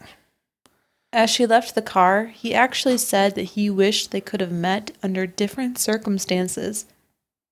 As 1.12 1.30
she 1.30 1.46
left 1.46 1.74
the 1.74 1.82
car, 1.82 2.26
he 2.26 2.54
actually 2.54 2.98
said 2.98 3.34
that 3.34 3.42
he 3.42 3.70
wished 3.70 4.10
they 4.10 4.20
could 4.20 4.40
have 4.40 4.52
met 4.52 4.90
under 5.02 5.26
different 5.26 5.78
circumstances 5.78 6.84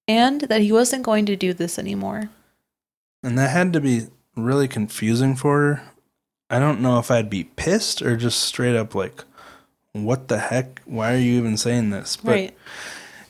and 0.07 0.43
that 0.43 0.61
he 0.61 0.73
wasn't 0.73 1.05
going 1.05 1.25
to 1.27 1.37
do 1.37 1.53
this 1.53 1.79
anymore. 1.79 2.29
And 3.23 3.39
that 3.39 3.51
had 3.51 3.73
to 3.73 3.81
be 3.81 4.09
really 4.37 4.69
confusing 4.69 5.35
for 5.35 5.61
her. 5.61 5.83
I 6.49 6.59
don't 6.59 6.81
know 6.81 6.99
if 6.99 7.11
I'd 7.11 7.31
be 7.31 7.45
pissed 7.45 8.03
or 8.03 8.17
just 8.17 8.41
straight 8.41 8.77
up 8.77 8.95
like, 8.95 9.25
what 9.93 10.29
the 10.29 10.39
heck? 10.39 10.81
Why 10.85 11.15
are 11.15 11.19
you 11.19 11.39
even 11.39 11.57
saying 11.57 11.91
this? 11.91 12.17
But 12.17 12.31
right. 12.31 12.57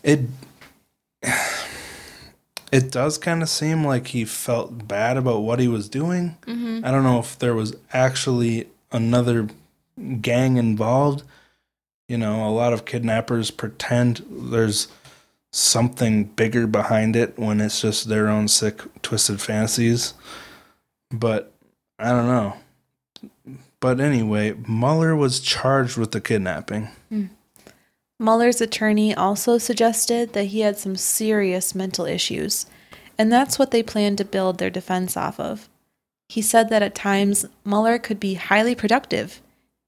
it 0.02 0.20
it 2.72 2.90
does 2.90 3.18
kind 3.18 3.42
of 3.42 3.48
seem 3.48 3.84
like 3.84 4.08
he 4.08 4.24
felt 4.24 4.86
bad 4.88 5.16
about 5.16 5.40
what 5.40 5.60
he 5.60 5.68
was 5.68 5.88
doing. 5.88 6.36
Mm-hmm. 6.46 6.84
I 6.84 6.90
don't 6.90 7.04
know 7.04 7.18
if 7.18 7.38
there 7.38 7.54
was 7.54 7.74
actually 7.92 8.68
another 8.92 9.48
gang 10.20 10.56
involved. 10.56 11.22
You 12.08 12.18
know, 12.18 12.46
a 12.46 12.50
lot 12.50 12.72
of 12.72 12.84
kidnappers 12.84 13.50
pretend 13.50 14.24
there's 14.28 14.88
something 15.52 16.24
bigger 16.24 16.66
behind 16.66 17.16
it 17.16 17.38
when 17.38 17.60
it's 17.60 17.80
just 17.80 18.08
their 18.08 18.28
own 18.28 18.46
sick, 18.48 18.82
twisted 19.02 19.40
fantasies. 19.40 20.14
But 21.18 21.52
I 21.98 22.10
don't 22.10 22.26
know. 22.26 22.56
But 23.80 24.00
anyway, 24.00 24.54
Mueller 24.68 25.14
was 25.14 25.40
charged 25.40 25.96
with 25.96 26.12
the 26.12 26.20
kidnapping. 26.20 26.88
Hmm. 27.08 27.26
Mueller's 28.18 28.60
attorney 28.60 29.14
also 29.14 29.58
suggested 29.58 30.32
that 30.32 30.46
he 30.46 30.60
had 30.60 30.78
some 30.78 30.96
serious 30.96 31.74
mental 31.74 32.06
issues, 32.06 32.66
and 33.18 33.30
that's 33.30 33.58
what 33.58 33.70
they 33.70 33.82
planned 33.82 34.18
to 34.18 34.24
build 34.24 34.58
their 34.58 34.70
defense 34.70 35.16
off 35.16 35.38
of. 35.38 35.68
He 36.28 36.40
said 36.40 36.70
that 36.70 36.82
at 36.82 36.94
times 36.94 37.46
Mueller 37.64 37.98
could 37.98 38.18
be 38.18 38.34
highly 38.34 38.74
productive, 38.74 39.42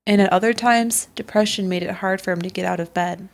and 0.07 0.21
at 0.21 0.33
other 0.33 0.53
times, 0.53 1.09
depression 1.15 1.69
made 1.69 1.83
it 1.83 1.97
hard 1.97 2.21
for 2.21 2.33
him 2.33 2.43
to 2.43 2.51
get 2.51 2.67
out 2.67 2.81
of 2.81 2.95
bed. 2.95 3.29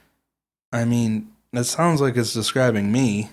I 0.73 0.85
mean, 0.85 1.33
that 1.53 1.65
sounds 1.65 2.01
like 2.01 2.17
it's 2.17 2.33
describing 2.33 2.91
me, 2.91 3.31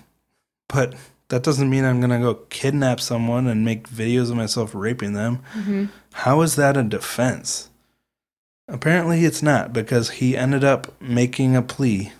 but 0.68 0.94
that 1.32 1.42
doesn't 1.42 1.70
mean 1.70 1.82
I'm 1.82 1.98
gonna 1.98 2.20
go 2.20 2.34
kidnap 2.50 3.00
someone 3.00 3.46
and 3.46 3.64
make 3.64 3.88
videos 3.88 4.30
of 4.30 4.36
myself 4.36 4.74
raping 4.74 5.14
them. 5.14 5.42
Mm-hmm. 5.54 5.86
How 6.12 6.42
is 6.42 6.56
that 6.56 6.76
a 6.76 6.82
defense? 6.82 7.70
Apparently, 8.68 9.24
it's 9.24 9.42
not 9.42 9.72
because 9.72 10.10
he 10.10 10.36
ended 10.36 10.62
up 10.62 11.00
making 11.00 11.56
a 11.56 11.62
plea. 11.62 12.12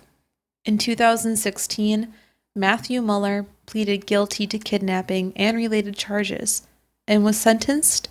In 0.65 0.79
2016, 0.79 2.11
Matthew 2.55 3.03
Muller 3.03 3.45
pleaded 3.67 4.07
guilty 4.07 4.47
to 4.47 4.57
kidnapping 4.57 5.31
and 5.35 5.57
related 5.57 5.95
charges 5.95 6.65
and 7.07 7.23
was 7.23 7.39
sentenced 7.39 8.09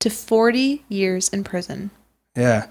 to 0.00 0.10
40 0.10 0.84
years 0.90 1.30
in 1.30 1.42
prison. 1.42 1.90
Yeah. 2.36 2.66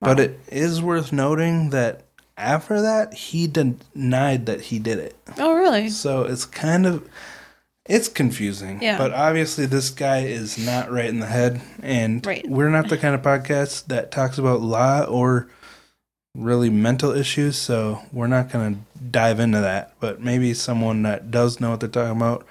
But 0.00 0.18
it 0.18 0.40
is 0.48 0.82
worth 0.82 1.12
noting 1.12 1.70
that 1.70 2.05
after 2.36 2.82
that, 2.82 3.14
he 3.14 3.46
denied 3.46 4.46
that 4.46 4.62
he 4.62 4.78
did 4.78 4.98
it. 4.98 5.16
Oh, 5.38 5.54
really? 5.54 5.88
So 5.88 6.22
it's 6.22 6.44
kind 6.44 6.86
of 6.86 7.08
it's 7.88 8.08
confusing. 8.08 8.82
Yeah. 8.82 8.98
But 8.98 9.12
obviously 9.12 9.66
this 9.66 9.90
guy 9.90 10.24
is 10.24 10.58
not 10.58 10.90
right 10.90 11.08
in 11.08 11.20
the 11.20 11.26
head 11.26 11.60
and 11.82 12.24
Right. 12.26 12.48
we're 12.48 12.70
not 12.70 12.88
the 12.88 12.98
kind 12.98 13.14
of 13.14 13.22
podcast 13.22 13.86
that 13.86 14.10
talks 14.10 14.38
about 14.38 14.60
law 14.60 15.04
or 15.04 15.48
really 16.34 16.68
mental 16.68 17.12
issues, 17.12 17.56
so 17.56 18.02
we're 18.12 18.26
not 18.26 18.50
going 18.50 18.74
to 18.74 19.02
dive 19.10 19.40
into 19.40 19.60
that, 19.60 19.94
but 20.00 20.20
maybe 20.20 20.52
someone 20.52 21.02
that 21.02 21.30
does 21.30 21.60
know 21.60 21.70
what 21.70 21.80
they're 21.80 21.88
talking 21.88 22.16
about 22.16 22.46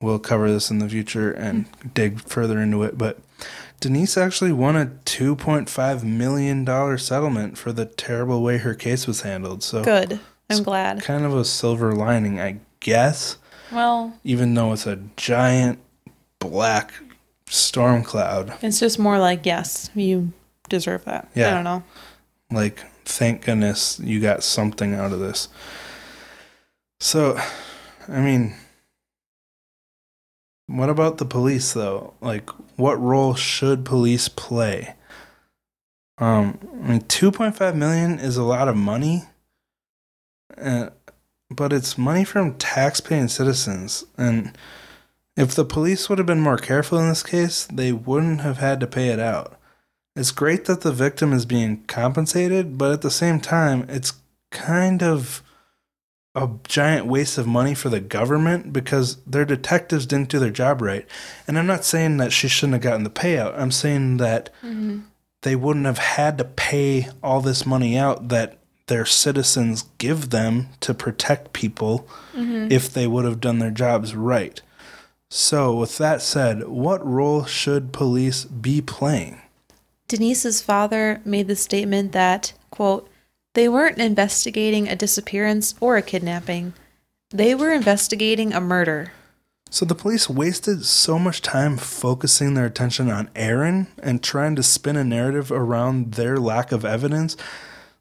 will 0.00 0.18
cover 0.18 0.50
this 0.50 0.70
in 0.70 0.78
the 0.78 0.88
future 0.88 1.30
and 1.30 1.66
hmm. 1.66 1.88
dig 1.94 2.20
further 2.20 2.60
into 2.60 2.82
it, 2.82 2.96
but 2.96 3.18
Denise 3.82 4.16
actually 4.16 4.52
won 4.52 4.76
a 4.76 4.86
2.5 4.86 6.04
million 6.04 6.64
dollar 6.64 6.96
settlement 6.96 7.58
for 7.58 7.72
the 7.72 7.84
terrible 7.84 8.40
way 8.40 8.58
her 8.58 8.74
case 8.74 9.08
was 9.08 9.22
handled. 9.22 9.64
So 9.64 9.82
Good. 9.82 10.20
I'm 10.48 10.62
glad. 10.62 11.02
kind 11.02 11.24
of 11.24 11.34
a 11.34 11.44
silver 11.44 11.92
lining, 11.92 12.38
I 12.40 12.60
guess 12.78 13.38
Well, 13.72 14.16
even 14.22 14.54
though 14.54 14.72
it's 14.72 14.86
a 14.86 15.00
giant 15.16 15.80
black 16.38 16.92
storm 17.48 18.04
cloud. 18.04 18.56
it's 18.62 18.78
just 18.78 18.98
more 19.00 19.18
like, 19.18 19.44
yes, 19.44 19.90
you 19.96 20.32
deserve 20.68 21.04
that. 21.06 21.28
Yeah. 21.34 21.48
I 21.48 21.54
don't 21.54 21.64
know. 21.64 21.82
Like, 22.52 22.84
thank 23.04 23.44
goodness 23.44 23.98
you 23.98 24.20
got 24.20 24.44
something 24.44 24.94
out 24.94 25.12
of 25.12 25.18
this. 25.18 25.48
So, 27.00 27.36
I 28.08 28.20
mean, 28.20 28.54
what 30.72 30.90
about 30.90 31.18
the 31.18 31.24
police 31.24 31.72
though? 31.72 32.14
Like, 32.20 32.50
what 32.76 33.00
role 33.00 33.34
should 33.34 33.84
police 33.84 34.28
play? 34.28 34.94
Um, 36.18 36.58
I 36.84 36.88
mean, 36.88 37.00
two 37.02 37.30
point 37.30 37.56
five 37.56 37.76
million 37.76 38.18
is 38.18 38.36
a 38.36 38.42
lot 38.42 38.68
of 38.68 38.76
money, 38.76 39.24
uh, 40.56 40.90
but 41.50 41.72
it's 41.72 41.98
money 41.98 42.24
from 42.24 42.54
tax-paying 42.54 43.28
citizens, 43.28 44.04
and 44.16 44.56
if 45.36 45.54
the 45.54 45.64
police 45.64 46.08
would 46.08 46.18
have 46.18 46.26
been 46.26 46.40
more 46.40 46.58
careful 46.58 46.98
in 46.98 47.08
this 47.08 47.22
case, 47.22 47.66
they 47.66 47.92
wouldn't 47.92 48.42
have 48.42 48.58
had 48.58 48.80
to 48.80 48.86
pay 48.86 49.08
it 49.08 49.18
out. 49.18 49.58
It's 50.14 50.30
great 50.30 50.66
that 50.66 50.82
the 50.82 50.92
victim 50.92 51.32
is 51.32 51.46
being 51.46 51.84
compensated, 51.84 52.76
but 52.76 52.92
at 52.92 53.00
the 53.00 53.10
same 53.10 53.40
time, 53.40 53.86
it's 53.88 54.12
kind 54.50 55.02
of 55.02 55.42
a 56.34 56.48
giant 56.64 57.06
waste 57.06 57.36
of 57.36 57.46
money 57.46 57.74
for 57.74 57.88
the 57.90 58.00
government 58.00 58.72
because 58.72 59.16
their 59.26 59.44
detectives 59.44 60.06
didn't 60.06 60.30
do 60.30 60.38
their 60.38 60.50
job 60.50 60.80
right. 60.80 61.06
And 61.46 61.58
I'm 61.58 61.66
not 61.66 61.84
saying 61.84 62.16
that 62.18 62.32
she 62.32 62.48
shouldn't 62.48 62.74
have 62.74 62.82
gotten 62.82 63.04
the 63.04 63.10
payout. 63.10 63.58
I'm 63.58 63.70
saying 63.70 64.16
that 64.16 64.50
they 65.42 65.56
wouldn't 65.56 65.86
have 65.86 65.98
had 65.98 66.38
to 66.38 66.44
pay 66.44 67.08
all 67.22 67.40
this 67.40 67.66
money 67.66 67.98
out 67.98 68.28
that 68.28 68.58
their 68.86 69.04
citizens 69.04 69.84
give 69.98 70.30
them 70.30 70.68
to 70.80 70.94
protect 70.94 71.52
people 71.52 72.08
if 72.34 72.92
they 72.92 73.06
would 73.06 73.24
have 73.24 73.40
done 73.40 73.58
their 73.58 73.70
jobs 73.70 74.14
right. 74.14 74.60
So, 75.30 75.74
with 75.74 75.96
that 75.98 76.20
said, 76.20 76.68
what 76.68 77.06
role 77.06 77.44
should 77.44 77.92
police 77.92 78.44
be 78.44 78.82
playing? 78.82 79.40
Denise's 80.06 80.60
father 80.60 81.22
made 81.24 81.46
the 81.46 81.56
statement 81.56 82.12
that, 82.12 82.52
quote, 82.70 83.08
they 83.54 83.68
weren't 83.68 83.98
investigating 83.98 84.88
a 84.88 84.96
disappearance 84.96 85.74
or 85.80 85.96
a 85.96 86.02
kidnapping. 86.02 86.72
They 87.30 87.54
were 87.54 87.72
investigating 87.72 88.52
a 88.52 88.60
murder. 88.60 89.12
So 89.70 89.86
the 89.86 89.94
police 89.94 90.28
wasted 90.28 90.84
so 90.84 91.18
much 91.18 91.40
time 91.40 91.78
focusing 91.78 92.54
their 92.54 92.66
attention 92.66 93.10
on 93.10 93.30
Aaron 93.34 93.86
and 94.02 94.22
trying 94.22 94.54
to 94.56 94.62
spin 94.62 94.96
a 94.96 95.04
narrative 95.04 95.50
around 95.50 96.12
their 96.12 96.36
lack 96.36 96.72
of 96.72 96.84
evidence 96.84 97.36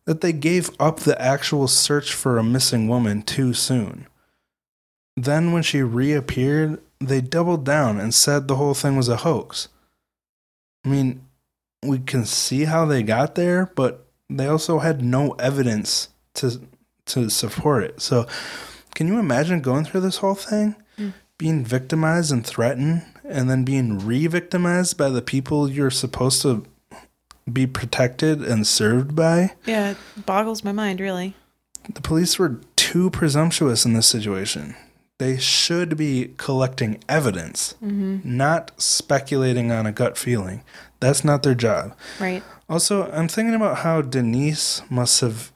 that 0.05 0.19
they 0.19 0.33
gave 0.33 0.69
up 0.79 0.99
the 0.99 1.19
actual 1.21 1.67
search 1.67 2.13
for 2.13 2.37
a 2.37 2.43
missing 2.43 2.87
woman 2.87 3.21
too 3.21 3.53
soon. 3.53 4.07
then 5.15 5.51
when 5.51 5.63
she 5.63 5.83
reappeared, 5.83 6.81
they 6.99 7.21
doubled 7.21 7.63
down 7.63 7.99
and 7.99 8.13
said 8.13 8.47
the 8.47 8.55
whole 8.55 8.73
thing 8.73 8.95
was 8.95 9.09
a 9.09 9.17
hoax. 9.17 9.67
I 10.83 10.89
mean, 10.89 11.21
we 11.83 11.99
can 11.99 12.25
see 12.25 12.65
how 12.65 12.85
they 12.85 13.03
got 13.03 13.35
there, 13.35 13.71
but 13.75 14.10
they 14.37 14.47
also 14.47 14.79
had 14.79 15.03
no 15.03 15.31
evidence 15.33 16.09
to 16.35 16.61
to 17.07 17.29
support 17.29 17.83
it. 17.83 18.01
So, 18.01 18.25
can 18.95 19.07
you 19.07 19.19
imagine 19.19 19.61
going 19.61 19.85
through 19.85 20.01
this 20.01 20.17
whole 20.17 20.35
thing, 20.35 20.75
Mm. 20.97 21.13
being 21.37 21.65
victimized 21.65 22.31
and 22.31 22.45
threatened, 22.45 23.03
and 23.27 23.49
then 23.49 23.63
being 23.63 23.97
re-victimized 24.05 24.97
by 24.97 25.09
the 25.09 25.21
people 25.21 25.69
you're 25.69 25.89
supposed 25.91 26.41
to 26.43 26.63
be 27.51 27.65
protected 27.65 28.41
and 28.41 28.67
served 28.67 29.15
by? 29.15 29.53
Yeah, 29.65 29.91
it 29.91 29.97
boggles 30.25 30.63
my 30.63 30.71
mind, 30.71 30.99
really. 30.99 31.35
The 31.93 32.01
police 32.01 32.37
were 32.37 32.59
too 32.75 33.09
presumptuous 33.09 33.85
in 33.85 33.93
this 33.93 34.07
situation. 34.07 34.75
They 35.21 35.37
should 35.37 35.97
be 35.97 36.33
collecting 36.37 37.03
evidence, 37.07 37.75
mm-hmm. 37.75 38.21
not 38.23 38.71
speculating 38.81 39.71
on 39.71 39.85
a 39.85 39.91
gut 39.91 40.17
feeling. 40.17 40.63
That's 40.99 41.23
not 41.23 41.43
their 41.43 41.53
job. 41.53 41.95
Right. 42.19 42.41
Also, 42.67 43.07
I'm 43.11 43.27
thinking 43.27 43.53
about 43.53 43.77
how 43.77 44.01
Denise 44.01 44.81
must 44.89 45.21
have 45.21 45.51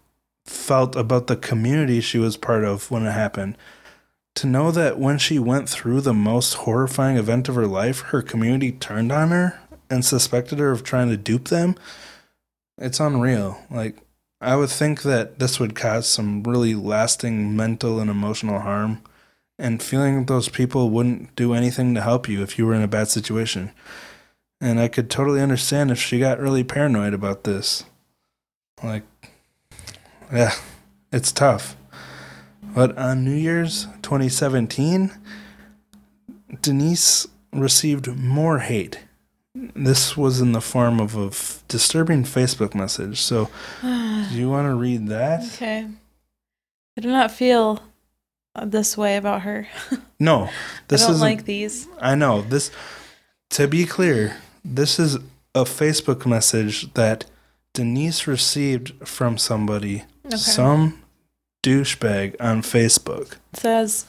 felt 0.46 0.96
about 0.96 1.26
the 1.26 1.36
community 1.36 2.00
she 2.00 2.20
was 2.20 2.38
part 2.38 2.64
of 2.64 2.92
when 2.92 3.08
it 3.08 3.12
happened. 3.12 3.58
To 4.36 4.46
know 4.46 4.70
that 4.70 5.00
when 5.00 5.18
she 5.18 5.40
went 5.40 5.68
through 5.68 6.02
the 6.02 6.14
most 6.14 6.54
horrifying 6.54 7.18
event 7.18 7.50
of 7.50 7.56
her 7.56 7.66
life, 7.66 8.02
her 8.02 8.22
community 8.22 8.72
turned 8.72 9.12
on 9.12 9.30
her 9.30 9.60
and 9.90 10.06
suspected 10.06 10.60
her 10.60 10.70
of 10.70 10.84
trying 10.84 11.10
to 11.10 11.18
dupe 11.18 11.48
them, 11.48 11.74
it's 12.78 13.00
unreal. 13.00 13.58
Like, 13.72 13.98
I 14.40 14.58
would 14.58 14.70
think 14.70 15.02
that 15.02 15.40
this 15.40 15.60
would 15.60 15.74
cause 15.74 16.08
some 16.08 16.44
really 16.44 16.76
lasting 16.76 17.56
mental 17.56 18.00
and 18.00 18.12
emotional 18.12 18.60
harm, 18.60 19.02
and 19.58 19.82
feeling 19.82 20.26
those 20.26 20.50
people 20.50 20.90
wouldn't 20.90 21.36
do 21.36 21.54
anything 21.54 21.94
to 21.96 22.02
help 22.02 22.28
you 22.28 22.42
if 22.42 22.58
you 22.58 22.66
were 22.66 22.74
in 22.74 22.82
a 22.82 22.88
bad 22.88 23.08
situation. 23.08 23.72
And 24.60 24.80
I 24.80 24.88
could 24.88 25.10
totally 25.10 25.42
understand 25.42 25.92
if 25.92 26.00
she 26.00 26.20
got 26.20 26.40
really 26.40 26.64
paranoid 26.64 27.14
about 27.14 27.44
this. 27.44 27.84
Like, 28.84 29.04
yeah, 30.32 30.54
it's 31.12 31.32
tough. 31.32 31.76
But 32.62 32.98
on 32.98 33.24
New 33.24 33.36
Year's 33.36 33.86
2017, 34.02 35.12
Denise 36.62 37.28
received 37.54 38.08
more 38.18 38.60
hate. 38.60 39.00
This 39.54 40.18
was 40.18 40.42
in 40.42 40.52
the 40.52 40.62
form 40.62 41.00
of 41.00 41.16
a 41.16 41.28
f- 41.28 41.64
disturbing 41.70 42.24
Facebook 42.24 42.76
message. 42.76 43.22
So, 43.22 43.50
do 43.82 44.28
you 44.32 44.50
want 44.50 44.68
to 44.68 44.76
read 44.76 45.08
that? 45.08 45.46
Okay. 45.54 45.88
I 46.98 47.02
do 47.02 47.10
not 47.10 47.32
feel 47.32 47.82
this 48.64 48.98
way 48.98 49.18
about 49.18 49.42
her. 49.42 49.68
No, 50.20 50.50
this 50.88 51.04
I 51.04 51.08
don't 51.12 51.20
like 51.20 51.46
these. 51.46 51.88
I 52.00 52.16
know 52.16 52.42
this. 52.42 52.72
To 53.52 53.68
be 53.68 53.86
clear, 53.86 54.38
this 54.64 55.00
is 55.00 55.16
a 55.54 55.64
Facebook 55.66 56.26
message 56.26 56.94
that 56.94 57.26
Denise 57.74 58.28
received 58.28 59.08
from 59.08 59.38
somebody, 59.38 60.04
Okay. 60.26 60.38
some 60.38 61.02
douchebag 61.64 62.36
on 62.40 62.62
Facebook. 62.62 63.34
It 63.54 63.60
says, 63.60 64.06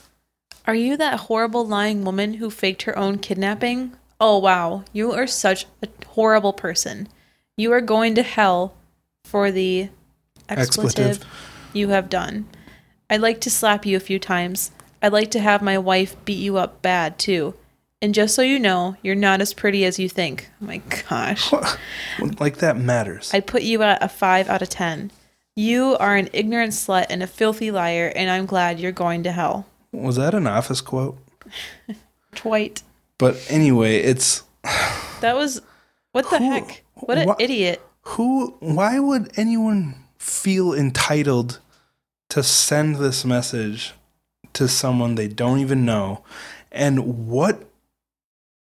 Are 0.65 0.75
you 0.75 0.97
that 0.97 1.21
horrible 1.21 1.65
lying 1.65 2.03
woman 2.03 2.35
who 2.35 2.49
faked 2.49 2.83
her 2.83 2.97
own 2.97 3.19
kidnapping? 3.19 3.93
Oh, 4.19 4.37
wow. 4.39 4.83
You 4.93 5.11
are 5.13 5.27
such 5.27 5.65
a 5.83 5.87
horrible 6.07 6.53
person. 6.53 7.07
You 7.55 7.71
are 7.73 7.81
going 7.81 8.15
to 8.15 8.23
hell 8.23 8.73
for 9.25 9.51
the 9.51 9.89
expletive, 10.49 10.97
Expletive. 11.21 11.25
you 11.73 11.89
have 11.89 12.09
done. 12.09 12.47
I'd 13.09 13.21
like 13.21 13.41
to 13.41 13.49
slap 13.49 13.85
you 13.85 13.95
a 13.97 14.01
few 14.01 14.19
times. 14.19 14.71
I'd 15.01 15.13
like 15.13 15.31
to 15.31 15.39
have 15.39 15.61
my 15.61 15.77
wife 15.77 16.15
beat 16.25 16.39
you 16.39 16.57
up 16.57 16.81
bad, 16.81 17.17
too. 17.19 17.53
And 18.01 18.13
just 18.13 18.35
so 18.35 18.41
you 18.41 18.59
know, 18.59 18.95
you're 19.01 19.15
not 19.15 19.41
as 19.41 19.53
pretty 19.53 19.83
as 19.85 19.97
you 19.97 20.07
think. 20.09 20.49
Oh 20.61 20.65
my 20.65 20.77
gosh. 21.09 21.51
like 22.39 22.57
that 22.57 22.77
matters. 22.77 23.33
I'd 23.33 23.47
put 23.47 23.63
you 23.63 23.81
at 23.83 24.03
a 24.03 24.07
5 24.07 24.49
out 24.49 24.61
of 24.61 24.69
10. 24.69 25.11
You 25.55 25.97
are 25.99 26.15
an 26.15 26.29
ignorant 26.33 26.73
slut 26.73 27.07
and 27.09 27.23
a 27.23 27.27
filthy 27.27 27.71
liar, 27.71 28.11
and 28.15 28.29
I'm 28.29 28.45
glad 28.45 28.79
you're 28.79 28.91
going 28.91 29.23
to 29.23 29.31
hell. 29.31 29.65
Was 29.91 30.17
that 30.17 30.35
an 30.35 30.45
office 30.45 30.81
quote? 30.81 31.17
Twite. 32.35 32.83
But 33.17 33.43
anyway, 33.49 33.97
it's 33.97 34.43
That 35.21 35.35
was 35.35 35.61
what 36.11 36.29
the 36.29 36.37
Who- 36.39 36.51
heck? 36.51 36.83
What 36.95 37.17
an 37.17 37.27
wha- 37.27 37.35
idiot. 37.39 37.81
who 38.01 38.55
why 38.59 38.99
would 38.99 39.31
anyone 39.37 39.95
feel 40.17 40.73
entitled 40.73 41.59
to 42.29 42.43
send 42.43 42.97
this 42.97 43.23
message 43.25 43.93
to 44.53 44.67
someone 44.67 45.15
they 45.15 45.27
don't 45.27 45.59
even 45.59 45.85
know 45.85 46.23
and 46.71 47.27
what 47.27 47.63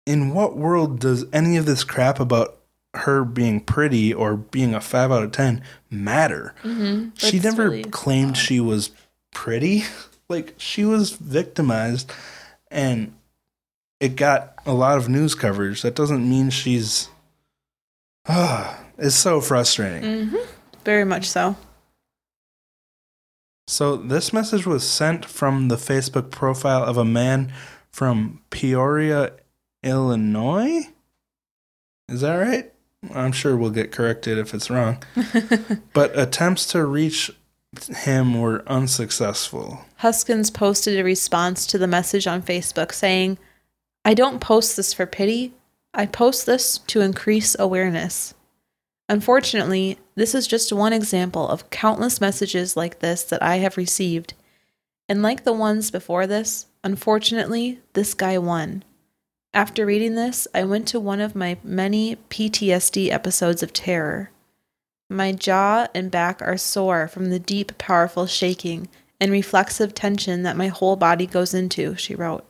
in 0.06 0.34
what 0.34 0.56
world 0.58 1.00
does 1.00 1.26
any 1.34 1.58
of 1.58 1.66
this 1.66 1.84
crap 1.84 2.20
about 2.20 2.58
her 2.94 3.24
being 3.24 3.60
pretty 3.60 4.14
or 4.14 4.36
being 4.36 4.74
a 4.74 4.82
5 4.82 5.12
out 5.12 5.24
of 5.24 5.32
10 5.32 5.62
matter 5.92 6.56
Mm-hmm. 6.64 7.10
she 7.16 7.40
never 7.40 7.82
claimed 7.84 8.38
she 8.38 8.60
was 8.60 8.92
pretty 9.32 9.84
like 10.30 10.54
she 10.58 10.84
was 10.84 11.12
victimized 11.12 12.12
and 12.72 13.14
it 14.00 14.16
got 14.16 14.54
a 14.66 14.74
lot 14.74 14.98
of 14.98 15.10
news 15.10 15.36
coverage 15.36 15.82
that 15.84 15.96
doesn't 15.96 16.28
mean 16.28 16.50
she's 16.50 17.10
ah 18.28 18.80
it's 18.98 19.16
so 19.16 19.40
frustrating 19.42 20.02
Mm-hmm. 20.02 20.38
Very 20.86 21.04
much 21.04 21.30
so. 21.30 21.56
So 23.68 23.98
this 23.98 24.32
message 24.32 24.66
was 24.66 24.88
sent 24.88 25.26
from 25.26 25.68
the 25.68 25.76
Facebook 25.76 26.32
profile 26.32 26.84
of 26.84 26.98
a 26.98 27.06
man 27.06 27.52
from 27.92 28.42
Peoria, 28.50 29.34
Illinois. 29.84 30.88
Is 32.08 32.22
that 32.22 32.36
right? 32.36 32.72
I'm 33.14 33.34
sure 33.34 33.58
we'll 33.58 33.70
get 33.70 33.92
corrected 33.92 34.38
if 34.38 34.54
it's 34.54 34.70
wrong. 34.70 35.04
but 35.94 36.18
attempts 36.18 36.66
to 36.68 36.86
reach 36.86 37.32
him 37.90 38.40
were 38.40 38.64
unsuccessful. 38.68 39.86
Huskins 39.98 40.50
posted 40.50 40.98
a 40.98 41.04
response 41.04 41.68
to 41.68 41.78
the 41.78 41.88
message 41.88 42.26
on 42.26 42.42
Facebook 42.42 42.94
saying, 42.94 43.38
I 44.06 44.14
don't 44.14 44.40
post 44.40 44.78
this 44.78 44.94
for 44.94 45.06
pity. 45.06 45.54
I 45.94 46.06
post 46.06 46.46
this 46.46 46.78
to 46.78 47.02
increase 47.02 47.56
awareness. 47.60 48.34
Unfortunately, 49.10 49.98
this 50.16 50.36
is 50.36 50.48
just 50.48 50.74
one 50.74 50.94
example 50.94 51.48
of 51.48 51.70
countless 51.70 52.20
messages 52.20 52.76
like 52.76 53.00
this 53.00 53.24
that 53.24 53.42
I 53.42 53.58
have 53.58 53.78
received. 53.78 54.34
And 55.08 55.22
like 55.22 55.44
the 55.44 55.54
ones 55.54 55.92
before 55.92 56.28
this, 56.28 56.66
unfortunately, 56.84 57.80
this 57.94 58.14
guy 58.14 58.38
won. 58.38 58.84
After 59.54 59.86
reading 59.86 60.16
this, 60.16 60.48
I 60.54 60.66
went 60.66 60.88
to 60.90 61.00
one 61.00 61.22
of 61.22 61.36
my 61.36 61.58
many 61.64 62.18
PTSD 62.30 63.10
episodes 63.10 63.64
of 63.64 63.72
terror. 63.72 64.32
My 65.10 65.32
jaw 65.32 65.88
and 65.96 66.12
back 66.12 66.42
are 66.42 66.58
sore 66.58 67.08
from 67.08 67.30
the 67.30 67.40
deep, 67.40 67.78
powerful 67.78 68.28
shaking 68.28 68.90
and 69.22 69.32
reflexive 69.32 69.94
tension 69.96 70.44
that 70.44 70.58
my 70.58 70.68
whole 70.68 70.98
body 70.98 71.26
goes 71.26 71.54
into, 71.54 71.96
she 71.96 72.14
wrote. 72.14 72.46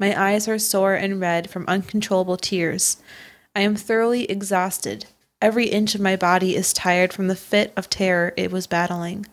My 0.00 0.20
eyes 0.20 0.48
are 0.48 0.58
sore 0.58 0.94
and 0.94 1.20
red 1.20 1.48
from 1.48 1.64
uncontrollable 1.68 2.36
tears. 2.36 2.96
I 3.54 3.60
am 3.60 3.76
thoroughly 3.76 4.24
exhausted. 4.24 5.06
Every 5.42 5.66
inch 5.66 5.96
of 5.96 6.00
my 6.00 6.14
body 6.14 6.54
is 6.54 6.72
tired 6.72 7.12
from 7.12 7.26
the 7.26 7.34
fit 7.34 7.72
of 7.76 7.90
terror 7.90 8.32
it 8.36 8.52
was 8.52 8.68
battling. 8.68 9.26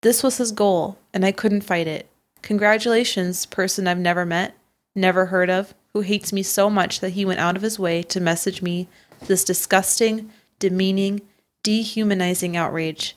This 0.00 0.22
was 0.22 0.38
his 0.38 0.50
goal, 0.50 0.96
and 1.12 1.26
I 1.26 1.30
couldn't 1.30 1.60
fight 1.60 1.86
it. 1.86 2.08
Congratulations, 2.40 3.44
person 3.44 3.86
I've 3.86 3.98
never 3.98 4.24
met, 4.24 4.56
never 4.94 5.26
heard 5.26 5.50
of, 5.50 5.74
who 5.92 6.00
hates 6.00 6.32
me 6.32 6.42
so 6.42 6.70
much 6.70 7.00
that 7.00 7.10
he 7.10 7.26
went 7.26 7.40
out 7.40 7.54
of 7.54 7.60
his 7.60 7.78
way 7.78 8.02
to 8.04 8.18
message 8.18 8.62
me 8.62 8.88
this 9.26 9.44
disgusting, 9.44 10.30
demeaning, 10.58 11.20
dehumanizing 11.62 12.56
outrage. 12.56 13.14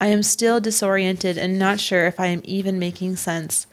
I 0.00 0.06
am 0.08 0.22
still 0.22 0.60
disoriented 0.60 1.36
and 1.36 1.58
not 1.58 1.80
sure 1.80 2.06
if 2.06 2.20
I 2.20 2.26
am 2.26 2.42
even 2.44 2.78
making 2.78 3.16
sense. 3.16 3.66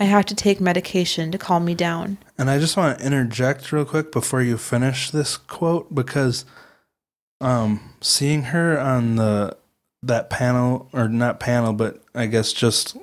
I 0.00 0.04
have 0.04 0.26
to 0.26 0.34
take 0.34 0.60
medication 0.60 1.30
to 1.30 1.38
calm 1.38 1.64
me 1.64 1.76
down. 1.76 2.18
And 2.36 2.50
I 2.50 2.58
just 2.58 2.76
want 2.76 2.98
to 2.98 3.06
interject 3.06 3.70
real 3.70 3.84
quick 3.84 4.10
before 4.10 4.42
you 4.42 4.58
finish 4.58 5.12
this 5.12 5.36
quote 5.36 5.94
because 5.94 6.44
um 7.40 7.80
seeing 8.00 8.42
her 8.44 8.78
on 8.80 9.16
the 9.16 9.56
that 10.02 10.30
panel 10.30 10.88
or 10.92 11.08
not 11.08 11.38
panel 11.40 11.72
but 11.72 12.02
I 12.14 12.26
guess 12.26 12.52
just 12.52 12.96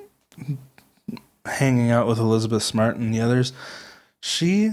hanging 1.44 1.90
out 1.90 2.06
with 2.06 2.18
Elizabeth 2.18 2.62
Smart 2.62 2.96
and 2.96 3.14
the 3.14 3.20
others, 3.20 3.52
she 4.20 4.72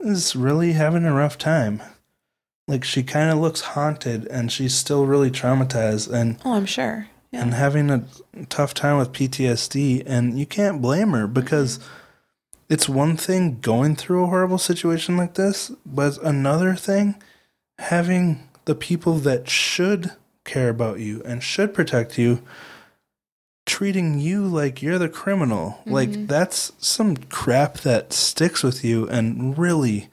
is 0.00 0.36
really 0.36 0.72
having 0.72 1.04
a 1.04 1.12
rough 1.14 1.36
time. 1.38 1.82
Like 2.68 2.84
she 2.84 3.02
kind 3.02 3.30
of 3.30 3.38
looks 3.38 3.60
haunted 3.60 4.26
and 4.26 4.50
she's 4.50 4.74
still 4.74 5.06
really 5.06 5.30
traumatized 5.30 6.12
and 6.12 6.38
Oh, 6.44 6.54
I'm 6.54 6.66
sure. 6.66 7.08
Yeah. 7.32 7.42
and 7.42 7.54
having 7.54 7.90
a 7.90 8.04
tough 8.48 8.72
time 8.74 8.98
with 8.98 9.12
PTSD 9.12 10.02
and 10.06 10.38
you 10.38 10.46
can't 10.46 10.80
blame 10.82 11.10
her 11.10 11.26
because 11.26 11.80
it's 12.68 12.88
one 12.88 13.16
thing 13.16 13.58
going 13.60 13.94
through 13.96 14.24
a 14.24 14.28
horrible 14.28 14.58
situation 14.58 15.16
like 15.16 15.34
this, 15.34 15.70
but 15.84 16.18
another 16.22 16.74
thing 16.74 17.16
having 17.78 18.45
the 18.66 18.74
people 18.74 19.14
that 19.14 19.48
should 19.48 20.12
care 20.44 20.68
about 20.68 21.00
you 21.00 21.22
and 21.24 21.42
should 21.42 21.72
protect 21.74 22.18
you 22.18 22.42
treating 23.66 24.20
you 24.20 24.46
like 24.46 24.80
you're 24.80 24.98
the 24.98 25.08
criminal. 25.08 25.80
Like 25.84 26.10
mm-hmm. 26.10 26.26
that's 26.26 26.72
some 26.78 27.16
crap 27.16 27.78
that 27.78 28.12
sticks 28.12 28.62
with 28.62 28.84
you 28.84 29.08
and 29.08 29.58
really 29.58 30.08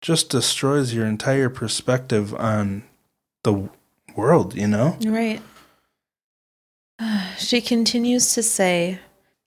just 0.00 0.30
destroys 0.30 0.94
your 0.94 1.06
entire 1.06 1.50
perspective 1.50 2.34
on 2.34 2.82
the 3.44 3.68
world, 4.16 4.54
you 4.54 4.66
know? 4.66 4.96
Right. 5.04 5.42
She 7.38 7.62
continues 7.62 8.34
to 8.34 8.42
say, 8.42 8.98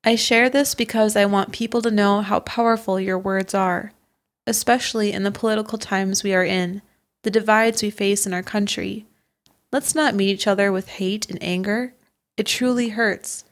I 0.03 0.15
share 0.15 0.49
this 0.49 0.73
because 0.73 1.15
I 1.15 1.25
want 1.25 1.51
people 1.51 1.81
to 1.83 1.91
know 1.91 2.21
how 2.21 2.39
powerful 2.39 2.99
your 2.99 3.19
words 3.19 3.53
are, 3.53 3.91
especially 4.47 5.11
in 5.11 5.21
the 5.21 5.31
political 5.31 5.77
times 5.77 6.23
we 6.23 6.33
are 6.33 6.43
in, 6.43 6.81
the 7.23 7.31
divides 7.31 7.81
we 7.81 7.89
face 7.89 8.25
in 8.25 8.33
our 8.33 8.43
country. 8.43 9.05
Let's 9.71 9.95
not 9.95 10.13
meet 10.13 10.29
each 10.29 10.47
other 10.47 10.71
with 10.71 10.87
hate 10.87 11.29
and 11.29 11.41
anger. 11.41 11.93
It 12.37 12.45
truly 12.45 12.89
hurts. 12.89 13.43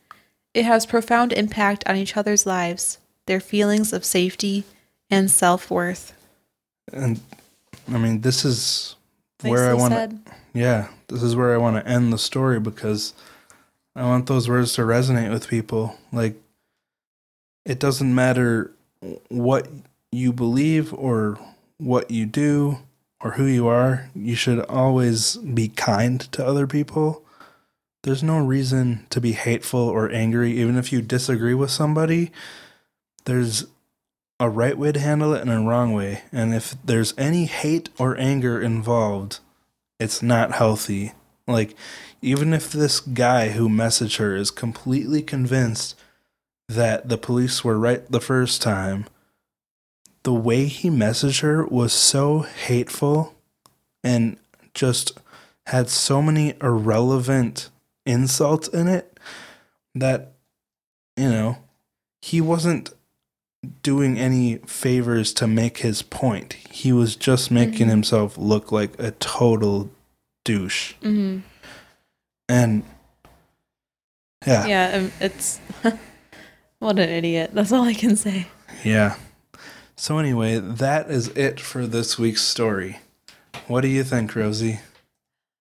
It 0.53 0.65
has 0.65 0.85
profound 0.85 1.33
impact 1.33 1.87
on 1.87 1.95
each 1.95 2.15
other's 2.15 2.45
lives, 2.45 2.99
their 3.25 3.39
feelings 3.39 3.93
of 3.93 4.05
safety 4.05 4.65
and 5.09 5.31
self 5.31 5.71
worth. 5.71 6.13
And 6.91 7.19
I 7.89 7.97
mean, 7.97 8.21
this 8.21 8.45
is 8.45 8.95
where 9.41 9.69
I 9.69 9.73
want 9.73 9.93
to 9.93 10.33
Yeah, 10.53 10.89
this 11.07 11.23
is 11.23 11.35
where 11.35 11.53
I 11.53 11.57
want 11.57 11.77
to 11.77 11.89
end 11.89 12.11
the 12.11 12.17
story 12.17 12.59
because 12.59 13.13
I 13.95 14.03
want 14.03 14.27
those 14.27 14.49
words 14.49 14.73
to 14.73 14.81
resonate 14.81 15.31
with 15.31 15.47
people. 15.47 15.97
Like, 16.11 16.35
it 17.65 17.79
doesn't 17.79 18.13
matter 18.13 18.71
what 19.29 19.69
you 20.11 20.33
believe 20.33 20.93
or 20.93 21.39
what 21.77 22.11
you 22.11 22.25
do 22.25 22.79
or 23.23 23.31
who 23.31 23.45
you 23.45 23.67
are, 23.67 24.09
you 24.15 24.35
should 24.35 24.59
always 24.65 25.37
be 25.37 25.67
kind 25.67 26.21
to 26.31 26.45
other 26.45 26.67
people. 26.67 27.23
There's 28.03 28.23
no 28.23 28.39
reason 28.39 29.05
to 29.11 29.21
be 29.21 29.33
hateful 29.33 29.79
or 29.79 30.09
angry, 30.09 30.59
even 30.59 30.77
if 30.77 30.91
you 30.91 31.01
disagree 31.01 31.53
with 31.53 31.69
somebody. 31.69 32.31
There's 33.25 33.67
a 34.39 34.49
right 34.49 34.77
way 34.77 34.91
to 34.91 34.99
handle 34.99 35.35
it 35.35 35.41
and 35.41 35.51
a 35.51 35.59
wrong 35.59 35.93
way. 35.93 36.23
And 36.31 36.53
if 36.53 36.75
there's 36.83 37.13
any 37.15 37.45
hate 37.45 37.89
or 37.99 38.17
anger 38.17 38.59
involved, 38.59 39.39
it's 39.99 40.23
not 40.23 40.53
healthy. 40.53 41.13
Like, 41.47 41.75
even 42.23 42.53
if 42.53 42.71
this 42.71 42.99
guy 42.99 43.49
who 43.49 43.69
messaged 43.69 44.17
her 44.17 44.35
is 44.35 44.49
completely 44.49 45.21
convinced 45.21 45.95
that 46.67 47.07
the 47.07 47.17
police 47.19 47.63
were 47.63 47.77
right 47.77 48.09
the 48.11 48.21
first 48.21 48.63
time, 48.63 49.05
the 50.23 50.33
way 50.33 50.65
he 50.65 50.89
messaged 50.89 51.41
her 51.41 51.65
was 51.65 51.93
so 51.93 52.39
hateful 52.39 53.33
and 54.03 54.37
just 54.73 55.17
had 55.67 55.89
so 55.89 56.21
many 56.21 56.53
irrelevant 56.61 57.69
insults 58.05 58.67
in 58.67 58.87
it 58.87 59.19
that, 59.95 60.33
you 61.17 61.29
know, 61.29 61.57
he 62.21 62.39
wasn't 62.41 62.91
doing 63.83 64.17
any 64.17 64.57
favors 64.65 65.33
to 65.33 65.47
make 65.47 65.79
his 65.79 66.01
point. 66.01 66.53
He 66.71 66.91
was 66.91 67.15
just 67.15 67.51
making 67.51 67.87
Mhm. 67.87 67.91
himself 67.91 68.37
look 68.37 68.71
like 68.71 68.97
a 68.99 69.11
total 69.11 69.89
douche. 70.43 70.93
Mm-hmm. 71.01 71.39
And 72.49 72.83
yeah, 74.45 74.65
yeah. 74.65 74.91
Yeah, 74.91 74.97
um, 74.97 75.11
it's. 75.19 75.59
what 76.79 76.97
an 76.97 77.09
idiot. 77.09 77.51
That's 77.53 77.71
all 77.71 77.83
I 77.83 77.93
can 77.93 78.15
say. 78.15 78.47
So 80.01 80.17
anyway, 80.17 80.57
that 80.57 81.11
is 81.11 81.27
it 81.35 81.59
for 81.59 81.85
this 81.85 82.17
week's 82.17 82.41
story. 82.41 82.97
What 83.67 83.81
do 83.81 83.87
you 83.87 84.03
think, 84.03 84.35
Rosie? 84.35 84.79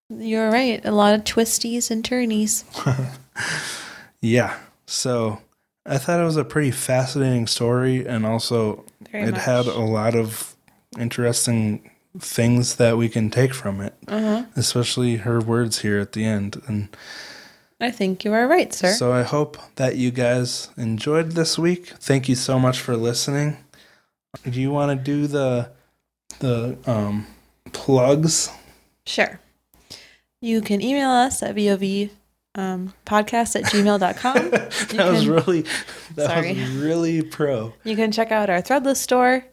You're 0.08 0.50
right. 0.50 0.80
A 0.82 0.92
lot 0.92 1.12
of 1.12 1.24
twisties 1.24 1.90
and 1.90 2.02
turnies. 2.02 2.64
Yeah. 4.22 4.58
So 4.86 5.40
I 5.86 5.96
thought 5.98 6.20
it 6.20 6.24
was 6.24 6.36
a 6.38 6.44
pretty 6.44 6.70
fascinating 6.70 7.46
story 7.46 8.06
and 8.06 8.24
also 8.26 8.84
Very 9.12 9.24
it 9.24 9.32
much. 9.32 9.40
had 9.42 9.66
a 9.66 9.78
lot 9.80 10.14
of 10.14 10.54
interesting 10.98 11.90
things 12.18 12.76
that 12.76 12.96
we 12.98 13.08
can 13.10 13.30
take 13.30 13.52
from 13.54 13.80
it, 13.80 13.94
Uh-huh. 14.08 14.44
especially 14.56 15.16
her 15.16 15.40
words 15.40 15.80
here 15.80 15.98
at 15.98 16.12
the 16.12 16.24
end. 16.24 16.60
And 16.66 16.88
I 17.80 17.90
think 17.90 18.24
you 18.24 18.32
are 18.34 18.46
right, 18.46 18.72
sir. 18.74 18.92
so 18.92 19.12
I 19.12 19.22
hope 19.22 19.56
that 19.76 19.96
you 19.96 20.10
guys 20.10 20.68
enjoyed 20.76 21.32
this 21.32 21.58
week. 21.58 21.88
Thank 21.98 22.28
you 22.28 22.34
so 22.34 22.58
much 22.58 22.78
for 22.80 22.96
listening. 22.96 23.56
Do 24.48 24.60
you 24.60 24.70
want 24.70 24.96
to 24.98 25.04
do 25.04 25.26
the 25.26 25.70
the 26.38 26.76
um 26.86 27.26
plugs? 27.72 28.50
sure. 29.06 29.40
You 30.42 30.62
can 30.62 30.80
email 30.80 31.10
us 31.10 31.42
at 31.42 31.54
VOV 31.54 32.08
um, 32.54 32.94
podcast 33.04 33.56
at 33.56 33.64
gmail.com. 33.64 34.50
that 34.96 35.10
was 35.10 35.28
really 35.28 35.66
that 36.14 36.28
Sorry. 36.30 36.54
was 36.54 36.70
really 36.70 37.20
pro. 37.22 37.74
You 37.84 37.94
can 37.96 38.10
check 38.10 38.32
out 38.32 38.48
our 38.48 38.62
Threadless 38.62 38.96
store 38.96 39.44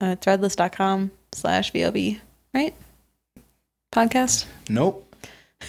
at 0.00 0.20
threadless.com 0.20 1.12
slash 1.32 1.72
VOV, 1.72 2.18
right? 2.52 2.74
Podcast? 3.92 4.46
Nope. 4.68 5.04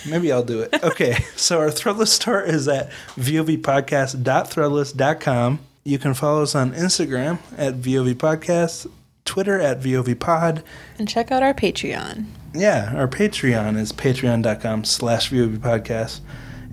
Maybe 0.07 0.31
I'll 0.31 0.43
do 0.43 0.61
it. 0.61 0.73
Okay. 0.83 1.13
So 1.35 1.59
our 1.59 1.69
Threadless 1.69 2.07
store 2.09 2.41
is 2.41 2.67
at 2.67 2.89
vovpodcast.threadless.com. 3.15 5.59
You 5.83 5.97
can 5.97 6.13
follow 6.13 6.43
us 6.43 6.55
on 6.55 6.73
Instagram 6.73 7.39
at 7.57 7.75
vovpodcast, 7.75 8.91
Twitter 9.25 9.59
at 9.59 9.79
vovpod. 9.79 10.63
And 10.97 11.07
check 11.07 11.31
out 11.31 11.43
our 11.43 11.53
Patreon. 11.53 12.25
Yeah, 12.53 12.93
our 12.95 13.07
Patreon 13.07 13.77
is 13.77 13.91
patreon.com 13.91 14.83
slash 14.83 15.31
vovpodcast. 15.31 16.21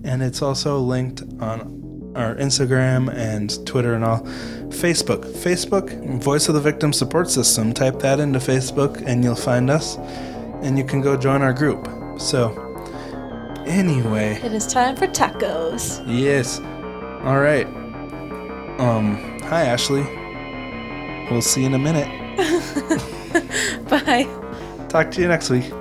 And 0.04 0.22
it's 0.22 0.42
also 0.42 0.78
linked 0.78 1.22
on 1.40 2.12
our 2.16 2.34
Instagram 2.36 3.12
and 3.14 3.64
Twitter 3.66 3.94
and 3.94 4.04
all. 4.04 4.20
Facebook. 4.70 5.24
Facebook, 5.32 6.20
Voice 6.22 6.48
of 6.48 6.54
the 6.54 6.60
Victim 6.60 6.92
Support 6.92 7.30
System. 7.30 7.72
Type 7.72 7.98
that 8.00 8.20
into 8.20 8.38
Facebook 8.38 9.02
and 9.06 9.22
you'll 9.22 9.34
find 9.36 9.70
us. 9.70 9.96
And 10.62 10.78
you 10.78 10.84
can 10.84 11.00
go 11.00 11.16
join 11.16 11.42
our 11.42 11.52
group. 11.52 11.88
So, 12.18 12.50
anyway. 13.66 14.40
It 14.42 14.52
is 14.52 14.66
time 14.66 14.96
for 14.96 15.06
tacos. 15.06 16.02
Yes. 16.06 16.58
All 17.24 17.40
right. 17.40 17.85
Um, 18.78 19.16
hi 19.44 19.64
Ashley. 19.64 20.02
We'll 21.30 21.40
see 21.40 21.62
you 21.62 21.66
in 21.68 21.74
a 21.74 21.78
minute. 21.78 22.08
Bye. 23.88 24.24
Talk 24.88 25.10
to 25.12 25.22
you 25.22 25.28
next 25.28 25.48
week. 25.48 25.72